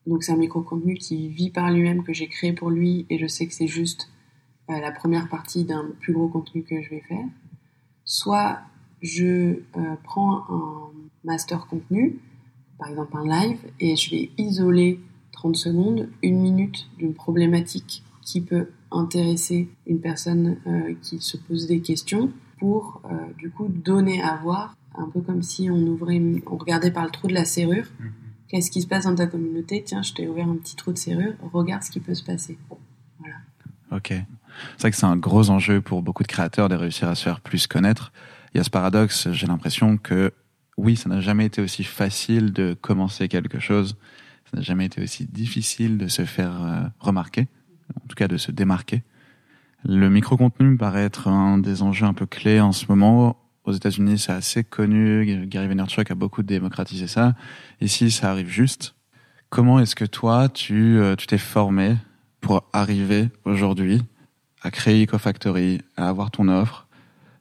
Donc 0.06 0.24
c'est 0.24 0.32
un 0.32 0.36
micro-contenu 0.36 0.94
qui 0.94 1.28
vit 1.28 1.50
par 1.50 1.70
lui-même, 1.70 2.02
que 2.02 2.12
j'ai 2.12 2.26
créé 2.26 2.52
pour 2.52 2.70
lui 2.70 3.06
et 3.08 3.18
je 3.18 3.26
sais 3.26 3.46
que 3.46 3.54
c'est 3.54 3.68
juste 3.68 4.10
euh, 4.68 4.80
la 4.80 4.90
première 4.90 5.28
partie 5.28 5.64
d'un 5.64 5.86
plus 6.00 6.12
gros 6.12 6.28
contenu 6.28 6.64
que 6.64 6.82
je 6.82 6.90
vais 6.90 7.02
faire. 7.08 7.24
Soit 8.04 8.58
je 9.02 9.24
euh, 9.24 9.94
prends 10.04 10.44
un 10.48 10.90
master 11.24 11.66
contenu, 11.66 12.18
par 12.78 12.88
exemple 12.88 13.16
un 13.16 13.26
live, 13.26 13.58
et 13.78 13.96
je 13.96 14.10
vais 14.10 14.30
isoler 14.38 15.00
30 15.32 15.56
secondes, 15.56 16.08
une 16.22 16.40
minute 16.40 16.88
d'une 16.98 17.14
problématique 17.14 18.02
qui 18.22 18.40
peut 18.40 18.68
intéresser 18.90 19.68
une 19.86 20.00
personne 20.00 20.56
euh, 20.66 20.94
qui 21.02 21.20
se 21.20 21.36
pose 21.36 21.66
des 21.66 21.80
questions 21.80 22.32
pour 22.58 23.00
euh, 23.04 23.16
du 23.38 23.50
coup 23.50 23.68
donner 23.68 24.22
à 24.22 24.36
voir, 24.36 24.76
un 24.96 25.08
peu 25.08 25.20
comme 25.20 25.42
si 25.42 25.70
on 25.70 25.78
ouvrait, 25.86 26.20
on 26.46 26.56
regardait 26.56 26.90
par 26.90 27.04
le 27.04 27.10
trou 27.10 27.28
de 27.28 27.34
la 27.34 27.44
serrure. 27.44 27.86
Mhm. 27.98 28.12
Qu'est-ce 28.48 28.70
qui 28.70 28.82
se 28.82 28.88
passe 28.88 29.04
dans 29.04 29.14
ta 29.14 29.26
communauté? 29.26 29.82
Tiens, 29.84 30.02
je 30.02 30.12
t'ai 30.12 30.28
ouvert 30.28 30.48
un 30.48 30.56
petit 30.56 30.74
trou 30.74 30.92
de 30.92 30.98
serrure, 30.98 31.34
regarde 31.52 31.84
ce 31.84 31.90
qui 31.90 32.00
peut 32.00 32.14
se 32.14 32.24
passer. 32.24 32.58
Voilà. 33.20 33.36
Ok. 33.92 34.08
C'est 34.08 34.80
vrai 34.80 34.90
que 34.90 34.96
c'est 34.96 35.06
un 35.06 35.16
gros 35.16 35.50
enjeu 35.50 35.80
pour 35.80 36.02
beaucoup 36.02 36.24
de 36.24 36.28
créateurs 36.28 36.68
de 36.68 36.74
réussir 36.74 37.08
à 37.08 37.14
se 37.14 37.22
faire 37.22 37.40
plus 37.40 37.68
connaître 37.68 38.12
il 38.54 38.58
y 38.58 38.60
a 38.60 38.64
ce 38.64 38.70
paradoxe, 38.70 39.30
j'ai 39.32 39.46
l'impression 39.46 39.96
que 39.96 40.32
oui, 40.76 40.96
ça 40.96 41.08
n'a 41.08 41.20
jamais 41.20 41.46
été 41.46 41.60
aussi 41.60 41.84
facile 41.84 42.52
de 42.52 42.74
commencer 42.74 43.28
quelque 43.28 43.60
chose, 43.60 43.96
ça 44.50 44.56
n'a 44.56 44.62
jamais 44.62 44.86
été 44.86 45.02
aussi 45.02 45.26
difficile 45.26 45.98
de 45.98 46.08
se 46.08 46.24
faire 46.24 46.62
euh, 46.62 46.80
remarquer, 46.98 47.48
en 47.96 48.06
tout 48.08 48.16
cas 48.16 48.28
de 48.28 48.36
se 48.36 48.50
démarquer. 48.50 49.02
Le 49.84 50.10
micro-contenu 50.10 50.70
me 50.70 50.76
paraît 50.76 51.04
être 51.04 51.28
un 51.28 51.58
des 51.58 51.82
enjeux 51.82 52.06
un 52.06 52.14
peu 52.14 52.26
clés 52.26 52.60
en 52.60 52.72
ce 52.72 52.86
moment. 52.88 53.36
Aux 53.64 53.72
États-Unis, 53.72 54.18
c'est 54.18 54.32
assez 54.32 54.64
connu. 54.64 55.46
Gary 55.46 55.68
Vaynerchuk 55.68 56.10
a 56.10 56.14
beaucoup 56.14 56.42
démocratisé 56.42 57.06
ça. 57.06 57.34
Ici, 57.80 58.10
ça 58.10 58.30
arrive 58.30 58.48
juste. 58.48 58.94
Comment 59.48 59.80
est-ce 59.80 59.94
que 59.94 60.04
toi, 60.04 60.48
tu 60.48 60.98
euh, 60.98 61.16
tu 61.16 61.26
t'es 61.26 61.38
formé 61.38 61.96
pour 62.40 62.68
arriver 62.72 63.28
aujourd'hui 63.44 64.02
à 64.62 64.70
créer 64.70 65.02
EcoFactory, 65.04 65.80
à 65.96 66.08
avoir 66.08 66.30
ton 66.30 66.48
offre, 66.48 66.86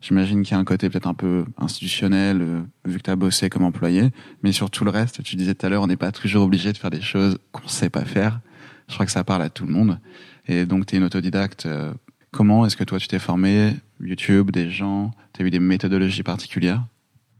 J'imagine 0.02 0.44
qu'il 0.44 0.54
y 0.54 0.56
a 0.56 0.60
un 0.60 0.66
côté 0.66 0.90
peut-être 0.90 1.08
un 1.08 1.14
peu 1.14 1.46
institutionnel, 1.58 2.42
euh, 2.42 2.62
vu 2.86 3.00
que 3.00 3.04
tu 3.04 3.10
as 3.10 3.18
bossé 3.18 3.50
comme 3.50 3.64
employé, 3.64 4.12
mais 4.44 4.54
sur 4.54 4.70
tout 4.70 4.86
le 4.86 4.92
reste, 4.92 5.22
tu 5.24 5.36
disais 5.36 5.54
tout 5.56 5.66
à 5.66 5.70
l'heure, 5.70 5.84
on 5.84 5.88
n'est 5.88 5.98
pas 5.98 6.12
toujours 6.12 6.44
obligé 6.44 6.72
de 6.72 6.78
faire 6.78 6.90
des 6.90 7.02
choses 7.02 7.38
qu'on 7.52 7.68
sait 7.68 7.90
pas 7.90 8.06
faire. 8.06 8.40
Je 8.88 8.94
crois 8.94 9.06
que 9.06 9.12
ça 9.12 9.24
parle 9.24 9.42
à 9.42 9.50
tout 9.50 9.66
le 9.66 9.74
monde. 9.74 10.00
Et 10.48 10.66
donc, 10.66 10.86
tu 10.86 10.96
es 10.96 10.98
une 10.98 11.04
autodidacte. 11.04 11.66
Euh, 11.66 11.94
comment 12.32 12.66
est-ce 12.66 12.78
que 12.78 12.84
toi, 12.84 12.98
tu 12.98 13.08
t'es 13.08 13.20
formé? 13.20 13.76
YouTube, 14.00 14.52
des 14.52 14.70
gens? 14.70 15.12
Tu 15.34 15.44
as 15.44 15.46
eu 15.46 15.52
des 15.52 15.60
méthodologies 15.60 16.24
particulières? 16.24 16.86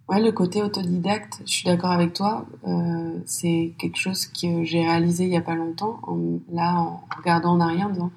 Ouais, 0.10 0.22
le 0.22 0.32
côté 0.32 0.62
autodidacte, 0.62 1.42
je 1.46 1.52
suis 1.52 1.66
d'accord 1.66 1.92
avec 1.92 2.14
toi. 2.14 2.46
Euh, 2.68 3.20
c'est 3.26 3.74
quelque 3.80 3.98
chose 3.98 4.26
que 4.26 4.64
j'ai 4.64 4.82
réalisé 4.82 5.24
il 5.24 5.30
y 5.30 5.38
a 5.38 5.42
pas 5.42 5.56
longtemps. 5.56 6.02
Là, 6.52 6.74
en 6.74 7.04
regardant 7.16 7.54
en 7.54 7.60
arrière, 7.62 7.88
en 7.88 7.92
disant, 7.92 8.12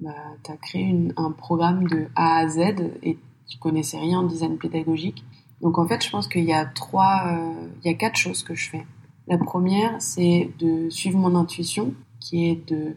bah, 0.00 0.14
tu 0.42 0.52
as 0.52 0.56
créé 0.56 1.12
un 1.16 1.32
programme 1.32 1.86
de 1.86 2.06
A 2.16 2.38
à 2.38 2.48
Z 2.48 2.58
et 3.02 3.18
je 3.54 3.58
connaissais 3.58 3.98
rien 3.98 4.20
en 4.20 4.22
design 4.24 4.58
pédagogique. 4.58 5.24
Donc 5.60 5.78
en 5.78 5.86
fait, 5.86 6.04
je 6.04 6.10
pense 6.10 6.28
qu'il 6.28 6.44
y 6.44 6.52
a 6.52 6.66
trois, 6.66 7.22
euh, 7.26 7.68
il 7.82 7.90
y 7.90 7.94
a 7.94 7.96
quatre 7.96 8.16
choses 8.16 8.42
que 8.42 8.54
je 8.54 8.68
fais. 8.68 8.86
La 9.28 9.38
première, 9.38 9.94
c'est 10.00 10.50
de 10.58 10.90
suivre 10.90 11.18
mon 11.18 11.34
intuition, 11.34 11.94
qui 12.20 12.46
est 12.46 12.68
de 12.68 12.96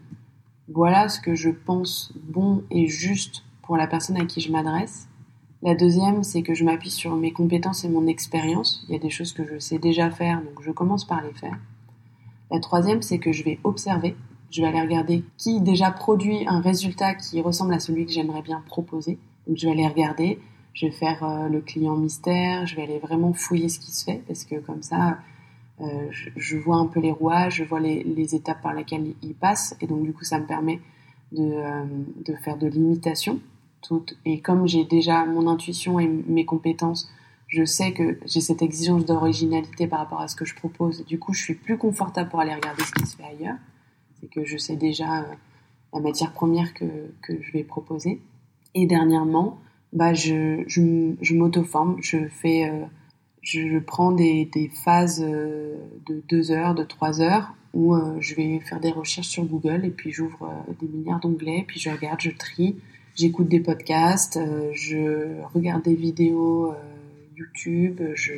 voilà 0.68 1.08
ce 1.08 1.20
que 1.20 1.34
je 1.34 1.48
pense 1.50 2.12
bon 2.22 2.62
et 2.70 2.86
juste 2.86 3.44
pour 3.62 3.76
la 3.76 3.86
personne 3.86 4.16
à 4.16 4.26
qui 4.26 4.40
je 4.40 4.52
m'adresse. 4.52 5.08
La 5.62 5.74
deuxième, 5.74 6.22
c'est 6.22 6.42
que 6.42 6.54
je 6.54 6.64
m'appuie 6.64 6.90
sur 6.90 7.16
mes 7.16 7.32
compétences 7.32 7.84
et 7.84 7.88
mon 7.88 8.06
expérience. 8.06 8.84
Il 8.88 8.92
y 8.92 8.96
a 8.96 9.00
des 9.00 9.10
choses 9.10 9.32
que 9.32 9.44
je 9.44 9.58
sais 9.58 9.78
déjà 9.78 10.10
faire, 10.10 10.42
donc 10.42 10.62
je 10.62 10.70
commence 10.70 11.04
par 11.04 11.22
les 11.22 11.32
faire. 11.32 11.58
La 12.50 12.60
troisième, 12.60 13.02
c'est 13.02 13.18
que 13.18 13.32
je 13.32 13.44
vais 13.44 13.58
observer. 13.64 14.14
Je 14.50 14.62
vais 14.62 14.68
aller 14.68 14.80
regarder 14.80 15.24
qui 15.36 15.60
déjà 15.60 15.90
produit 15.90 16.46
un 16.46 16.60
résultat 16.60 17.14
qui 17.14 17.40
ressemble 17.40 17.74
à 17.74 17.80
celui 17.80 18.06
que 18.06 18.12
j'aimerais 18.12 18.42
bien 18.42 18.62
proposer. 18.66 19.18
Je 19.54 19.66
vais 19.66 19.72
aller 19.72 19.86
regarder, 19.86 20.38
je 20.74 20.86
vais 20.86 20.92
faire 20.92 21.24
euh, 21.24 21.48
le 21.48 21.60
client 21.60 21.96
mystère, 21.96 22.66
je 22.66 22.76
vais 22.76 22.82
aller 22.82 22.98
vraiment 22.98 23.32
fouiller 23.32 23.68
ce 23.68 23.78
qui 23.78 23.90
se 23.92 24.04
fait 24.04 24.22
parce 24.26 24.44
que 24.44 24.56
comme 24.56 24.82
ça, 24.82 25.18
euh, 25.80 26.08
je, 26.10 26.56
vois 26.56 26.76
un 26.76 26.86
peu 26.86 27.00
les 27.00 27.10
rouages, 27.12 27.56
je 27.56 27.64
vois 27.64 27.80
les, 27.80 28.34
étapes 28.34 28.62
par 28.62 28.74
lesquelles 28.74 29.14
il 29.22 29.34
passe 29.34 29.76
et 29.80 29.86
donc 29.86 30.02
du 30.02 30.12
coup 30.12 30.24
ça 30.24 30.38
me 30.38 30.46
permet 30.46 30.80
de, 31.32 31.42
euh, 31.42 32.36
faire 32.44 32.56
de 32.56 32.66
l'imitation. 32.66 33.40
Et 34.24 34.40
comme 34.40 34.66
j'ai 34.66 34.84
déjà 34.84 35.24
mon 35.24 35.46
intuition 35.48 36.00
et 36.00 36.06
mes 36.06 36.44
compétences, 36.44 37.10
je 37.46 37.64
sais 37.64 37.92
que 37.92 38.18
j'ai 38.26 38.40
cette 38.40 38.60
exigence 38.60 39.04
d'originalité 39.04 39.86
par 39.86 40.00
rapport 40.00 40.20
à 40.20 40.28
ce 40.28 40.36
que 40.36 40.44
je 40.44 40.54
propose. 40.54 41.06
Du 41.06 41.18
coup, 41.18 41.32
je 41.32 41.42
suis 41.42 41.54
plus 41.54 41.78
confortable 41.78 42.28
pour 42.28 42.40
aller 42.40 42.54
regarder 42.54 42.82
ce 42.82 42.92
qui 42.92 43.06
se 43.06 43.16
fait 43.16 43.24
ailleurs. 43.24 43.56
C'est 44.20 44.28
que 44.28 44.44
je 44.44 44.58
sais 44.58 44.76
déjà 44.76 45.26
la 45.94 46.00
matière 46.00 46.32
première 46.32 46.74
que, 46.74 46.84
que 47.22 47.40
je 47.40 47.52
vais 47.52 47.62
proposer. 47.62 48.20
Et 48.74 48.86
dernièrement, 48.86 49.60
bah, 49.92 50.14
je, 50.14 50.64
je, 50.66 51.34
m'auto-forme, 51.34 51.96
je 52.00 52.28
fais, 52.28 52.68
euh, 52.68 52.84
je 53.42 53.78
prends 53.78 54.12
des, 54.12 54.44
des 54.52 54.68
phases 54.68 55.24
euh, 55.26 55.76
de 56.06 56.22
deux 56.28 56.50
heures, 56.50 56.74
de 56.74 56.84
trois 56.84 57.20
heures, 57.20 57.54
où 57.72 57.94
euh, 57.94 58.16
je 58.20 58.34
vais 58.34 58.60
faire 58.60 58.80
des 58.80 58.90
recherches 58.90 59.28
sur 59.28 59.44
Google 59.44 59.84
et 59.84 59.90
puis 59.90 60.10
j'ouvre 60.10 60.52
des 60.80 60.88
milliards 60.88 61.20
d'onglets, 61.20 61.64
puis 61.66 61.80
je 61.80 61.90
regarde, 61.90 62.20
je 62.20 62.30
trie, 62.30 62.76
j'écoute 63.14 63.48
des 63.48 63.60
podcasts, 63.60 64.38
je 64.72 65.42
regarde 65.54 65.82
des 65.84 65.94
vidéos 65.94 66.72
YouTube, 67.36 68.00
je, 68.14 68.32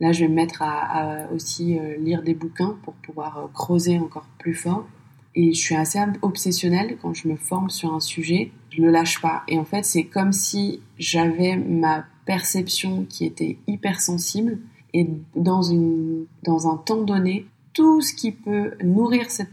là 0.00 0.12
je 0.12 0.20
vais 0.20 0.28
me 0.28 0.34
mettre 0.34 0.62
à, 0.62 1.24
à 1.24 1.32
aussi 1.32 1.78
lire 1.98 2.22
des 2.22 2.34
bouquins 2.34 2.76
pour 2.82 2.94
pouvoir 2.94 3.48
creuser 3.54 3.98
encore 3.98 4.26
plus 4.38 4.54
fort. 4.54 4.86
Et 5.34 5.52
je 5.52 5.60
suis 5.60 5.74
assez 5.74 5.98
obsessionnelle 6.22 6.96
quand 7.00 7.12
je 7.12 7.28
me 7.28 7.36
forme 7.36 7.68
sur 7.68 7.94
un 7.94 8.00
sujet, 8.00 8.50
je 8.76 8.82
le 8.82 8.90
lâche 8.90 9.20
pas. 9.20 9.42
Et 9.48 9.58
en 9.58 9.64
fait, 9.64 9.84
c'est 9.84 10.04
comme 10.04 10.32
si 10.32 10.80
j'avais 10.98 11.56
ma 11.56 12.04
perception 12.26 13.04
qui 13.08 13.24
était 13.24 13.58
hypersensible 13.66 14.58
et 14.92 15.08
dans 15.34 15.62
une 15.62 16.26
dans 16.42 16.68
un 16.72 16.76
temps 16.76 17.02
donné, 17.02 17.46
tout 17.72 18.00
ce 18.00 18.14
qui 18.14 18.32
peut 18.32 18.72
nourrir 18.82 19.30
cette 19.30 19.50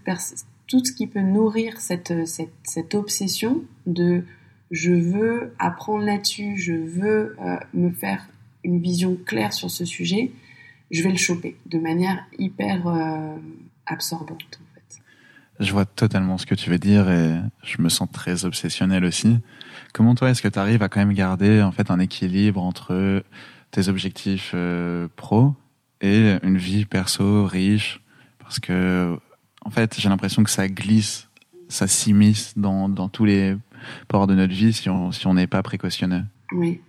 tout 0.68 0.84
ce 0.84 0.92
qui 0.92 1.08
peut 1.08 1.22
nourrir 1.22 1.80
cette, 1.80 2.14
cette, 2.64 2.96
obsession 2.96 3.64
de 3.86 4.24
je 4.72 4.92
veux 4.92 5.54
apprendre 5.60 6.04
là-dessus, 6.04 6.58
je 6.58 6.74
veux 6.74 7.36
euh, 7.42 7.58
me 7.74 7.92
faire 7.92 8.28
une 8.64 8.80
vision 8.80 9.18
claire 9.26 9.54
sur 9.54 9.70
ce 9.70 9.86
sujet, 9.86 10.32
je 10.90 11.04
vais 11.04 11.12
le 11.12 11.18
choper 11.18 11.58
de 11.68 11.78
manière 11.78 12.26
hyper 12.40 12.88
euh, 12.88 13.36
absorbante. 13.86 14.63
Je 15.64 15.72
vois 15.72 15.86
totalement 15.86 16.38
ce 16.38 16.46
que 16.46 16.56
tu 16.56 16.70
veux 16.70 16.78
dire 16.78 17.10
et 17.10 17.40
je 17.64 17.82
me 17.82 17.88
sens 17.88 18.10
très 18.12 18.44
obsessionnel 18.44 19.06
aussi. 19.06 19.38
Comment 19.94 20.14
toi 20.14 20.30
est-ce 20.30 20.42
que 20.42 20.50
tu 20.50 20.60
arrives 20.60 20.84
à 20.84 20.90
quand 20.90 21.00
même 21.00 21.14
garder 21.14 21.62
en 21.62 21.72
fait 21.72 21.90
un 21.90 22.00
équilibre 22.00 22.62
entre 22.62 23.24
tes 23.72 23.88
objectifs 23.88 24.52
euh, 24.54 25.08
pro 25.16 25.56
et 26.02 26.38
une 26.44 26.58
vie 26.58 26.86
perso 26.86 27.46
riche? 27.46 28.02
Parce 28.40 28.60
que 28.60 29.18
en 29.64 29.70
fait 29.70 30.00
j'ai 30.00 30.10
l'impression 30.10 30.44
que 30.44 30.50
ça 30.50 30.68
glisse, 30.68 31.30
ça 31.70 31.88
s'immisce 31.88 32.58
dans, 32.58 32.90
dans 32.90 33.08
tous 33.08 33.24
les 33.24 33.56
ports 34.10 34.28
de 34.28 34.36
notre 34.36 34.54
vie 34.54 34.74
si 34.74 34.90
on 34.90 35.12
si 35.14 35.28
on 35.28 35.36
n'est 35.36 35.48
pas 35.48 35.64
précautionneux. 35.64 36.24
Oui. 36.52 36.82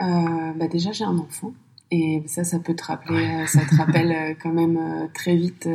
Euh, 0.00 0.52
bah 0.56 0.68
déjà 0.68 0.92
j'ai 0.92 1.04
un 1.04 1.18
enfant 1.18 1.52
et 1.90 2.22
ça 2.26 2.44
ça 2.44 2.60
peut 2.60 2.74
te 2.74 2.84
rappeler 2.84 3.24
euh, 3.24 3.46
ça 3.46 3.64
te 3.64 3.74
rappelle 3.76 4.12
euh, 4.12 4.34
quand 4.40 4.52
même 4.52 5.08
très 5.12 5.36
vite 5.36 5.68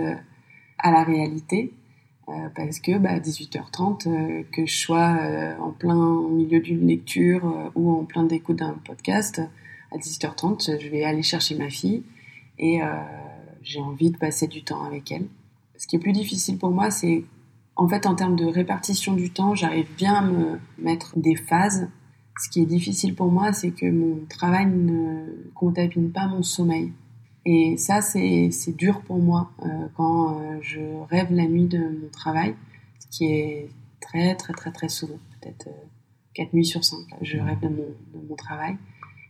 à 0.79 0.91
la 0.91 1.03
réalité 1.03 1.73
parce 2.55 2.79
que 2.79 2.97
bah 2.97 3.19
18h30 3.19 4.45
que 4.51 4.65
je 4.65 4.75
sois 4.75 5.17
en 5.59 5.71
plein 5.71 6.21
milieu 6.29 6.59
d'une 6.59 6.85
lecture 6.87 7.71
ou 7.75 7.91
en 7.91 8.03
plein 8.03 8.23
d'écoute 8.23 8.57
d'un 8.57 8.75
podcast 8.85 9.41
à 9.91 9.97
18h30 9.97 10.79
je 10.81 10.89
vais 10.89 11.03
aller 11.03 11.23
chercher 11.23 11.55
ma 11.55 11.69
fille 11.69 12.03
et 12.59 12.81
j'ai 13.67 13.81
envie 13.81 14.11
de 14.11 14.17
passer 14.17 14.47
du 14.47 14.63
temps 14.63 14.83
avec 14.83 15.11
elle. 15.11 15.27
Ce 15.77 15.87
qui 15.87 15.97
est 15.97 15.99
plus 15.99 16.13
difficile 16.13 16.57
pour 16.57 16.71
moi, 16.71 16.89
c'est 16.89 17.23
en 17.75 17.87
fait 17.87 18.05
en 18.05 18.15
termes 18.15 18.35
de 18.35 18.45
répartition 18.45 19.13
du 19.13 19.29
temps, 19.29 19.53
j'arrive 19.55 19.87
bien 19.95 20.15
à 20.15 20.21
me 20.21 20.59
mettre 20.79 21.17
des 21.19 21.35
phases. 21.35 21.87
Ce 22.39 22.49
qui 22.49 22.61
est 22.61 22.65
difficile 22.65 23.13
pour 23.13 23.31
moi, 23.31 23.53
c'est 23.53 23.71
que 23.71 23.89
mon 23.89 24.25
travail 24.29 24.67
ne 24.67 25.25
contamine 25.53 26.11
pas 26.11 26.27
mon 26.27 26.43
sommeil. 26.43 26.91
Et 27.49 27.77
ça, 27.77 28.01
c'est 28.01 28.49
dur 28.75 28.99
pour 29.03 29.19
moi 29.19 29.51
euh, 29.65 29.87
quand 29.95 30.37
euh, 30.37 30.57
je 30.61 30.81
rêve 31.09 31.31
la 31.31 31.47
nuit 31.47 31.65
de 31.67 31.77
mon 31.79 32.09
travail, 32.11 32.53
ce 32.99 33.07
qui 33.07 33.25
est 33.31 33.69
très 34.01 34.35
très 34.35 34.51
très 34.51 34.71
très 34.73 34.89
souvent, 34.89 35.17
peut-être 35.39 35.67
euh, 35.67 35.85
4 36.33 36.53
nuits 36.53 36.65
sur 36.65 36.83
5, 36.83 36.97
je 37.21 37.37
rêve 37.37 37.61
de 37.61 37.69
mon, 37.69 37.75
de 37.75 38.27
mon 38.27 38.35
travail. 38.35 38.75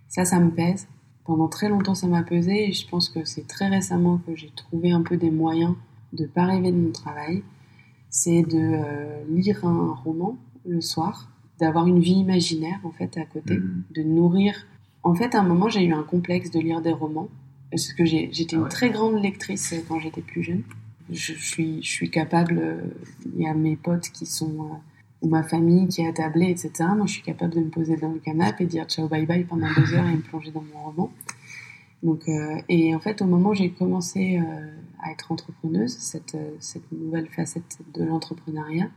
Ça, 0.08 0.26
ça 0.26 0.40
me 0.40 0.50
pèse 0.50 0.88
pendant 1.26 1.48
très 1.48 1.70
longtemps, 1.70 1.94
ça 1.94 2.08
m'a 2.08 2.24
pesé 2.24 2.70
et 2.70 2.72
je 2.72 2.88
pense 2.88 3.10
que 3.10 3.24
c'est 3.24 3.46
très 3.46 3.68
récemment 3.68 4.18
que 4.26 4.36
j'ai 4.36 4.50
trouvé 4.56 4.90
un 4.92 5.04
peu 5.04 5.16
des 5.18 5.30
moyens 5.30 5.76
de 6.14 6.26
pas 6.26 6.46
rêver 6.46 6.72
de 6.72 6.78
mon 6.78 6.92
travail. 6.92 7.44
C'est 8.10 8.42
de 8.42 8.58
euh, 8.58 9.24
lire 9.30 9.64
un 9.64 9.94
roman 9.94 10.38
le 10.66 10.82
soir, 10.82 11.30
d'avoir 11.60 11.86
une 11.86 12.00
vie 12.00 12.14
imaginaire 12.16 12.80
en 12.84 12.92
fait 12.92 13.16
à 13.18 13.26
côté, 13.26 13.58
Mhm. 13.58 13.84
de 13.96 14.02
nourrir. 14.02 14.56
En 15.04 15.14
fait, 15.14 15.36
à 15.36 15.42
un 15.42 15.44
moment, 15.44 15.70
j'ai 15.70 15.84
eu 15.84 15.94
un 15.94 16.04
complexe 16.04 16.50
de 16.50 16.60
lire 16.60 16.82
des 16.82 16.94
romans 16.94 17.30
parce 17.72 17.94
que 17.94 18.06
j'étais 18.06 18.48
Ah 18.54 18.56
une 18.58 18.64
ouais. 18.64 18.70
très 18.70 18.90
grande 18.90 19.22
lectrice 19.22 19.74
quand 19.88 20.00
j'étais 20.00 20.22
plus 20.22 20.44
jeune. 20.44 20.64
Je, 21.12 21.34
suis, 21.34 21.82
je 21.84 21.90
suis 21.90 22.10
capable. 22.10 22.58
euh, 22.60 22.82
Il 23.36 23.42
y 23.42 23.48
a 23.48 23.54
mes 23.54 23.76
potes 23.76 24.10
qui 24.10 24.26
sont 24.26 24.54
euh, 24.62 24.76
ou 25.22 25.30
ma 25.30 25.42
famille 25.44 25.88
qui 25.88 26.02
est 26.02 26.08
attablée, 26.08 26.50
etc. 26.50 26.72
Moi, 26.96 27.06
je 27.08 27.14
suis 27.14 27.24
capable 27.24 27.54
de 27.56 27.60
me 27.62 27.70
poser 27.70 27.96
dans 27.98 28.12
le 28.12 28.20
canapé 28.20 28.66
et 28.66 28.68
dire 28.68 28.86
ciao 28.86 29.08
bye 29.08 29.26
bye 29.26 29.44
pendant 29.46 29.68
deux 29.76 29.94
heures 29.96 30.08
et 30.08 30.12
me 30.16 30.22
plonger 30.22 30.52
dans 30.52 30.64
mon 30.74 30.84
roman. 30.84 31.12
Donc, 32.04 32.28
euh, 32.30 32.58
et 32.70 32.94
en 32.94 33.00
fait, 33.00 33.22
au 33.22 33.26
moment 33.26 33.50
où 33.50 33.56
j'ai 33.56 33.72
commencé 33.72 34.38
euh, 34.40 34.68
à 35.02 35.12
être 35.12 35.32
entrepreneuse, 35.32 35.98
cette, 35.98 36.36
euh, 36.36 36.52
cette 36.60 36.92
nouvelle 36.92 37.28
facette 37.30 37.80
de 37.96 38.04
l'entrepreneuriat, 38.04 38.90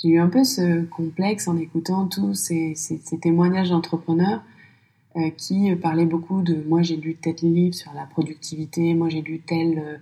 j'ai 0.00 0.10
eu 0.10 0.18
un 0.20 0.28
peu 0.28 0.44
ce 0.44 0.82
complexe 0.84 1.48
en 1.48 1.56
écoutant 1.56 2.06
tous 2.06 2.34
ces, 2.34 2.74
ces, 2.76 3.00
ces 3.04 3.18
témoignages 3.18 3.70
d'entrepreneurs 3.70 4.42
qui 5.36 5.74
parlaient 5.76 6.06
beaucoup 6.06 6.42
de 6.42 6.62
moi 6.68 6.82
j'ai 6.82 6.96
lu 6.96 7.16
tel 7.16 7.34
livre 7.42 7.74
sur 7.74 7.92
la 7.94 8.06
productivité, 8.06 8.94
moi 8.94 9.08
j'ai 9.08 9.22
lu 9.22 9.40
telle, 9.40 10.00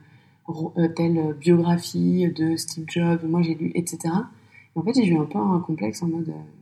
euh, 0.49 0.75
euh, 0.77 0.89
telle 0.89 1.35
biographie 1.41 2.29
de 2.29 2.57
Steve 2.57 2.85
Jobs, 2.89 3.25
moi 3.25 3.43
j'ai 3.43 3.55
lu, 3.55 3.73
etc. 3.75 3.99
Et 4.77 4.79
en 4.79 4.83
fait, 4.83 4.95
j'ai 4.95 5.07
eu 5.07 5.19
un 5.19 5.25
peu 5.25 5.39
un 5.39 5.61
complexe 5.61 6.03
en 6.03 6.09
mode. 6.09 6.29
euh, 6.29 6.59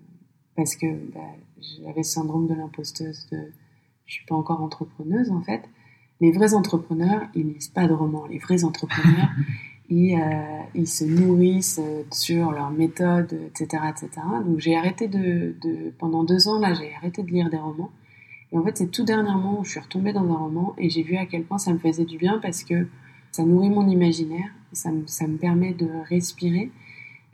parce 0.56 0.74
que 0.74 0.86
bah, 1.14 1.20
j'avais 1.60 1.98
le 1.98 2.02
syndrome 2.02 2.46
de 2.46 2.54
l'imposteuse, 2.54 3.28
de 3.30 3.52
je 4.06 4.14
suis 4.14 4.26
pas 4.26 4.34
encore 4.34 4.62
entrepreneuse 4.62 5.30
en 5.30 5.42
fait. 5.42 5.62
Les 6.20 6.32
vrais 6.32 6.54
entrepreneurs, 6.54 7.22
ils 7.34 7.52
lisent 7.52 7.68
pas 7.68 7.86
de 7.86 7.92
romans. 7.92 8.26
Les 8.26 8.38
vrais 8.38 8.64
entrepreneurs, 8.64 9.28
ils, 9.90 10.14
euh, 10.14 10.62
ils 10.74 10.86
se 10.88 11.04
nourrissent 11.04 11.80
euh, 11.82 12.02
sur 12.10 12.52
leur 12.52 12.70
méthode, 12.70 13.32
etc., 13.48 13.82
etc. 13.90 14.10
Donc 14.44 14.58
j'ai 14.58 14.76
arrêté 14.76 15.08
de, 15.08 15.54
de, 15.62 15.92
pendant 15.98 16.24
deux 16.24 16.48
ans 16.48 16.58
là, 16.58 16.72
j'ai 16.72 16.94
arrêté 16.94 17.22
de 17.22 17.30
lire 17.30 17.50
des 17.50 17.58
romans. 17.58 17.90
En 18.56 18.64
fait, 18.64 18.78
c'est 18.78 18.90
tout 18.90 19.04
dernièrement 19.04 19.60
où 19.60 19.64
je 19.64 19.72
suis 19.72 19.80
retombée 19.80 20.12
dans 20.12 20.24
un 20.24 20.36
roman 20.36 20.74
et 20.78 20.88
j'ai 20.88 21.02
vu 21.02 21.16
à 21.16 21.26
quel 21.26 21.44
point 21.44 21.58
ça 21.58 21.72
me 21.72 21.78
faisait 21.78 22.04
du 22.04 22.16
bien 22.16 22.38
parce 22.40 22.64
que 22.64 22.86
ça 23.30 23.44
nourrit 23.44 23.70
mon 23.70 23.86
imaginaire, 23.88 24.50
ça 24.72 24.90
me, 24.90 25.06
ça 25.06 25.26
me 25.26 25.36
permet 25.36 25.74
de 25.74 25.88
respirer 26.08 26.70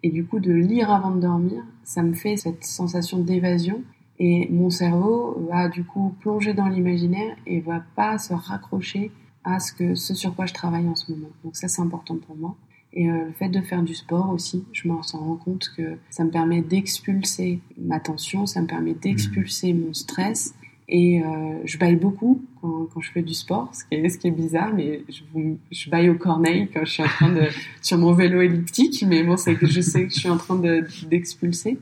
et 0.03 0.11
du 0.11 0.25
coup 0.25 0.41
de 0.41 0.53
lire 0.53 0.91
avant 0.91 1.13
de 1.13 1.21
dormir, 1.21 1.63
ça 1.85 2.03
me 2.03 2.13
fait 2.13 2.37
cette 2.37 2.65
sensation 2.65 3.19
d'évasion 3.19 3.83
et 4.19 4.49
mon 4.51 4.69
cerveau 4.69 5.37
va 5.49 5.69
du 5.69 5.85
coup 5.85 6.15
plonger 6.21 6.55
dans 6.55 6.69
l'imaginaire 6.69 7.37
et 7.47 7.61
va 7.61 7.85
pas 7.95 8.19
se 8.19 8.35
raccrocher 8.35 9.13
à 9.45 9.61
ce 9.61 9.73
que 9.73 9.95
ce 9.95 10.15
sur 10.15 10.35
quoi 10.35 10.47
je 10.47 10.55
travaille 10.55 10.89
en 10.89 10.95
ce 10.95 11.13
moment. 11.13 11.31
Donc 11.45 11.57
ça 11.57 11.69
c'est 11.69 11.83
important 11.83 12.17
pour 12.17 12.37
moi. 12.37 12.57
Et 12.95 13.09
euh, 13.09 13.27
le 13.27 13.33
fait 13.33 13.49
de 13.49 13.61
faire 13.61 13.83
du 13.83 13.95
sport 13.95 14.31
aussi, 14.31 14.65
je 14.73 14.87
me 14.87 14.95
rends 14.95 15.37
compte 15.37 15.73
que 15.77 15.97
ça 16.11 16.25
me 16.25 16.31
permet 16.31 16.61
d'expulser 16.61 17.61
ma 17.79 18.01
tension, 18.01 18.45
ça 18.45 18.61
me 18.61 18.67
permet 18.67 18.95
d'expulser 18.95 19.73
mon 19.73 19.95
stress. 19.95 20.55
Et 20.95 21.23
euh, 21.23 21.59
je 21.65 21.79
baille 21.79 21.97
beaucoup 21.97 22.45
quand, 22.61 22.87
quand, 22.93 23.01
je 23.01 23.11
fais 23.13 23.23
du 23.23 23.33
sport, 23.33 23.71
ce 23.75 23.83
qui 23.85 23.95
est, 23.95 24.11
ce 24.11 24.19
qui 24.19 24.29
est 24.29 24.31
bizarre, 24.31 24.75
mais 24.75 25.03
je, 25.09 25.23
je 25.71 25.89
baille 25.89 26.11
au 26.11 26.17
corneille 26.17 26.69
quand 26.71 26.85
je 26.85 26.93
suis 26.93 27.03
en 27.03 27.09
train 27.09 27.33
de 27.33 27.47
sur 27.81 27.97
mon 27.97 28.13
vélo 28.13 28.43
elliptique, 28.43 29.03
mais 29.09 29.23
bon, 29.23 29.39
c'est 29.39 29.55
que 29.55 29.67
je 29.67 29.81
sais 29.81 30.07
que 30.07 30.13
je 30.13 30.19
suis 30.19 30.29
en 30.29 30.37
train 30.37 30.61
d'expulser. 31.09 31.79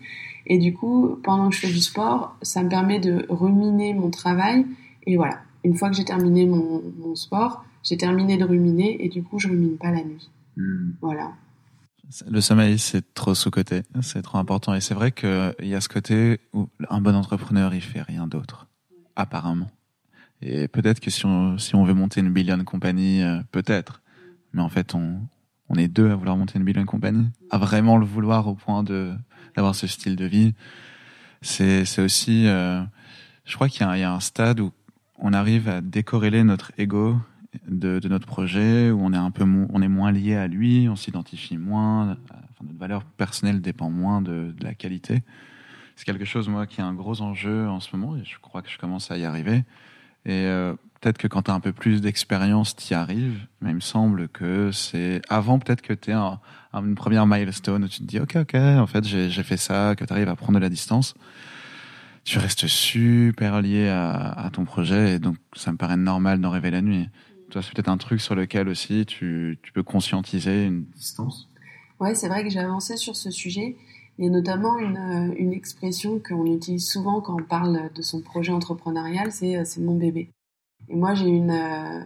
et 0.47 0.59
du 0.59 0.75
coup, 0.75 1.19
pendant 1.25 1.49
que 1.49 1.57
je 1.57 1.61
fais 1.61 1.73
du 1.73 1.81
sport, 1.81 2.37
ça 2.43 2.63
me 2.63 2.69
permet 2.69 3.01
de 3.01 3.27
ruminer 3.29 3.95
mon 3.95 4.11
travail. 4.11 4.65
Et 5.09 5.17
voilà, 5.17 5.41
une 5.65 5.75
fois 5.75 5.91
que 5.91 5.97
j'ai 5.97 6.05
terminé 6.05 6.47
mon, 6.47 6.81
mon 7.01 7.17
sport, 7.17 7.65
j'ai 7.83 7.97
terminé 7.97 8.37
de 8.37 8.45
ruminer 8.45 9.05
et 9.05 9.09
du 9.09 9.25
coup, 9.25 9.41
je 9.41 9.49
rumine 9.49 9.77
pas 9.77 9.91
la 9.91 10.05
nuit. 10.05 10.31
Mmh. 10.57 10.91
Voilà. 11.01 11.33
Le 12.29 12.41
sommeil, 12.41 12.79
c'est 12.79 13.13
trop 13.13 13.35
sous-côté, 13.35 13.83
c'est 14.03 14.23
trop 14.23 14.39
important. 14.39 14.73
Et 14.73 14.81
c'est 14.81 14.95
vrai 14.95 15.11
qu'il 15.11 15.53
y 15.63 15.75
a 15.75 15.81
ce 15.81 15.89
côté 15.89 16.39
où 16.53 16.69
un 16.89 17.01
bon 17.01 17.17
entrepreneur, 17.17 17.75
il 17.75 17.81
fait 17.81 18.03
rien 18.03 18.29
d'autre, 18.29 18.67
apparemment. 19.21 19.71
Et 20.43 20.69
peut-être 20.69 21.01
que 21.01 21.11
si 21.11 21.27
on, 21.27 21.85
veut 21.85 21.95
monter 21.95 22.21
une 22.21 22.33
billion 22.33 22.63
compagnie, 22.65 23.23
euh, 23.23 23.41
peut-être. 23.53 24.01
Mais 24.53 24.63
en 24.63 24.69
fait, 24.69 24.95
on, 24.95 25.21
est 25.77 25.89
deux 25.89 26.11
à 26.11 26.17
vouloir 26.17 26.37
monter 26.37 26.59
une 26.59 26.65
billion 26.65 26.85
compagnie, 26.85 27.29
à 27.51 27.59
vraiment 27.59 27.97
le 27.97 28.05
vouloir 28.05 28.49
au 28.49 28.55
point 28.55 28.83
de 28.83 29.13
d'avoir 29.55 29.75
ce 29.75 29.87
style 29.87 30.17
de 30.17 30.25
vie. 30.25 30.55
C'est 31.43 31.99
aussi, 31.99 32.47
euh, 32.47 32.83
je 33.45 33.55
crois 33.55 33.69
qu'il 33.69 33.87
y, 33.87 34.03
a 34.03 34.13
un 34.13 34.21
stade 34.21 34.61
où 34.61 34.73
on 35.19 35.33
arrive 35.33 35.69
à 35.69 35.81
décorréler 35.81 36.45
notre 36.45 36.73
ego 36.79 37.17
de, 37.67 38.01
notre 38.09 38.27
projet, 38.27 38.91
où 38.91 39.01
on 39.01 39.13
est 39.13 39.17
un 39.17 39.31
peu 39.31 39.45
on 39.45 39.83
est 39.83 39.89
moins 39.89 40.13
lié 40.13 40.37
à 40.37 40.47
lui, 40.47 40.89
on 40.89 40.97
s'identifie 40.97 41.57
moins, 41.57 42.17
notre 42.63 42.79
valeur 42.79 43.05
personnelle 43.05 43.61
dépend 43.61 43.91
moins 43.91 44.23
de 44.23 44.55
la 44.61 44.75
qualité. 44.75 45.23
C'est 45.97 46.05
quelque 46.05 46.25
chose 46.25 46.49
moi 46.49 46.67
qui 46.67 46.81
est 46.81 46.85
un 46.85 46.95
gros 46.95 47.21
enjeu 47.21 47.69
en 47.69 47.81
ce 47.81 47.95
moment 47.95 48.17
et 48.17 48.25
je 48.25 48.39
crois 48.41 48.63
que 48.63 48.71
je 48.71 48.79
commence 48.79 49.11
à 49.11 49.19
y 49.19 49.25
arriver. 49.25 49.65
Et 50.27 50.45
euh, 50.45 50.75
peut-être 51.01 51.19
que 51.19 51.29
quand 51.29 51.43
tu 51.43 51.51
as 51.51 51.55
un 51.55 51.61
peu 51.61 51.73
plus 51.73 52.01
d'expérience, 52.01 52.77
tu 52.77 52.93
y 52.93 52.95
arrives. 52.95 53.47
Mais 53.61 53.71
il 53.71 53.77
me 53.77 53.81
semble 53.81 54.29
que 54.29 54.71
c'est 54.73 55.23
avant 55.29 55.59
peut-être 55.59 55.83
que 55.83 55.95
tu 55.95 56.11
es 56.11 56.15
un, 56.15 56.41
un, 56.73 56.85
une 56.85 56.95
première 56.95 57.27
milestone 57.27 57.85
où 57.85 57.89
tu 57.89 58.01
te 58.01 58.05
dis 58.05 58.21
ok 58.21 58.37
ok 58.37 58.55
en 58.55 58.87
fait 58.87 59.05
j'ai 59.05 59.43
fait 59.43 59.57
ça, 59.57 59.95
que 59.97 60.05
tu 60.05 60.13
arrives 60.13 60.29
à 60.29 60.37
prendre 60.37 60.59
de 60.59 60.63
la 60.63 60.71
distance. 60.71 61.15
Tu 62.25 62.39
restes 62.39 62.67
super 62.67 63.63
lié 63.63 63.89
à, 63.89 64.51
ton 64.53 64.65
projet 64.65 65.15
et 65.15 65.19
donc 65.19 65.37
ça 65.55 65.73
me 65.73 65.77
paraît 65.77 65.97
normal 65.97 66.41
d'en 66.41 66.51
rêver 66.51 66.71
la 66.71 66.83
nuit. 66.83 67.09
Toi, 67.51 67.63
c'est 67.63 67.73
peut-être 67.73 67.89
un 67.89 67.97
truc 67.97 68.21
sur 68.21 68.35
lequel 68.35 68.69
aussi 68.69 69.07
tu, 69.07 69.59
peux 69.75 69.83
conscientiser 69.83 70.67
une 70.67 70.85
distance? 70.85 71.49
Ouais, 71.99 72.15
c'est 72.15 72.29
vrai 72.29 72.45
que 72.45 72.51
j'ai 72.51 72.61
avancé 72.61 72.97
sur 72.97 73.17
ce 73.17 73.31
sujet. 73.31 73.77
Il 74.21 74.27
y 74.27 74.29
a 74.29 74.31
notamment 74.31 74.79
une, 74.79 75.35
une 75.37 75.53
expression 75.53 76.21
qu'on 76.21 76.47
utilise 76.47 76.87
souvent 76.87 77.21
quand 77.21 77.41
on 77.41 77.43
parle 77.43 77.91
de 77.95 78.03
son 78.03 78.21
projet 78.21 78.53
entrepreneurial, 78.53 79.33
c'est 79.33 79.65
c'est 79.65 79.81
mon 79.81 79.97
bébé. 79.97 80.29
Et 80.89 80.95
moi, 80.95 81.15
j'ai 81.15 81.29
une 81.29 81.51
euh, 81.51 82.05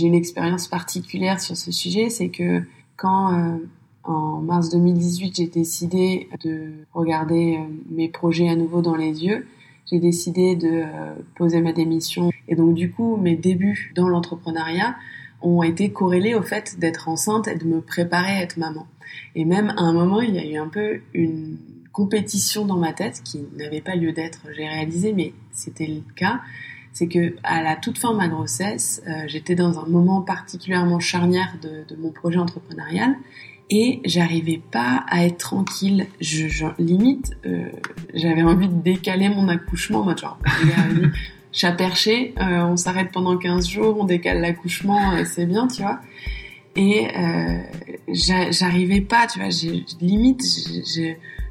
une 0.00 0.14
expérience 0.14 0.68
particulière 0.68 1.40
sur 1.40 1.56
ce 1.56 1.70
sujet, 1.72 2.10
c'est 2.10 2.28
que 2.28 2.62
quand 2.96 3.34
euh, 3.34 3.58
en 4.04 4.40
mars 4.40 4.70
2018 4.70 5.36
j'ai 5.36 5.46
décidé 5.46 6.28
de 6.44 6.72
regarder 6.92 7.58
euh, 7.58 7.72
mes 7.90 8.08
projets 8.08 8.48
à 8.48 8.56
nouveau 8.56 8.82
dans 8.82 8.96
les 8.96 9.24
yeux, 9.24 9.46
j'ai 9.90 9.98
décidé 9.98 10.56
de 10.56 10.68
euh, 10.68 11.14
poser 11.36 11.60
ma 11.60 11.72
démission 11.72 12.30
et 12.48 12.54
donc 12.54 12.74
du 12.74 12.90
coup 12.90 13.16
mes 13.16 13.36
débuts 13.36 13.92
dans 13.94 14.08
l'entrepreneuriat 14.08 14.96
ont 15.42 15.62
été 15.62 15.90
corrélées 15.90 16.34
au 16.34 16.42
fait 16.42 16.78
d'être 16.78 17.08
enceinte 17.08 17.48
et 17.48 17.54
de 17.54 17.64
me 17.64 17.80
préparer 17.80 18.32
à 18.32 18.42
être 18.42 18.56
maman. 18.56 18.86
Et 19.34 19.44
même 19.44 19.70
à 19.76 19.82
un 19.82 19.92
moment, 19.92 20.20
il 20.20 20.34
y 20.34 20.38
a 20.38 20.44
eu 20.44 20.56
un 20.56 20.68
peu 20.68 21.00
une 21.14 21.58
compétition 21.92 22.64
dans 22.64 22.78
ma 22.78 22.92
tête 22.92 23.22
qui 23.22 23.44
n'avait 23.56 23.80
pas 23.80 23.94
lieu 23.94 24.12
d'être, 24.12 24.40
j'ai 24.56 24.66
réalisé, 24.66 25.12
mais 25.12 25.34
c'était 25.52 25.86
le 25.86 26.02
cas. 26.16 26.40
C'est 26.92 27.06
que 27.06 27.36
à 27.42 27.62
la 27.62 27.76
toute 27.76 27.98
fin 27.98 28.12
de 28.12 28.18
ma 28.18 28.28
grossesse, 28.28 29.02
euh, 29.06 29.24
j'étais 29.26 29.54
dans 29.54 29.78
un 29.78 29.86
moment 29.86 30.20
particulièrement 30.20 31.00
charnière 31.00 31.54
de, 31.62 31.96
mon 31.96 32.10
projet 32.10 32.38
entrepreneurial 32.38 33.16
et 33.70 34.00
j'arrivais 34.04 34.60
pas 34.70 35.04
à 35.08 35.24
être 35.24 35.38
tranquille. 35.38 36.06
Je, 36.20 36.66
limite, 36.78 37.34
euh, 37.46 37.64
j'avais 38.12 38.42
envie 38.42 38.68
de 38.68 38.82
décaler 38.82 39.30
mon 39.30 39.48
accouchement, 39.48 40.14
genre, 40.16 40.38
chat 41.52 41.72
perché, 41.72 42.34
euh, 42.40 42.64
on 42.64 42.76
s'arrête 42.76 43.12
pendant 43.12 43.36
15 43.36 43.68
jours, 43.68 43.96
on 44.00 44.04
décale 44.04 44.40
l'accouchement, 44.40 45.24
c'est 45.24 45.46
bien, 45.46 45.68
tu 45.68 45.82
vois. 45.82 46.00
Et 46.74 47.08
euh, 47.16 47.58
j'arrivais 48.50 49.02
pas, 49.02 49.26
tu 49.26 49.38
vois, 49.38 49.48
limite, 50.00 50.42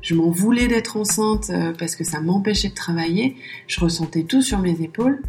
je 0.01 0.15
m'en 0.15 0.31
voulais 0.31 0.67
d'être 0.67 0.97
enceinte 0.97 1.51
euh, 1.51 1.73
parce 1.77 1.95
que 1.95 2.03
ça 2.03 2.19
m'empêchait 2.19 2.69
de 2.69 2.73
travailler. 2.73 3.35
Je 3.67 3.79
ressentais 3.79 4.23
tout 4.23 4.41
sur 4.41 4.59
mes 4.59 4.81
épaules. 4.81 5.21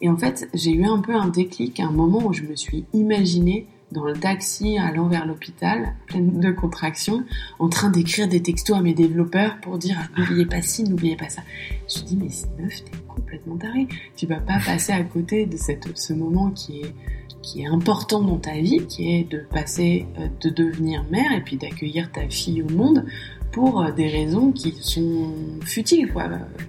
Et 0.00 0.08
en 0.08 0.16
fait, 0.16 0.48
j'ai 0.54 0.72
eu 0.72 0.84
un 0.84 0.98
peu 0.98 1.14
un 1.14 1.28
déclic, 1.28 1.80
un 1.80 1.90
moment 1.90 2.26
où 2.26 2.32
je 2.32 2.42
me 2.42 2.54
suis 2.54 2.84
imaginée 2.92 3.66
dans 3.92 4.04
le 4.04 4.14
taxi 4.14 4.78
allant 4.78 5.08
vers 5.08 5.26
l'hôpital, 5.26 5.94
pleine 6.06 6.40
de 6.40 6.50
contractions, 6.50 7.24
en 7.58 7.68
train 7.68 7.90
d'écrire 7.90 8.28
des 8.28 8.42
textos 8.42 8.76
à 8.76 8.82
mes 8.82 8.94
développeurs 8.94 9.58
pour 9.60 9.78
dire 9.78 9.96
n'oubliez 10.16 10.46
pas 10.46 10.62
ci, 10.62 10.84
n'oubliez 10.84 11.16
pas 11.16 11.28
ça. 11.28 11.42
Je 11.88 12.00
me 12.00 12.06
dis 12.06 12.16
mais 12.16 12.62
meuf, 12.62 12.84
t'es 12.84 12.90
complètement 13.08 13.56
tarée. 13.56 13.88
Tu 14.16 14.26
vas 14.26 14.40
pas 14.40 14.58
passer 14.64 14.92
à 14.92 15.02
côté 15.02 15.46
de 15.46 15.56
cette, 15.56 15.96
ce 15.96 16.12
moment 16.12 16.50
qui 16.50 16.80
est 16.80 16.94
qui 17.40 17.62
est 17.62 17.66
important 17.66 18.20
dans 18.20 18.36
ta 18.36 18.54
vie, 18.54 18.84
qui 18.86 19.14
est 19.14 19.24
de 19.24 19.38
passer, 19.38 20.06
euh, 20.18 20.28
de 20.40 20.50
devenir 20.50 21.04
mère 21.10 21.32
et 21.32 21.40
puis 21.40 21.56
d'accueillir 21.56 22.10
ta 22.10 22.28
fille 22.28 22.62
au 22.62 22.68
monde 22.68 23.06
pour 23.52 23.80
euh, 23.80 23.92
des 23.92 24.08
raisons 24.08 24.52
qui 24.52 24.72
sont 24.80 25.32
futiles, 25.64 26.12
quoi. 26.12 26.28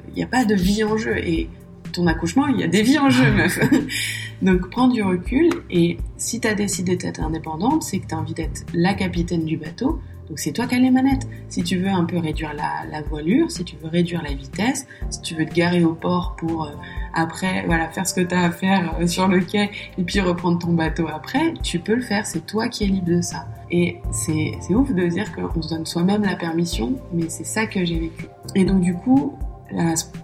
Il 0.10 0.14
n'y 0.14 0.24
a 0.24 0.28
pas 0.28 0.46
de 0.46 0.56
vie 0.56 0.84
en 0.84 0.96
jeu. 0.96 1.18
Et 1.18 1.50
ton 1.92 2.08
accouchement, 2.08 2.48
il 2.48 2.60
y 2.60 2.64
a 2.64 2.68
des 2.68 2.82
vies 2.82 3.00
en 3.00 3.10
jeu, 3.10 3.32
meuf. 3.32 3.60
Donc 4.42 4.70
prends 4.70 4.88
du 4.88 5.04
recul 5.04 5.50
et 5.70 5.98
si 6.18 6.40
tu 6.40 6.48
as 6.48 6.54
décidé 6.54 6.96
d'être 6.96 7.22
indépendante, 7.22 7.84
c'est 7.84 8.00
que 8.00 8.08
tu 8.08 8.16
as 8.16 8.18
envie 8.18 8.34
d'être 8.34 8.66
la 8.74 8.94
capitaine 8.94 9.46
du 9.46 9.58
bateau. 9.58 10.00
Donc 10.30 10.38
c'est 10.38 10.52
toi 10.52 10.68
qui 10.68 10.76
as 10.76 10.80
les 10.80 10.92
manettes. 10.92 11.28
Si 11.50 11.64
tu 11.64 11.78
veux 11.78 11.90
un 11.90 12.06
peu 12.06 12.20
réduire 12.20 12.54
la, 12.54 13.02
voilure, 13.02 13.50
si 13.50 13.64
tu 13.64 13.76
veux 13.78 13.90
réduire 13.90 14.22
la 14.22 14.34
vitesse, 14.34 14.86
si 15.10 15.22
tu 15.22 15.36
veux 15.36 15.46
te 15.46 15.54
garer 15.54 15.84
au 15.84 15.94
port 15.94 16.36
pour 16.38 16.66
euh, 16.66 16.72
après 17.14 17.66
voilà 17.66 17.90
faire 17.90 18.08
ce 18.08 18.14
que 18.14 18.22
tu 18.22 18.36
as 18.36 18.44
à 18.44 18.52
faire 18.52 18.96
euh, 19.00 19.08
sur 19.08 19.28
le 19.28 19.40
quai 19.40 19.72
et 19.98 20.04
puis 20.04 20.20
reprendre 20.20 20.60
ton 20.60 20.74
bateau 20.74 21.08
après, 21.08 21.54
tu 21.64 21.80
peux 21.80 21.96
le 21.96 22.04
faire. 22.04 22.26
C'est 22.26 22.46
toi 22.46 22.70
qui 22.70 22.84
es 22.84 22.88
libre 22.88 23.08
de 23.08 23.22
ça. 23.22 23.48
Et 23.72 23.98
c'est 24.12 24.54
ouf 24.74 24.94
de 24.94 25.08
dire 25.08 25.32
qu'on 25.36 25.62
se 25.62 25.70
donne 25.70 25.86
soi-même 25.86 26.24
la 26.24 26.36
permission, 26.36 26.94
mais 27.14 27.30
c'est 27.30 27.46
ça 27.46 27.66
que 27.66 27.84
j'ai 27.84 28.00
vécu. 28.00 28.26
Et 28.56 28.66
donc 28.66 28.82
du 28.82 28.94
coup, 28.94 29.38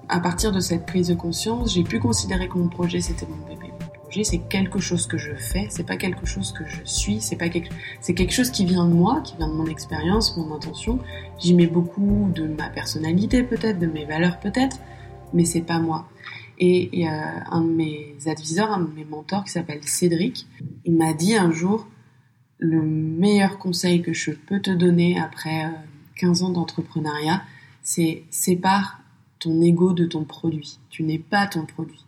à 0.10 0.20
partir 0.20 0.52
de 0.52 0.60
cette 0.60 0.86
prise 0.86 1.08
de 1.08 1.16
conscience, 1.16 1.74
j'ai 1.74 1.84
pu 1.84 2.00
considérer 2.00 2.48
que 2.48 2.58
mon 2.58 2.68
projet 2.68 3.02
c'était 3.02 3.28
mon 3.28 3.38
bébé. 3.48 3.72
Mon 3.80 4.02
projet 4.04 4.24
c'est 4.24 4.40
quelque 4.40 4.80
chose 4.80 5.08
que 5.08 5.18
je 5.18 5.34
fais, 5.34 5.68
c'est 5.70 5.86
pas 5.86 5.98
quelque 5.98 6.26
chose 6.26 6.52
que 6.52 6.66
je 6.66 6.82
suis, 6.84 7.22
c'est 7.22 7.36
pas 7.36 7.50
quelque, 7.50 7.70
c'est 8.02 8.14
quelque 8.14 8.34
chose 8.34 8.50
qui 8.50 8.66
vient 8.66 8.86
de 8.86 8.94
moi, 8.94 9.22
qui 9.22 9.36
vient 9.38 9.48
de 9.48 9.54
mon 9.54 9.68
expérience, 9.68 10.36
mon 10.38 10.54
intention. 10.56 11.00
J'y 11.40 11.54
mets 11.54 11.68
beaucoup 11.68 12.32
de 12.34 12.48
ma 12.48 12.70
personnalité 12.70 13.44
peut-être, 13.44 13.80
de 13.80 13.88
mes 13.88 14.06
valeurs 14.06 14.40
peut-être, 14.40 14.78
mais 15.34 15.46
c'est 15.46 15.62
pas 15.62 15.80
moi. 15.80 16.08
Et 16.58 17.06
a 17.06 17.44
un 17.52 17.62
de 17.62 17.72
mes 17.72 18.16
adviseurs, 18.28 18.72
un 18.72 18.80
de 18.80 18.94
mes 18.94 19.04
mentors 19.04 19.44
qui 19.44 19.52
s'appelle 19.52 19.84
Cédric, 19.84 20.48
il 20.86 20.96
m'a 20.96 21.14
dit 21.14 21.36
un 21.36 21.52
jour 21.52 21.86
le 22.58 22.82
meilleur 22.82 23.58
conseil 23.58 24.02
que 24.02 24.14
je 24.14 24.32
peux 24.32 24.60
te 24.60 24.72
donner 24.72 25.20
après 25.20 25.70
15 26.18 26.42
euh, 26.42 26.46
ans 26.46 26.50
d'entrepreneuriat, 26.50 27.42
c'est 27.84 28.24
sépare 28.30 29.02
ton 29.40 29.62
ego 29.62 29.94
de 29.94 30.06
ton 30.06 30.24
produit. 30.24 30.80
Tu 30.90 31.04
n'es 31.04 31.20
pas 31.20 31.48
ton 31.48 31.66
produit. 31.66 32.06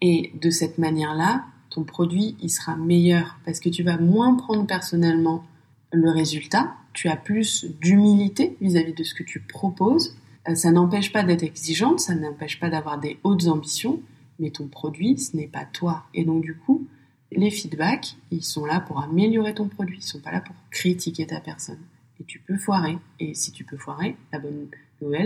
Et 0.00 0.32
de 0.40 0.50
cette 0.50 0.78
manière-là, 0.78 1.44
ton 1.70 1.84
produit, 1.84 2.36
il 2.40 2.50
sera 2.50 2.76
meilleur 2.76 3.38
parce 3.44 3.60
que 3.60 3.68
tu 3.68 3.82
vas 3.82 3.98
moins 3.98 4.34
prendre 4.34 4.66
personnellement 4.66 5.44
le 5.92 6.10
résultat, 6.10 6.74
tu 6.92 7.08
as 7.08 7.16
plus 7.16 7.64
d'humilité 7.80 8.56
vis-à-vis 8.60 8.92
de 8.92 9.04
ce 9.04 9.14
que 9.14 9.22
tu 9.22 9.40
proposes. 9.40 10.16
Euh, 10.48 10.54
ça 10.54 10.70
n'empêche 10.70 11.12
pas 11.12 11.22
d'être 11.22 11.42
exigeante, 11.42 12.00
ça 12.00 12.14
n'empêche 12.14 12.60
pas 12.60 12.70
d'avoir 12.70 12.98
des 12.98 13.18
hautes 13.24 13.46
ambitions, 13.46 14.00
mais 14.38 14.50
ton 14.50 14.68
produit, 14.68 15.18
ce 15.18 15.36
n'est 15.36 15.46
pas 15.46 15.64
toi. 15.64 16.04
Et 16.14 16.24
donc 16.24 16.42
du 16.42 16.56
coup, 16.56 16.86
les 17.32 17.50
feedbacks, 17.50 18.16
ils 18.30 18.44
sont 18.44 18.64
là 18.64 18.80
pour 18.80 19.02
améliorer 19.02 19.54
ton 19.54 19.68
produit, 19.68 19.98
ils 19.98 20.02
sont 20.02 20.20
pas 20.20 20.32
là 20.32 20.40
pour 20.40 20.54
critiquer 20.70 21.26
ta 21.26 21.40
personne. 21.40 21.80
Et 22.20 22.24
tu 22.24 22.40
peux 22.40 22.56
foirer. 22.56 22.98
Et 23.20 23.34
si 23.34 23.52
tu 23.52 23.64
peux 23.64 23.76
foirer, 23.76 24.16
la 24.32 24.38
bonne 24.38 24.68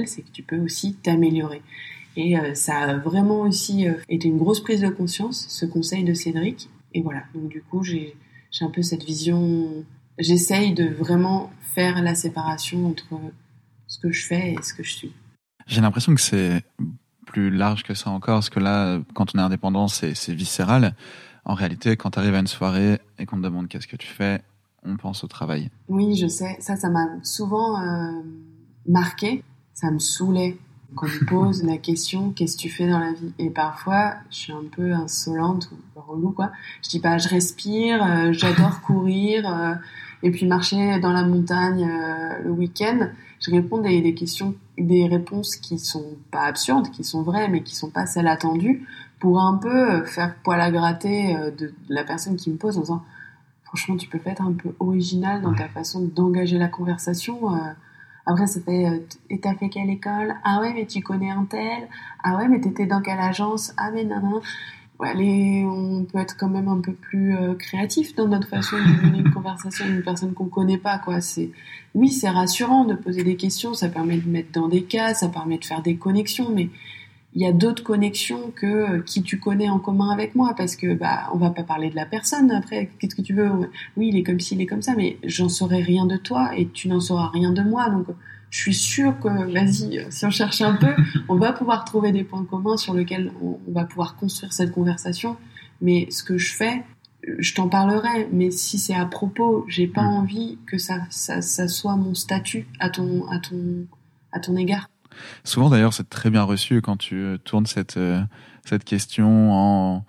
C'est 0.06 0.22
que 0.22 0.30
tu 0.32 0.42
peux 0.42 0.58
aussi 0.58 0.94
t'améliorer. 0.94 1.62
Et 2.16 2.38
euh, 2.38 2.54
ça 2.54 2.78
a 2.78 2.96
vraiment 2.96 3.40
aussi 3.40 3.88
euh, 3.88 3.94
été 4.08 4.28
une 4.28 4.38
grosse 4.38 4.60
prise 4.60 4.82
de 4.82 4.88
conscience, 4.88 5.46
ce 5.48 5.64
conseil 5.64 6.04
de 6.04 6.12
Cédric. 6.14 6.68
Et 6.94 7.00
voilà, 7.00 7.22
donc 7.34 7.48
du 7.48 7.62
coup, 7.62 7.82
j'ai 7.82 8.14
un 8.60 8.70
peu 8.70 8.82
cette 8.82 9.04
vision, 9.04 9.84
j'essaye 10.18 10.74
de 10.74 10.84
vraiment 10.84 11.50
faire 11.74 12.02
la 12.02 12.14
séparation 12.14 12.86
entre 12.86 13.18
ce 13.86 13.98
que 13.98 14.12
je 14.12 14.26
fais 14.26 14.52
et 14.52 14.62
ce 14.62 14.74
que 14.74 14.82
je 14.82 14.92
suis. 14.92 15.12
J'ai 15.66 15.80
l'impression 15.80 16.14
que 16.14 16.20
c'est 16.20 16.62
plus 17.26 17.50
large 17.50 17.82
que 17.82 17.94
ça 17.94 18.10
encore, 18.10 18.36
parce 18.36 18.50
que 18.50 18.60
là, 18.60 19.00
quand 19.14 19.34
on 19.34 19.38
est 19.38 19.42
indépendant, 19.42 19.88
c'est 19.88 20.34
viscéral. 20.34 20.94
En 21.44 21.54
réalité, 21.54 21.96
quand 21.96 22.10
tu 22.10 22.18
arrives 22.18 22.34
à 22.34 22.40
une 22.40 22.46
soirée 22.46 23.00
et 23.18 23.24
qu'on 23.24 23.38
te 23.38 23.42
demande 23.42 23.68
qu'est-ce 23.68 23.86
que 23.86 23.96
tu 23.96 24.06
fais, 24.06 24.42
on 24.84 24.96
pense 24.96 25.24
au 25.24 25.28
travail. 25.28 25.70
Oui, 25.88 26.14
je 26.16 26.26
sais. 26.26 26.56
Ça, 26.60 26.76
ça 26.76 26.90
m'a 26.90 27.06
souvent 27.22 27.80
euh, 27.80 28.22
marqué 28.86 29.42
ça 29.74 29.90
me 29.90 29.98
saoulait 29.98 30.56
qu'on 30.94 31.06
me 31.06 31.24
pose 31.26 31.62
la 31.64 31.78
question 31.78 32.30
qu'est-ce 32.30 32.56
que 32.56 32.62
tu 32.62 32.68
fais 32.68 32.88
dans 32.88 32.98
la 32.98 33.12
vie? 33.12 33.32
Et 33.38 33.50
parfois 33.50 34.14
je 34.30 34.36
suis 34.36 34.52
un 34.52 34.64
peu 34.70 34.92
insolente 34.92 35.70
ou 35.72 36.00
relou 36.00 36.30
quoi. 36.30 36.52
Je 36.82 36.90
dis 36.90 37.00
pas 37.00 37.18
je 37.18 37.28
respire 37.28 38.04
euh, 38.04 38.32
j'adore 38.32 38.80
courir 38.86 39.48
euh, 39.48 39.74
et 40.22 40.30
puis 40.30 40.46
marcher 40.46 41.00
dans 41.00 41.12
la 41.12 41.24
montagne 41.24 41.88
euh, 41.88 42.42
le 42.44 42.50
week-end. 42.50 43.08
Je 43.40 43.50
réponds 43.50 43.78
des, 43.78 44.00
des, 44.02 44.14
questions 44.14 44.54
des 44.78 45.06
réponses 45.06 45.56
qui 45.56 45.78
sont 45.78 46.16
pas 46.30 46.42
absurdes 46.42 46.90
qui 46.90 47.04
sont 47.04 47.22
vraies 47.22 47.48
mais 47.48 47.62
qui 47.62 47.74
sont 47.74 47.90
pas 47.90 48.06
celles 48.06 48.28
attendues 48.28 48.86
pour 49.18 49.40
un 49.40 49.56
peu 49.56 50.04
faire 50.04 50.34
poil 50.42 50.60
à 50.60 50.70
gratter 50.70 51.34
de, 51.58 51.66
de 51.66 51.74
la 51.88 52.04
personne 52.04 52.36
qui 52.36 52.50
me 52.50 52.56
pose 52.56 52.76
en 52.76 52.82
disant 52.82 53.02
franchement 53.64 53.96
tu 53.96 54.08
peux 54.08 54.20
être 54.26 54.42
un 54.42 54.52
peu 54.52 54.74
original 54.78 55.40
dans 55.42 55.54
ta 55.54 55.68
façon 55.68 56.02
d'engager 56.02 56.58
la 56.58 56.68
conversation 56.68 57.50
après, 58.26 58.46
ça 58.46 58.60
fait 58.60 58.86
euh, 58.86 58.98
et 59.30 59.40
t'as 59.40 59.54
fait 59.54 59.68
quelle 59.68 59.90
école? 59.90 60.34
Ah 60.44 60.60
ouais, 60.60 60.72
mais 60.74 60.86
tu 60.86 61.00
connais 61.02 61.30
un 61.30 61.44
tel? 61.44 61.88
Ah 62.22 62.36
ouais, 62.36 62.48
mais 62.48 62.60
t'étais 62.60 62.86
dans 62.86 63.00
quelle 63.02 63.18
agence? 63.20 63.72
Ah 63.76 63.90
mais 63.92 64.04
non, 64.04 64.20
non. 64.20 64.40
Ouais, 65.00 65.64
on 65.64 66.04
peut 66.04 66.18
être 66.18 66.36
quand 66.36 66.48
même 66.48 66.68
un 66.68 66.80
peu 66.80 66.92
plus 66.92 67.36
euh, 67.36 67.54
créatif 67.54 68.14
dans 68.14 68.28
notre 68.28 68.46
façon 68.46 68.76
de 68.76 69.06
mener 69.06 69.18
une 69.18 69.32
conversation 69.32 69.84
avec 69.84 69.96
une 69.96 70.04
personne 70.04 70.32
qu'on 70.32 70.46
connaît 70.46 70.78
pas, 70.78 70.98
quoi. 70.98 71.20
C'est, 71.20 71.50
oui, 71.96 72.08
c'est 72.08 72.28
rassurant 72.28 72.84
de 72.84 72.94
poser 72.94 73.24
des 73.24 73.34
questions, 73.34 73.74
ça 73.74 73.88
permet 73.88 74.18
de 74.18 74.28
mettre 74.28 74.52
dans 74.52 74.68
des 74.68 74.84
cas, 74.84 75.14
ça 75.14 75.28
permet 75.28 75.58
de 75.58 75.64
faire 75.64 75.82
des 75.82 75.96
connexions, 75.96 76.50
mais 76.54 76.68
il 77.34 77.40
y 77.40 77.46
a 77.46 77.52
d'autres 77.52 77.82
connexions 77.82 78.52
que 78.54 78.66
euh, 78.66 79.00
qui 79.00 79.22
tu 79.22 79.38
connais 79.38 79.68
en 79.68 79.78
commun 79.78 80.10
avec 80.10 80.34
moi 80.34 80.54
parce 80.56 80.76
que 80.76 80.94
bah 80.94 81.30
on 81.32 81.38
va 81.38 81.50
pas 81.50 81.62
parler 81.62 81.90
de 81.90 81.96
la 81.96 82.06
personne 82.06 82.50
après 82.50 82.90
qu'est-ce 82.98 83.14
que 83.14 83.22
tu 83.22 83.34
veux 83.34 83.50
oui 83.96 84.08
il 84.08 84.16
est 84.16 84.22
comme 84.22 84.40
ci 84.40 84.54
il 84.54 84.60
est 84.60 84.66
comme 84.66 84.82
ça 84.82 84.94
mais 84.96 85.18
j'en 85.24 85.48
saurais 85.48 85.80
rien 85.80 86.06
de 86.06 86.16
toi 86.16 86.50
et 86.56 86.68
tu 86.68 86.88
n'en 86.88 87.00
sauras 87.00 87.28
rien 87.28 87.52
de 87.52 87.62
moi 87.62 87.88
donc 87.88 88.06
je 88.50 88.58
suis 88.58 88.74
sûre 88.74 89.18
que 89.18 89.28
vas-y 89.28 89.98
euh, 89.98 90.06
si 90.10 90.26
on 90.26 90.30
cherche 90.30 90.60
un 90.60 90.74
peu 90.74 90.94
on 91.28 91.36
va 91.36 91.52
pouvoir 91.52 91.84
trouver 91.84 92.12
des 92.12 92.24
points 92.24 92.44
communs 92.44 92.76
sur 92.76 92.94
lesquels 92.94 93.32
on, 93.40 93.58
va 93.72 93.84
pouvoir 93.84 94.16
construire 94.16 94.52
cette 94.52 94.72
conversation 94.72 95.36
mais 95.80 96.08
ce 96.10 96.22
que 96.22 96.36
je 96.36 96.54
fais 96.54 96.84
je 97.38 97.54
t'en 97.54 97.68
parlerai 97.68 98.28
mais 98.30 98.50
si 98.50 98.78
c'est 98.78 98.94
à 98.94 99.06
propos 99.06 99.64
j'ai 99.68 99.86
pas 99.86 100.02
mm. 100.02 100.14
envie 100.14 100.58
que 100.66 100.76
ça, 100.76 100.98
ça 101.08 101.40
ça 101.40 101.66
soit 101.66 101.96
mon 101.96 102.14
statut 102.14 102.66
à 102.78 102.90
ton 102.90 103.26
à 103.30 103.38
ton 103.38 103.86
à 104.32 104.40
ton 104.40 104.56
égard 104.56 104.91
Souvent 105.44 105.70
d'ailleurs, 105.70 105.92
c'est 105.92 106.08
très 106.08 106.30
bien 106.30 106.42
reçu 106.42 106.80
quand 106.80 106.96
tu 106.96 107.16
euh, 107.16 107.38
tournes 107.38 107.66
cette, 107.66 107.96
euh, 107.96 108.22
cette 108.64 108.84
question 108.84 109.52
en 109.52 110.04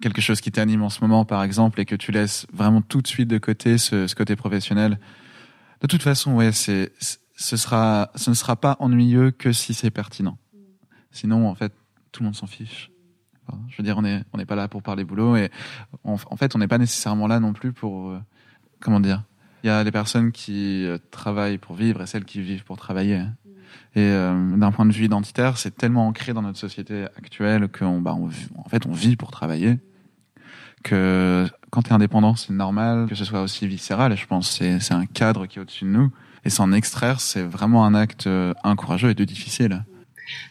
quelque 0.00 0.20
chose 0.20 0.40
qui 0.40 0.50
t'anime 0.50 0.82
en 0.82 0.90
ce 0.90 1.00
moment, 1.00 1.24
par 1.24 1.42
exemple, 1.42 1.80
et 1.80 1.84
que 1.84 1.94
tu 1.94 2.12
laisses 2.12 2.46
vraiment 2.52 2.82
tout 2.82 3.00
de 3.00 3.06
suite 3.06 3.28
de 3.28 3.38
côté 3.38 3.78
ce, 3.78 4.06
ce 4.06 4.14
côté 4.14 4.36
professionnel. 4.36 4.98
De 5.80 5.86
toute 5.86 6.02
façon, 6.02 6.34
ouais, 6.34 6.52
c'est, 6.52 6.92
ce 7.36 7.56
sera, 7.56 8.10
ce 8.14 8.30
ne 8.30 8.34
sera 8.34 8.56
pas 8.56 8.76
ennuyeux 8.80 9.30
que 9.30 9.52
si 9.52 9.74
c'est 9.74 9.90
pertinent. 9.90 10.38
Sinon, 11.10 11.48
en 11.48 11.54
fait, 11.54 11.72
tout 12.10 12.22
le 12.22 12.26
monde 12.26 12.36
s'en 12.36 12.46
fiche. 12.46 12.90
je 13.68 13.76
veux 13.76 13.84
dire, 13.84 13.96
on 13.98 14.02
n'est 14.02 14.24
on 14.32 14.38
n'est 14.38 14.46
pas 14.46 14.54
là 14.54 14.68
pour 14.68 14.82
parler 14.82 15.04
boulot 15.04 15.36
et 15.36 15.50
en 16.04 16.16
fait, 16.36 16.54
on 16.54 16.58
n'est 16.58 16.68
pas 16.68 16.78
nécessairement 16.78 17.26
là 17.26 17.40
non 17.40 17.52
plus 17.52 17.72
pour, 17.72 18.10
euh, 18.10 18.20
comment 18.80 19.00
dire? 19.00 19.22
Il 19.64 19.68
y 19.68 19.70
a 19.70 19.84
les 19.84 19.92
personnes 19.92 20.32
qui 20.32 20.88
travaillent 21.12 21.58
pour 21.58 21.76
vivre 21.76 22.02
et 22.02 22.06
celles 22.06 22.24
qui 22.24 22.40
vivent 22.42 22.64
pour 22.64 22.76
travailler. 22.76 23.22
Et 23.94 24.00
euh, 24.00 24.56
d'un 24.56 24.72
point 24.72 24.86
de 24.86 24.92
vue 24.92 25.04
identitaire, 25.04 25.58
c'est 25.58 25.76
tellement 25.76 26.06
ancré 26.06 26.32
dans 26.32 26.42
notre 26.42 26.58
société 26.58 27.04
actuelle 27.16 27.68
qu'on, 27.68 28.00
bah, 28.00 28.14
on, 28.18 28.28
en 28.58 28.68
fait, 28.68 28.86
on 28.86 28.92
vit 28.92 29.16
pour 29.16 29.30
travailler 29.30 29.78
que 30.82 31.46
quand 31.70 31.82
tu 31.82 31.90
es 31.90 31.92
indépendant, 31.92 32.34
c'est 32.34 32.52
normal 32.52 33.06
que 33.08 33.14
ce 33.14 33.24
soit 33.24 33.42
aussi 33.42 33.66
viscéral. 33.68 34.12
Et 34.12 34.16
je 34.16 34.26
pense 34.26 34.58
que 34.58 34.78
c'est 34.80 34.94
un 34.94 35.06
cadre 35.06 35.46
qui 35.46 35.58
est 35.58 35.62
au-dessus 35.62 35.84
de 35.84 35.90
nous. 35.90 36.10
Et 36.44 36.50
s'en 36.50 36.72
extraire, 36.72 37.20
c'est 37.20 37.42
vraiment 37.42 37.84
un 37.84 37.94
acte 37.94 38.28
incourageux 38.64 39.10
et 39.10 39.14
de 39.14 39.24
difficile. 39.24 39.84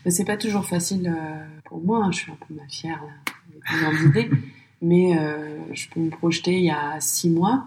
Mais 0.05 0.11
c'est 0.11 0.25
pas 0.25 0.37
toujours 0.37 0.65
facile 0.65 1.07
euh, 1.07 1.45
pour 1.65 1.83
moi. 1.83 2.05
Hein. 2.05 2.11
Je 2.11 2.17
suis 2.17 2.31
un 2.31 2.37
peu 2.47 2.53
ma 2.53 2.67
fière 2.67 3.01
là, 3.81 3.91
Mais 4.83 5.17
euh, 5.17 5.59
je 5.73 5.87
peux 5.89 5.99
me 5.99 6.09
projeter 6.09 6.57
il 6.57 6.65
y 6.65 6.71
a 6.71 6.99
six 6.99 7.29
mois, 7.29 7.65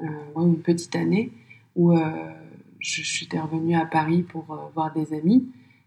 euh, 0.00 0.06
une 0.36 0.58
petite 0.58 0.96
année, 0.96 1.30
où 1.76 1.92
euh, 1.92 2.00
je, 2.84 3.02
suis 3.02 3.28
revenue 3.32 3.76
à 3.76 3.86
Paris 3.86 4.22
pour 4.22 4.44
euh, 4.50 4.56
voir 4.74 4.92
des 4.92 5.14
amis 5.14 5.46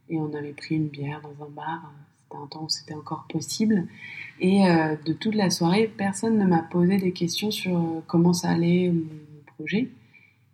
et 0.09 0.17
on 0.17 0.33
avait 0.33 0.53
pris 0.53 0.75
une 0.75 0.87
bière 0.87 1.21
dans 1.21 1.45
un 1.45 1.49
bar. 1.49 1.93
C'était 2.23 2.43
un 2.43 2.47
temps 2.47 2.63
où 2.63 2.69
c'était 2.69 2.93
encore 2.95 3.25
possible. 3.29 3.87
Et 4.39 4.67
euh, 4.67 4.95
de 5.05 5.13
toute 5.13 5.35
la 5.35 5.49
soirée, 5.49 5.91
personne 5.95 6.37
ne 6.37 6.45
m'a 6.45 6.63
posé 6.63 6.97
des 6.97 7.11
questions 7.11 7.51
sur 7.51 7.77
euh, 7.77 8.01
comment 8.07 8.33
ça 8.33 8.49
allait 8.49 8.91
mon 8.91 9.53
projet. 9.55 9.89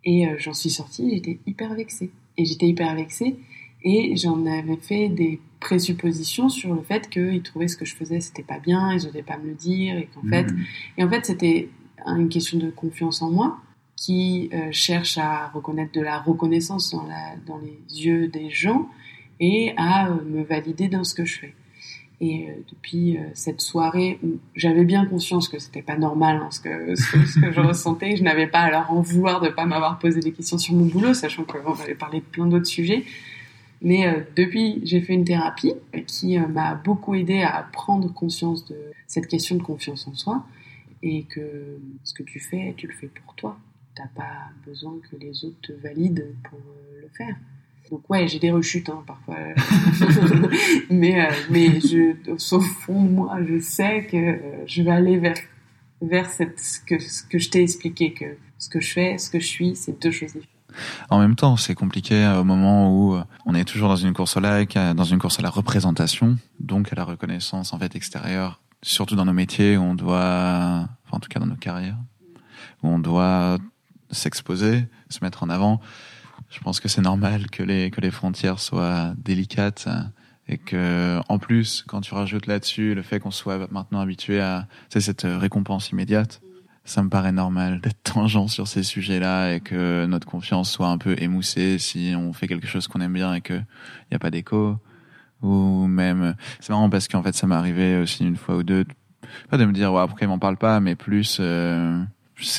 Et 0.04 0.26
j'en 0.36 0.52
suis 0.52 0.68
sortie, 0.68 1.08
j'étais 1.14 1.38
hyper 1.46 1.72
vexée. 1.72 2.10
Et 2.36 2.44
j'étais 2.44 2.66
hyper 2.66 2.94
vexée 2.94 3.36
et 3.82 4.16
j'en 4.16 4.44
avais 4.44 4.76
fait 4.76 5.08
des 5.08 5.40
présuppositions 5.60 6.50
sur 6.50 6.74
le 6.74 6.82
fait 6.82 7.08
qu'ils 7.08 7.42
trouvaient 7.42 7.68
ce 7.68 7.76
que 7.78 7.86
je 7.86 7.94
faisais 7.94 8.20
c'était 8.20 8.42
pas 8.42 8.58
bien, 8.58 8.92
ils 8.92 9.06
n'osaient 9.06 9.22
pas 9.22 9.38
me 9.38 9.46
le 9.46 9.54
dire 9.54 9.96
et 9.96 10.08
qu'en 10.14 10.22
fait, 10.28 10.44
mmh. 10.44 10.64
et 10.98 11.04
en 11.04 11.08
fait 11.08 11.24
c'était 11.24 11.70
une 12.06 12.28
question 12.28 12.58
de 12.58 12.70
confiance 12.70 13.22
en 13.22 13.30
moi 13.30 13.58
qui 13.96 14.50
euh, 14.52 14.68
cherche 14.72 15.18
à 15.18 15.48
reconnaître 15.48 15.92
de 15.92 16.00
la 16.00 16.18
reconnaissance 16.18 16.90
dans, 16.90 17.04
la, 17.04 17.36
dans 17.46 17.58
les 17.58 17.78
yeux 18.04 18.28
des 18.28 18.50
gens 18.50 18.88
et 19.40 19.72
à 19.76 20.08
euh, 20.08 20.22
me 20.24 20.42
valider 20.42 20.88
dans 20.88 21.04
ce 21.04 21.14
que 21.14 21.24
je 21.24 21.38
fais. 21.38 21.54
Et 22.20 22.48
euh, 22.48 22.52
depuis 22.70 23.16
euh, 23.16 23.22
cette 23.34 23.60
soirée 23.60 24.20
j'avais 24.54 24.84
bien 24.84 25.04
conscience 25.04 25.48
que 25.48 25.58
c'était 25.58 25.82
pas 25.82 25.98
normal 25.98 26.40
hein, 26.42 26.48
ce, 26.50 26.60
que, 26.60 26.96
ce, 26.96 27.40
que 27.40 27.52
je 27.52 27.60
ressentais, 27.60 28.16
je 28.16 28.22
n'avais 28.22 28.46
pas 28.46 28.60
à 28.60 28.70
leur 28.70 28.90
en 28.90 29.00
vouloir 29.00 29.40
de 29.40 29.48
pas 29.48 29.66
m'avoir 29.66 29.98
posé 29.98 30.20
des 30.20 30.32
questions 30.32 30.58
sur 30.58 30.74
mon 30.74 30.86
boulot, 30.86 31.12
sachant 31.14 31.44
qu'on 31.44 31.74
avait 31.74 31.94
parlé 31.94 32.20
de 32.20 32.24
plein 32.24 32.46
d'autres 32.46 32.66
sujets. 32.66 33.04
Mais 33.82 34.06
euh, 34.06 34.20
depuis, 34.36 34.80
j'ai 34.84 35.00
fait 35.00 35.12
une 35.12 35.24
thérapie 35.24 35.74
qui 36.06 36.38
m'a 36.38 36.74
beaucoup 36.74 37.14
aidé 37.14 37.42
à 37.42 37.68
prendre 37.72 38.12
conscience 38.12 38.64
de 38.64 38.76
cette 39.06 39.26
question 39.26 39.56
de 39.56 39.62
confiance 39.62 40.06
en 40.06 40.14
soi 40.14 40.46
et 41.02 41.24
que 41.24 41.78
ce 42.04 42.14
que 42.14 42.22
tu 42.22 42.40
fais, 42.40 42.74
tu 42.76 42.86
le 42.86 42.94
fais 42.94 43.08
pour 43.08 43.34
toi. 43.34 43.58
T'as 43.94 44.08
pas 44.08 44.50
besoin 44.66 44.94
que 45.08 45.16
les 45.16 45.44
autres 45.44 45.60
te 45.62 45.72
valident 45.72 46.26
pour 46.48 46.58
euh, 46.58 47.02
le 47.02 47.08
faire. 47.08 47.36
Donc 47.90 48.08
ouais, 48.10 48.26
j'ai 48.26 48.38
des 48.38 48.50
rechutes 48.50 48.88
hein, 48.88 49.04
parfois, 49.06 49.36
mais 50.90 51.28
mais 51.50 51.80
je, 51.80 52.14
au 52.30 52.60
fond 52.60 52.98
moi, 52.98 53.38
je 53.46 53.60
sais 53.60 54.06
que 54.06 54.40
je 54.66 54.82
vais 54.82 54.90
aller 54.90 55.18
vers 55.18 55.36
vers 56.00 56.30
cette 56.30 56.58
ce 56.58 56.80
que 56.80 56.98
ce 56.98 57.22
que 57.22 57.38
je 57.38 57.50
t'ai 57.50 57.62
expliqué 57.62 58.14
que 58.14 58.36
ce 58.58 58.68
que 58.68 58.80
je 58.80 58.92
fais, 58.92 59.18
ce 59.18 59.30
que 59.30 59.38
je 59.38 59.46
suis, 59.46 59.76
c'est 59.76 60.00
deux 60.00 60.10
choses 60.10 60.32
différentes. 60.32 60.54
En 61.10 61.18
même 61.18 61.36
temps, 61.36 61.56
c'est 61.56 61.74
compliqué 61.74 62.14
euh, 62.14 62.40
au 62.40 62.44
moment 62.44 62.96
où 62.96 63.14
euh, 63.14 63.24
on 63.46 63.54
est 63.54 63.64
toujours 63.64 63.88
dans 63.88 63.96
une 63.96 64.12
course 64.12 64.36
au 64.36 64.40
like, 64.40 64.76
euh, 64.76 64.94
dans 64.94 65.04
une 65.04 65.18
course 65.18 65.38
à 65.38 65.42
la 65.42 65.50
représentation, 65.50 66.36
donc 66.60 66.92
à 66.92 66.96
la 66.96 67.04
reconnaissance 67.04 67.72
en 67.72 67.78
fait 67.78 67.94
extérieure, 67.94 68.60
surtout 68.82 69.16
dans 69.16 69.24
nos 69.24 69.32
métiers 69.32 69.76
où 69.76 69.82
on 69.82 69.94
doit, 69.94 70.88
enfin 71.04 71.16
en 71.16 71.20
tout 71.20 71.28
cas 71.28 71.40
dans 71.40 71.46
nos 71.46 71.56
carrières, 71.56 71.98
où 72.82 72.88
on 72.88 72.98
doit 72.98 73.58
s'exposer, 74.14 74.86
se 75.10 75.18
mettre 75.22 75.42
en 75.42 75.50
avant. 75.50 75.80
Je 76.50 76.60
pense 76.60 76.80
que 76.80 76.88
c'est 76.88 77.02
normal 77.02 77.50
que 77.50 77.62
les 77.62 77.90
que 77.90 78.00
les 78.00 78.10
frontières 78.10 78.58
soient 78.58 79.14
délicates 79.18 79.88
et 80.48 80.58
que 80.58 81.20
en 81.28 81.38
plus 81.38 81.84
quand 81.86 82.00
tu 82.00 82.14
rajoutes 82.14 82.46
là-dessus 82.46 82.94
le 82.94 83.02
fait 83.02 83.20
qu'on 83.20 83.30
soit 83.30 83.70
maintenant 83.70 84.00
habitué 84.00 84.40
à 84.40 84.66
cette 84.90 85.22
récompense 85.24 85.90
immédiate 85.90 86.42
ça 86.84 87.02
me 87.02 87.08
paraît 87.08 87.32
normal 87.32 87.80
d'être 87.80 88.02
tangent 88.02 88.46
sur 88.48 88.68
ces 88.68 88.82
sujets-là 88.82 89.54
et 89.54 89.60
que 89.60 90.04
notre 90.06 90.26
confiance 90.26 90.70
soit 90.70 90.88
un 90.88 90.98
peu 90.98 91.16
émoussée 91.18 91.78
si 91.78 92.14
on 92.16 92.32
fait 92.32 92.46
quelque 92.46 92.66
chose 92.66 92.88
qu'on 92.88 93.00
aime 93.00 93.14
bien 93.14 93.34
et 93.34 93.40
qu'il 93.40 93.64
n'y 94.10 94.14
a 94.14 94.18
pas 94.18 94.30
d'écho. 94.30 94.76
Ou 95.42 95.86
même, 95.86 96.36
c'est 96.60 96.70
marrant 96.70 96.90
parce 96.90 97.08
qu'en 97.08 97.22
fait, 97.22 97.34
ça 97.34 97.46
m'est 97.46 97.54
arrivé 97.54 97.98
aussi 97.98 98.24
une 98.24 98.36
fois 98.36 98.56
ou 98.56 98.62
deux, 98.62 98.84
pas 99.50 99.56
de 99.56 99.64
me 99.64 99.72
dire, 99.72 99.92
ouais, 99.92 100.04
ils 100.20 100.28
m'en 100.28 100.38
parlent 100.38 100.58
pas, 100.58 100.80
mais 100.80 100.94
plus, 100.94 101.38
euh, 101.40 102.02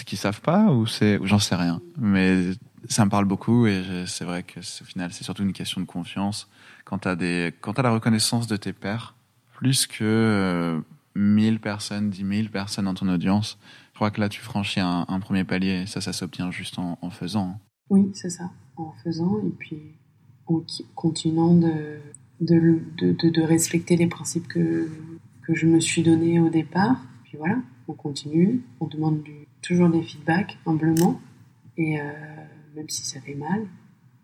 qu'ils 0.03 0.17
savent 0.17 0.41
pas 0.41 0.71
ou 0.71 0.85
j'en 0.85 1.39
sais 1.39 1.55
rien. 1.55 1.81
Mais 1.97 2.51
ça 2.89 3.05
me 3.05 3.09
parle 3.09 3.25
beaucoup 3.25 3.67
et 3.67 3.83
c'est 4.07 4.25
vrai 4.25 4.43
que 4.43 4.59
au 4.59 4.85
final, 4.85 5.11
c'est 5.11 5.23
surtout 5.23 5.43
une 5.43 5.53
question 5.53 5.81
de 5.81 5.85
confiance. 5.85 6.47
Quand 6.83 6.99
t'as 6.99 7.15
des, 7.15 7.53
quand 7.61 7.73
t'as 7.73 7.81
la 7.81 7.91
reconnaissance 7.91 8.47
de 8.47 8.57
tes 8.57 8.73
pairs, 8.73 9.15
plus 9.53 9.87
que 9.87 10.03
euh, 10.03 10.81
1000 11.15 11.59
personnes, 11.59 12.09
10 12.09 12.25
000 12.25 12.49
personnes 12.49 12.85
dans 12.85 12.93
ton 12.93 13.07
audience, 13.09 13.57
je 13.93 13.97
crois 13.97 14.11
que 14.11 14.19
là, 14.19 14.29
tu 14.29 14.41
franchis 14.41 14.81
un, 14.81 15.05
premier 15.21 15.45
palier. 15.45 15.83
Et 15.83 15.85
ça, 15.85 16.01
ça 16.01 16.13
s'obtient 16.13 16.51
juste 16.51 16.77
en, 16.77 17.09
faisant. 17.09 17.57
Oui, 17.89 18.11
c'est 18.13 18.29
ça. 18.29 18.51
En 18.75 18.93
faisant 19.03 19.39
et 19.39 19.51
puis 19.57 19.79
en 20.47 20.61
continuant 20.95 21.55
de, 21.55 21.99
de, 22.41 23.41
respecter 23.41 23.95
les 23.95 24.07
principes 24.07 24.47
que, 24.47 24.89
que 25.43 25.55
je 25.55 25.65
me 25.65 25.79
suis 25.79 26.03
donné 26.03 26.39
au 26.41 26.49
départ. 26.49 26.97
Puis 27.23 27.37
voilà, 27.37 27.55
on 27.87 27.93
continue. 27.93 28.61
On 28.81 28.87
demande 28.87 29.23
du, 29.23 29.44
toujours 29.65 29.89
des 29.89 30.03
feedbacks, 30.03 30.57
humblement. 30.65 31.19
Et 31.77 31.99
euh, 31.99 32.03
même 32.75 32.89
si 32.89 33.05
ça 33.05 33.19
fait 33.21 33.35
mal, 33.35 33.65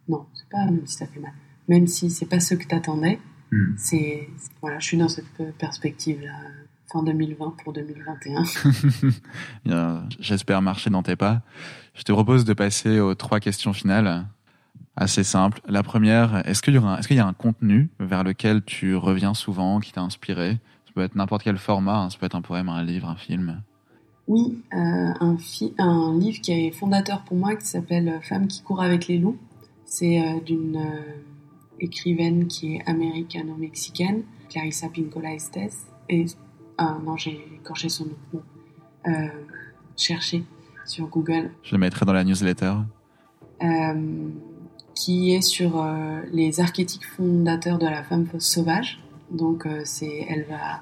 non, 0.08 0.26
c'est 0.34 0.50
pas 0.50 0.66
même 0.66 0.86
si 0.86 0.96
ça 0.96 1.08
fait 1.08 1.20
mal. 1.20 1.34
Même 1.68 1.88
si 1.88 2.10
c'est 2.10 2.26
pas 2.26 2.40
ce 2.40 2.56
que 2.56 2.66
t'attendais, 2.66 3.20
hmm. 3.52 3.74
c'est 3.78 4.30
voilà, 4.62 4.80
je 4.80 4.86
suis 4.86 4.98
dans 4.98 5.10
cette 5.10 5.58
perspective 5.58 6.22
là 6.22 6.34
fin 6.92 7.04
2020 7.04 7.56
pour 7.64 7.74
2021. 7.74 8.44
J'espère 10.20 10.62
marcher 10.62 10.90
dans 10.90 11.04
tes 11.04 11.16
pas. 11.16 11.42
Je 11.94 12.04
te 12.04 12.12
propose 12.12 12.46
de 12.46 12.54
passer 12.54 13.00
aux 13.00 13.16
trois 13.16 13.40
questions 13.40 13.74
finales. 13.74 14.28
Assez 14.98 15.24
simple. 15.24 15.62
La 15.68 15.84
première, 15.84 16.46
est-ce 16.48 16.62
qu'il 16.62 16.74
y, 16.74 16.78
est 16.78 17.08
qu'il 17.08 17.16
y, 17.16 17.20
a 17.20 17.26
un 17.26 17.34
contenu 17.34 17.90
vers 18.00 18.24
lequel 18.24 18.62
tu 18.64 18.96
reviens 18.96 19.34
souvent, 19.34 19.80
qui 19.80 19.94
t'a 19.94 20.02
inspiré? 20.02 20.60
Ça 20.86 20.92
peut 20.94 21.02
être 21.02 21.16
n'importe 21.16 21.44
quel 21.44 21.58
format, 21.58 22.00
hein. 22.00 22.10
ça 22.10 22.18
peut 22.18 22.26
être 22.26 22.36
un 22.36 22.42
poème, 22.42 22.68
un 22.68 22.84
livre, 22.84 23.08
un 23.08 23.16
film. 23.16 23.62
Oui, 24.28 24.60
euh, 24.74 24.78
un, 24.78 25.38
un, 25.78 26.18
livre 26.18 26.42
qui 26.42 26.52
est 26.52 26.72
fondateur 26.72 27.24
pour 27.24 27.38
moi, 27.38 27.56
qui 27.56 27.66
s'appelle 27.66 28.20
Femme 28.22 28.48
qui 28.48 28.62
court 28.62 28.82
avec 28.82 29.08
les 29.08 29.18
loups. 29.18 29.38
C'est 29.86 30.22
euh, 30.22 30.40
d'une 30.40 30.78
euh, 30.78 31.14
écrivaine 31.80 32.48
qui 32.48 32.76
est 32.76 32.88
américano-mexicaine, 32.88 34.24
Clarissa 34.50 34.88
Pinkola 34.90 35.34
Estes. 35.34 35.88
Et 36.10 36.26
ah 36.78 36.98
non, 37.04 37.18
j'ai 37.18 37.46
écorché 37.56 37.90
son 37.90 38.06
nom. 38.06 38.42
Euh, 39.08 39.28
chercher 39.98 40.44
sur 40.86 41.08
Google. 41.08 41.52
Je 41.64 41.74
le 41.74 41.80
mettrai 41.80 42.06
dans 42.06 42.14
la 42.14 42.24
newsletter. 42.24 42.74
Euh, 43.64 44.30
qui 44.96 45.34
est 45.34 45.42
sur 45.42 45.82
euh, 45.82 46.22
les 46.32 46.60
archétypes 46.60 47.04
fondateurs 47.04 47.78
de 47.78 47.86
la 47.86 48.04
femme 48.04 48.28
sauvage. 48.40 49.00
Donc, 49.32 49.66
euh, 49.66 49.82
c'est, 49.84 50.26
elle 50.30 50.46
va 50.50 50.82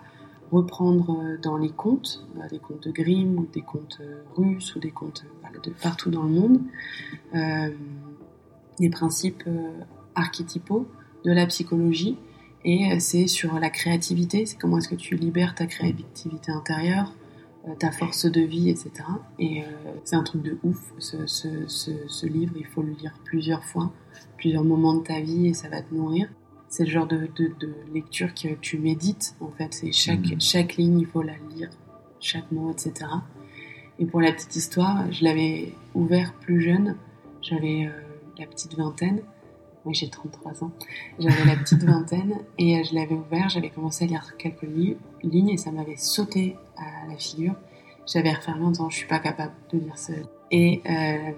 reprendre 0.51 1.19
euh, 1.21 1.37
dans 1.41 1.57
les 1.57 1.69
contes, 1.69 2.25
des 2.49 2.59
contes 2.59 2.87
de 2.87 2.91
Grimm 2.91 3.37
ou 3.37 3.47
des 3.51 3.61
contes 3.61 4.01
russes 4.35 4.75
ou 4.75 4.79
des 4.79 4.91
contes 4.91 5.25
de 5.63 5.71
partout 5.71 6.09
dans 6.09 6.23
le 6.23 6.29
monde, 6.29 6.61
des 8.79 8.89
principes 8.89 9.43
archétypaux 10.15 10.87
de 11.25 11.31
la 11.31 11.45
psychologie 11.47 12.17
et 12.65 12.91
euh, 12.91 12.95
c'est 12.99 13.27
sur 13.27 13.57
la 13.59 13.69
créativité, 13.69 14.45
c'est 14.45 14.57
comment 14.57 14.77
est-ce 14.77 14.89
que 14.89 14.95
tu 14.95 15.15
libères 15.15 15.55
ta 15.55 15.65
créativité 15.65 16.51
intérieure, 16.51 17.13
euh, 17.67 17.75
ta 17.75 17.91
force 17.91 18.25
de 18.25 18.41
vie, 18.41 18.69
etc. 18.69 18.91
Et 19.37 19.61
euh, 19.61 19.65
c'est 20.03 20.15
un 20.15 20.23
truc 20.23 20.41
de 20.41 20.57
ouf, 20.63 20.93
ce, 20.99 22.25
livre, 22.25 22.53
il 22.57 22.65
faut 22.65 22.81
le 22.81 22.91
lire 22.91 23.13
plusieurs 23.23 23.63
fois, 23.63 23.91
plusieurs 24.37 24.63
moments 24.63 24.95
de 24.95 25.03
ta 25.03 25.21
vie 25.21 25.47
et 25.47 25.53
ça 25.53 25.69
va 25.69 25.81
te 25.81 25.93
nourrir. 25.93 26.29
C'est 26.69 26.85
le 26.85 26.89
genre 26.89 27.07
de, 27.07 27.27
de, 27.35 27.51
de, 27.59 27.73
lecture 27.93 28.33
que 28.33 28.53
tu 28.55 28.77
médites, 28.77 29.35
en 29.41 29.49
fait. 29.49 29.73
C'est 29.73 29.91
chaque, 29.91 30.19
mmh. 30.19 30.39
chaque 30.39 30.77
ligne, 30.77 30.99
il 30.99 31.07
faut 31.07 31.21
la 31.21 31.33
lire, 31.55 31.69
chaque 32.19 32.51
mot, 32.51 32.71
etc. 32.71 32.93
Et 33.97 34.05
pour 34.05 34.21
la 34.21 34.31
petite 34.31 34.55
histoire, 34.55 35.11
je 35.11 35.23
l'avais 35.23 35.73
ouvert 35.93 36.33
plus 36.33 36.61
jeune, 36.61 36.95
j'avais 37.41 37.85
euh, 37.85 37.91
la 38.37 38.45
petite 38.45 38.75
vingtaine, 38.75 39.21
oui, 39.85 39.93
j'ai 39.93 40.09
33 40.09 40.63
ans. 40.63 40.71
J'avais 41.19 41.45
la 41.45 41.55
petite 41.55 41.83
vingtaine 41.83 42.35
et 42.57 42.79
euh, 42.79 42.83
je 42.83 42.95
l'avais 42.95 43.15
ouvert, 43.15 43.49
j'avais 43.49 43.69
commencé 43.69 44.05
à 44.05 44.07
lire 44.07 44.37
quelques 44.37 44.67
lignes 45.23 45.49
et 45.49 45.57
ça 45.57 45.71
m'avait 45.71 45.97
sauté 45.97 46.55
à 46.77 47.07
la 47.09 47.17
figure. 47.17 47.55
J'avais 48.05 48.33
refermé 48.33 48.65
en 48.65 48.71
disant 48.71 48.89
je 48.89 48.97
suis 48.97 49.07
pas 49.07 49.19
capable 49.19 49.53
de 49.71 49.79
lire 49.79 49.97
ça. 49.97 50.13
Et 50.51 50.81
euh, 50.89 51.31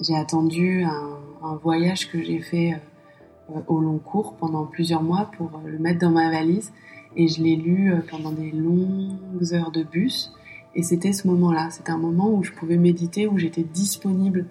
j'ai 0.00 0.16
attendu 0.16 0.82
un, 0.82 1.18
un, 1.42 1.56
voyage 1.56 2.10
que 2.10 2.22
j'ai 2.22 2.40
fait 2.40 2.72
euh, 2.72 2.76
au 3.68 3.80
long 3.80 3.98
cours 3.98 4.34
pendant 4.34 4.64
plusieurs 4.64 5.02
mois 5.02 5.30
pour 5.36 5.50
euh, 5.54 5.70
le 5.70 5.78
mettre 5.78 6.00
dans 6.00 6.10
ma 6.10 6.30
valise 6.30 6.72
et 7.16 7.28
je 7.28 7.42
l'ai 7.42 7.56
lu 7.56 7.92
euh, 7.92 8.00
pendant 8.10 8.32
des 8.32 8.50
longues 8.50 9.52
heures 9.52 9.70
de 9.70 9.82
bus. 9.82 10.32
Et 10.74 10.82
c'était 10.82 11.12
ce 11.12 11.26
moment-là, 11.28 11.70
c'était 11.70 11.92
un 11.92 11.98
moment 11.98 12.30
où 12.30 12.42
je 12.42 12.52
pouvais 12.52 12.76
méditer, 12.76 13.26
où 13.26 13.38
j'étais 13.38 13.62
disponible 13.62 14.46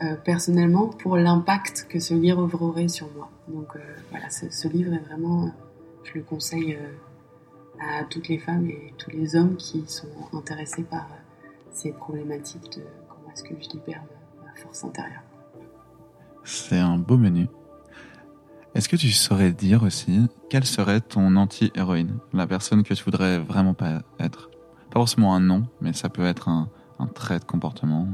euh, 0.00 0.14
personnellement 0.14 0.86
pour 0.86 1.16
l'impact 1.16 1.86
que 1.88 1.98
ce 1.98 2.14
livre 2.14 2.48
aurait 2.62 2.86
sur 2.86 3.08
moi. 3.16 3.28
Donc 3.48 3.74
euh, 3.74 3.80
voilà, 4.10 4.30
ce, 4.30 4.68
livre 4.68 4.92
est 4.92 5.04
vraiment, 5.04 5.46
euh, 5.46 5.48
je 6.04 6.14
le 6.14 6.22
conseille 6.22 6.78
à 7.80 8.04
toutes 8.04 8.28
les 8.28 8.38
femmes 8.38 8.68
et 8.70 8.94
tous 8.96 9.10
les 9.10 9.34
hommes 9.34 9.56
qui 9.56 9.84
sont 9.88 10.06
intéressés 10.32 10.84
par 10.84 11.08
ces 11.72 11.90
problématiques 11.90 12.76
de 12.76 12.82
comment 13.08 13.32
est-ce 13.32 13.42
que 13.42 13.54
je 13.60 13.70
libère 13.70 14.04
ma, 14.44 14.54
force 14.54 14.84
intérieure. 14.84 15.22
C'est 16.44 16.78
un 16.78 16.98
beau 16.98 17.16
menu. 17.16 17.48
Est-ce 18.78 18.88
que 18.88 18.94
tu 18.94 19.10
saurais 19.10 19.50
dire 19.50 19.82
aussi 19.82 20.28
quelle 20.48 20.64
serait 20.64 21.00
ton 21.00 21.34
anti-héroïne, 21.34 22.18
la 22.32 22.46
personne 22.46 22.84
que 22.84 22.94
tu 22.94 23.02
voudrais 23.02 23.40
vraiment 23.40 23.74
pas 23.74 24.02
être? 24.20 24.50
Pas 24.92 25.00
forcément 25.00 25.34
un 25.34 25.40
nom, 25.40 25.64
mais 25.80 25.92
ça 25.92 26.08
peut 26.08 26.24
être 26.24 26.48
un, 26.48 26.68
trait 27.12 27.40
de 27.40 27.44
comportement. 27.44 28.06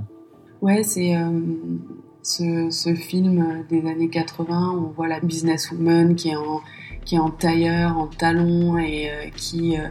Ouais, 0.62 0.82
c'est 0.82 1.18
euh, 1.18 1.38
ce, 2.22 2.94
film 2.94 3.66
des 3.68 3.86
années 3.86 4.08
80 4.08 4.70
où 4.70 4.86
on 4.86 4.90
voit 4.92 5.06
la 5.06 5.20
businesswoman 5.20 6.14
qui 6.14 6.30
est 6.30 6.36
en, 6.36 6.62
qui 7.04 7.16
est 7.16 7.18
en 7.18 7.28
tailleur, 7.28 7.98
en 7.98 8.06
talon 8.06 8.78
et 8.78 9.10
euh, 9.10 9.28
qui 9.36 9.76
euh, 9.76 9.86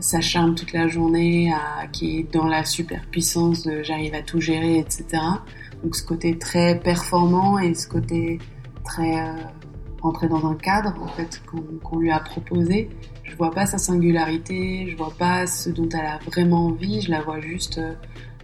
s'acharne 0.00 0.56
toute 0.56 0.72
la 0.72 0.88
journée, 0.88 1.52
qui 1.92 2.18
est 2.18 2.32
dans 2.32 2.48
la 2.48 2.64
superpuissance 2.64 3.62
de 3.62 3.84
j'arrive 3.84 4.14
à 4.14 4.22
tout 4.22 4.40
gérer, 4.40 4.76
etc. 4.76 5.22
Donc 5.84 5.94
ce 5.94 6.04
côté 6.04 6.36
très 6.36 6.80
performant 6.80 7.60
et 7.60 7.74
ce 7.74 7.86
côté 7.86 8.40
très 8.82 9.20
euh, 10.04 10.08
rentré 10.08 10.28
dans 10.28 10.46
un 10.46 10.54
cadre 10.54 10.94
en 11.02 11.08
fait 11.08 11.42
qu'on 11.82 11.98
lui 11.98 12.10
a 12.10 12.20
proposé. 12.20 12.90
Je 13.22 13.34
vois 13.36 13.50
pas 13.50 13.66
sa 13.66 13.78
singularité, 13.78 14.86
je 14.90 14.96
vois 14.96 15.12
pas 15.18 15.46
ce 15.46 15.70
dont 15.70 15.88
elle 15.88 16.06
a 16.06 16.18
vraiment 16.26 16.66
envie, 16.66 17.00
je 17.00 17.10
la 17.10 17.22
vois 17.22 17.40
juste 17.40 17.80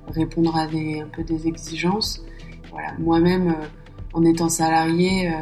répondre 0.08 0.56
à 0.56 0.66
des, 0.66 1.00
un 1.00 1.06
peu 1.06 1.22
des 1.22 1.46
exigences 1.46 2.24
voilà, 2.70 2.92
moi-même, 2.98 3.48
euh, 3.48 3.66
en 4.12 4.24
étant 4.24 4.48
salarié, 4.48 5.28
euh, 5.28 5.32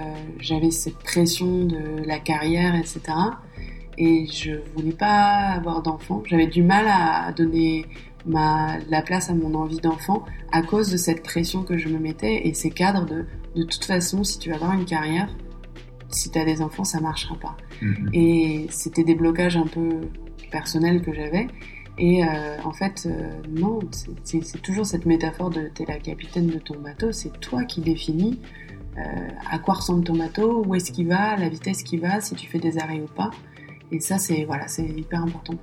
j'avais 0.40 0.70
cette 0.70 0.98
pression 0.98 1.64
de 1.64 2.02
la 2.06 2.18
carrière, 2.18 2.74
etc. 2.74 3.00
Et 3.96 4.26
je 4.26 4.52
voulais 4.74 4.92
pas 4.92 5.54
avoir 5.56 5.82
d'enfant. 5.82 6.22
J'avais 6.26 6.46
du 6.46 6.62
mal 6.62 6.86
à 6.88 7.32
donner 7.32 7.86
ma, 8.26 8.78
la 8.88 9.02
place 9.02 9.30
à 9.30 9.34
mon 9.34 9.54
envie 9.54 9.80
d'enfant 9.80 10.24
à 10.52 10.62
cause 10.62 10.90
de 10.90 10.96
cette 10.96 11.22
pression 11.22 11.62
que 11.62 11.76
je 11.76 11.88
me 11.88 11.98
mettais 11.98 12.46
et 12.46 12.54
ces 12.54 12.70
cadres 12.70 13.06
de, 13.06 13.26
de 13.56 13.62
toute 13.64 13.84
façon, 13.84 14.22
si 14.24 14.38
tu 14.38 14.50
veux 14.50 14.54
avoir 14.54 14.72
une 14.74 14.84
carrière, 14.84 15.28
si 16.08 16.30
tu 16.30 16.38
as 16.38 16.44
des 16.44 16.62
enfants, 16.62 16.84
ça 16.84 17.00
marchera 17.00 17.36
pas. 17.36 17.56
Mhm. 17.82 18.10
Et 18.12 18.66
c'était 18.70 19.04
des 19.04 19.14
blocages 19.14 19.56
un 19.56 19.66
peu 19.66 20.00
personnels 20.50 21.02
que 21.02 21.12
j'avais. 21.12 21.48
Et 21.98 22.24
euh, 22.24 22.28
en 22.64 22.72
fait, 22.72 23.06
euh, 23.06 23.42
non, 23.48 23.80
c'est 24.22 24.62
toujours 24.62 24.86
cette 24.86 25.04
métaphore 25.04 25.50
de 25.50 25.68
t'es 25.74 25.84
la 25.84 25.98
capitaine 25.98 26.46
de 26.46 26.58
ton 26.58 26.78
bateau, 26.80 27.10
c'est 27.10 27.40
toi 27.40 27.64
qui 27.64 27.80
définis 27.80 28.38
euh, 28.96 29.00
à 29.50 29.58
quoi 29.58 29.74
ressemble 29.74 30.04
ton 30.04 30.16
bateau, 30.16 30.64
où 30.64 30.74
est-ce 30.76 30.92
qu'il 30.92 31.08
va, 31.08 31.36
la 31.36 31.48
vitesse 31.48 31.82
qu'il 31.82 32.00
va, 32.00 32.20
si 32.20 32.36
tu 32.36 32.48
fais 32.48 32.58
des 32.58 32.78
arrêts 32.78 33.00
ou 33.00 33.06
pas. 33.06 33.30
Et 33.90 33.98
ça, 34.00 34.18
c'est 34.18 34.44
voilà, 34.44 34.68
c'est 34.68 34.86
hyper 34.86 35.22
important. 35.22 35.54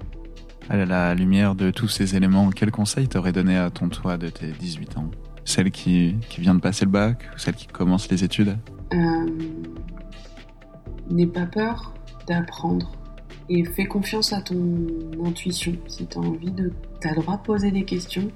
À 0.70 0.78
la 0.78 1.16
lumière 1.16 1.56
de 1.56 1.72
tous 1.72 1.88
ces 1.88 2.16
éléments, 2.16 2.50
quel 2.50 2.72
conseil 2.72 3.08
t'aurais 3.08 3.32
donné 3.32 3.56
à 3.56 3.70
ton 3.70 3.88
toi 3.88 4.18
de 4.18 4.30
tes 4.30 4.48
18 4.48 4.98
ans? 4.98 5.12
Celle 5.46 5.72
qui, 5.72 6.16
qui 6.28 6.42
vient 6.42 6.56
de 6.56 6.60
passer 6.60 6.86
le 6.86 6.92
bac 6.92 7.30
ou 7.34 7.38
celle 7.38 7.54
qui 7.54 7.68
commence 7.68 8.10
les 8.10 8.24
études? 8.24 8.58
N'aie 11.10 11.28
pas 11.28 11.46
peur 11.46 11.94
d'apprendre 12.28 12.92
et 13.50 13.64
fais 13.64 13.86
confiance 13.86 14.34
à 14.34 14.42
ton 14.42 14.58
intuition. 15.24 15.74
Si 15.88 16.06
tu 16.08 16.18
as 16.18 16.22
envie 16.22 16.52
de. 16.52 16.74
Tu 17.02 17.08
as 17.08 17.14
le 17.14 17.22
droit 17.22 17.38
de 17.38 17.44
poser 17.44 17.72
des 17.72 17.86
questions, 17.86 18.32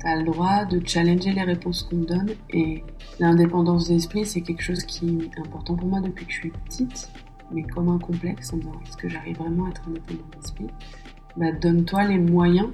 tu 0.00 0.06
as 0.06 0.16
le 0.16 0.24
droit 0.24 0.64
de 0.64 0.80
challenger 0.86 1.32
les 1.32 1.42
réponses 1.42 1.82
qu'on 1.82 2.02
te 2.02 2.06
donne. 2.06 2.30
Et 2.50 2.84
l'indépendance 3.18 3.88
d'esprit, 3.88 4.24
c'est 4.24 4.42
quelque 4.42 4.62
chose 4.62 4.84
qui 4.84 5.18
est 5.22 5.40
important 5.40 5.74
pour 5.74 5.88
moi 5.88 6.00
depuis 6.00 6.26
que 6.26 6.32
je 6.32 6.38
suis 6.38 6.50
petite, 6.50 7.10
mais 7.52 7.64
comme 7.64 7.88
un 7.88 7.98
complexe 7.98 8.52
en 8.52 8.58
disant 8.58 8.72
est-ce 8.86 8.96
que 8.96 9.08
j'arrive 9.08 9.38
vraiment 9.38 9.66
à 9.66 9.70
être 9.70 9.82
indépendante 9.88 10.36
d'esprit 10.36 10.66
bah, 11.36 11.52
Donne-toi 11.52 12.04
les 12.04 12.18
moyens 12.18 12.68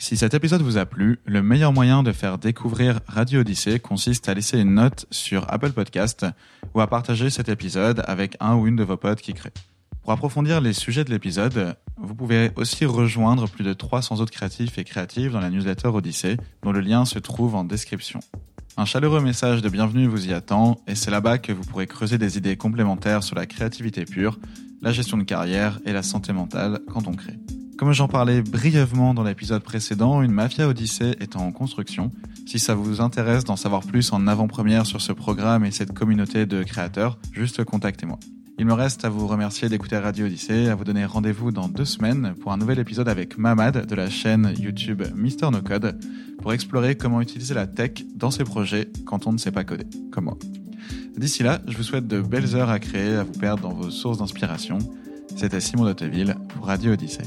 Si 0.04 0.18
cet 0.18 0.34
épisode 0.34 0.60
vous 0.60 0.76
a 0.76 0.84
plu, 0.84 1.18
le 1.24 1.42
meilleur 1.42 1.72
moyen 1.72 2.02
de 2.02 2.12
faire 2.12 2.36
découvrir 2.36 3.00
Radio 3.06 3.40
Odyssée 3.40 3.80
consiste 3.80 4.28
à 4.28 4.34
laisser 4.34 4.60
une 4.60 4.74
note 4.74 5.06
sur 5.10 5.50
Apple 5.50 5.72
Podcast 5.72 6.26
ou 6.74 6.82
à 6.82 6.86
partager 6.88 7.30
cet 7.30 7.48
épisode 7.48 8.04
avec 8.06 8.36
un 8.38 8.54
ou 8.54 8.66
une 8.66 8.76
de 8.76 8.84
vos 8.84 8.98
potes 8.98 9.22
qui 9.22 9.32
créent. 9.32 9.54
Pour 10.02 10.12
approfondir 10.12 10.60
les 10.60 10.74
sujets 10.74 11.04
de 11.04 11.10
l'épisode, 11.10 11.78
vous 11.96 12.14
pouvez 12.14 12.50
aussi 12.56 12.84
rejoindre 12.84 13.48
plus 13.48 13.64
de 13.64 13.72
300 13.72 14.20
autres 14.20 14.30
créatifs 14.30 14.76
et 14.76 14.84
créatives 14.84 15.32
dans 15.32 15.40
la 15.40 15.48
newsletter 15.48 15.88
Odyssée, 15.88 16.36
dont 16.62 16.72
le 16.72 16.80
lien 16.80 17.06
se 17.06 17.18
trouve 17.18 17.54
en 17.54 17.64
description. 17.64 18.20
Un 18.76 18.84
chaleureux 18.84 19.22
message 19.22 19.62
de 19.62 19.70
bienvenue 19.70 20.06
vous 20.06 20.28
y 20.28 20.34
attend, 20.34 20.82
et 20.86 20.96
c'est 20.96 21.10
là-bas 21.10 21.38
que 21.38 21.52
vous 21.52 21.64
pourrez 21.64 21.86
creuser 21.86 22.18
des 22.18 22.36
idées 22.36 22.58
complémentaires 22.58 23.22
sur 23.22 23.36
la 23.36 23.46
créativité 23.46 24.04
pure, 24.04 24.38
la 24.82 24.92
gestion 24.92 25.16
de 25.16 25.22
carrière 25.22 25.80
et 25.86 25.94
la 25.94 26.02
santé 26.02 26.34
mentale 26.34 26.80
quand 26.92 27.08
on 27.08 27.14
crée. 27.14 27.38
Comme 27.76 27.92
j'en 27.92 28.06
parlais 28.06 28.40
brièvement 28.40 29.14
dans 29.14 29.24
l'épisode 29.24 29.62
précédent, 29.62 30.22
une 30.22 30.30
Mafia 30.30 30.68
Odyssée 30.68 31.16
est 31.18 31.34
en 31.34 31.50
construction. 31.50 32.12
Si 32.46 32.60
ça 32.60 32.74
vous 32.74 33.00
intéresse 33.00 33.42
d'en 33.42 33.56
savoir 33.56 33.82
plus 33.82 34.12
en 34.12 34.28
avant-première 34.28 34.86
sur 34.86 35.00
ce 35.00 35.12
programme 35.12 35.64
et 35.64 35.72
cette 35.72 35.92
communauté 35.92 36.46
de 36.46 36.62
créateurs, 36.62 37.18
juste 37.32 37.64
contactez-moi. 37.64 38.18
Il 38.58 38.66
me 38.66 38.72
reste 38.72 39.04
à 39.04 39.08
vous 39.08 39.26
remercier 39.26 39.68
d'écouter 39.68 39.98
Radio 39.98 40.26
Odyssée, 40.26 40.68
à 40.68 40.76
vous 40.76 40.84
donner 40.84 41.04
rendez-vous 41.04 41.50
dans 41.50 41.66
deux 41.66 41.84
semaines 41.84 42.34
pour 42.40 42.52
un 42.52 42.56
nouvel 42.56 42.78
épisode 42.78 43.08
avec 43.08 43.36
Mamad 43.38 43.86
de 43.86 43.94
la 43.96 44.08
chaîne 44.08 44.54
YouTube 44.60 45.02
Mister 45.16 45.50
No 45.50 45.60
Code 45.60 45.98
pour 46.40 46.52
explorer 46.52 46.94
comment 46.94 47.20
utiliser 47.20 47.54
la 47.54 47.66
tech 47.66 48.04
dans 48.14 48.30
ses 48.30 48.44
projets 48.44 48.88
quand 49.04 49.26
on 49.26 49.32
ne 49.32 49.38
sait 49.38 49.50
pas 49.50 49.64
coder, 49.64 49.86
comme 50.12 50.26
moi. 50.26 50.38
D'ici 51.16 51.42
là, 51.42 51.60
je 51.66 51.76
vous 51.76 51.82
souhaite 51.82 52.06
de 52.06 52.20
belles 52.20 52.54
heures 52.54 52.70
à 52.70 52.78
créer, 52.78 53.16
à 53.16 53.24
vous 53.24 53.32
perdre 53.32 53.62
dans 53.62 53.74
vos 53.74 53.90
sources 53.90 54.18
d'inspiration. 54.18 54.78
C'était 55.36 55.60
Simon 55.60 55.84
Dotteville 55.84 56.36
pour 56.50 56.66
Radio 56.66 56.92
Odyssée. 56.92 57.24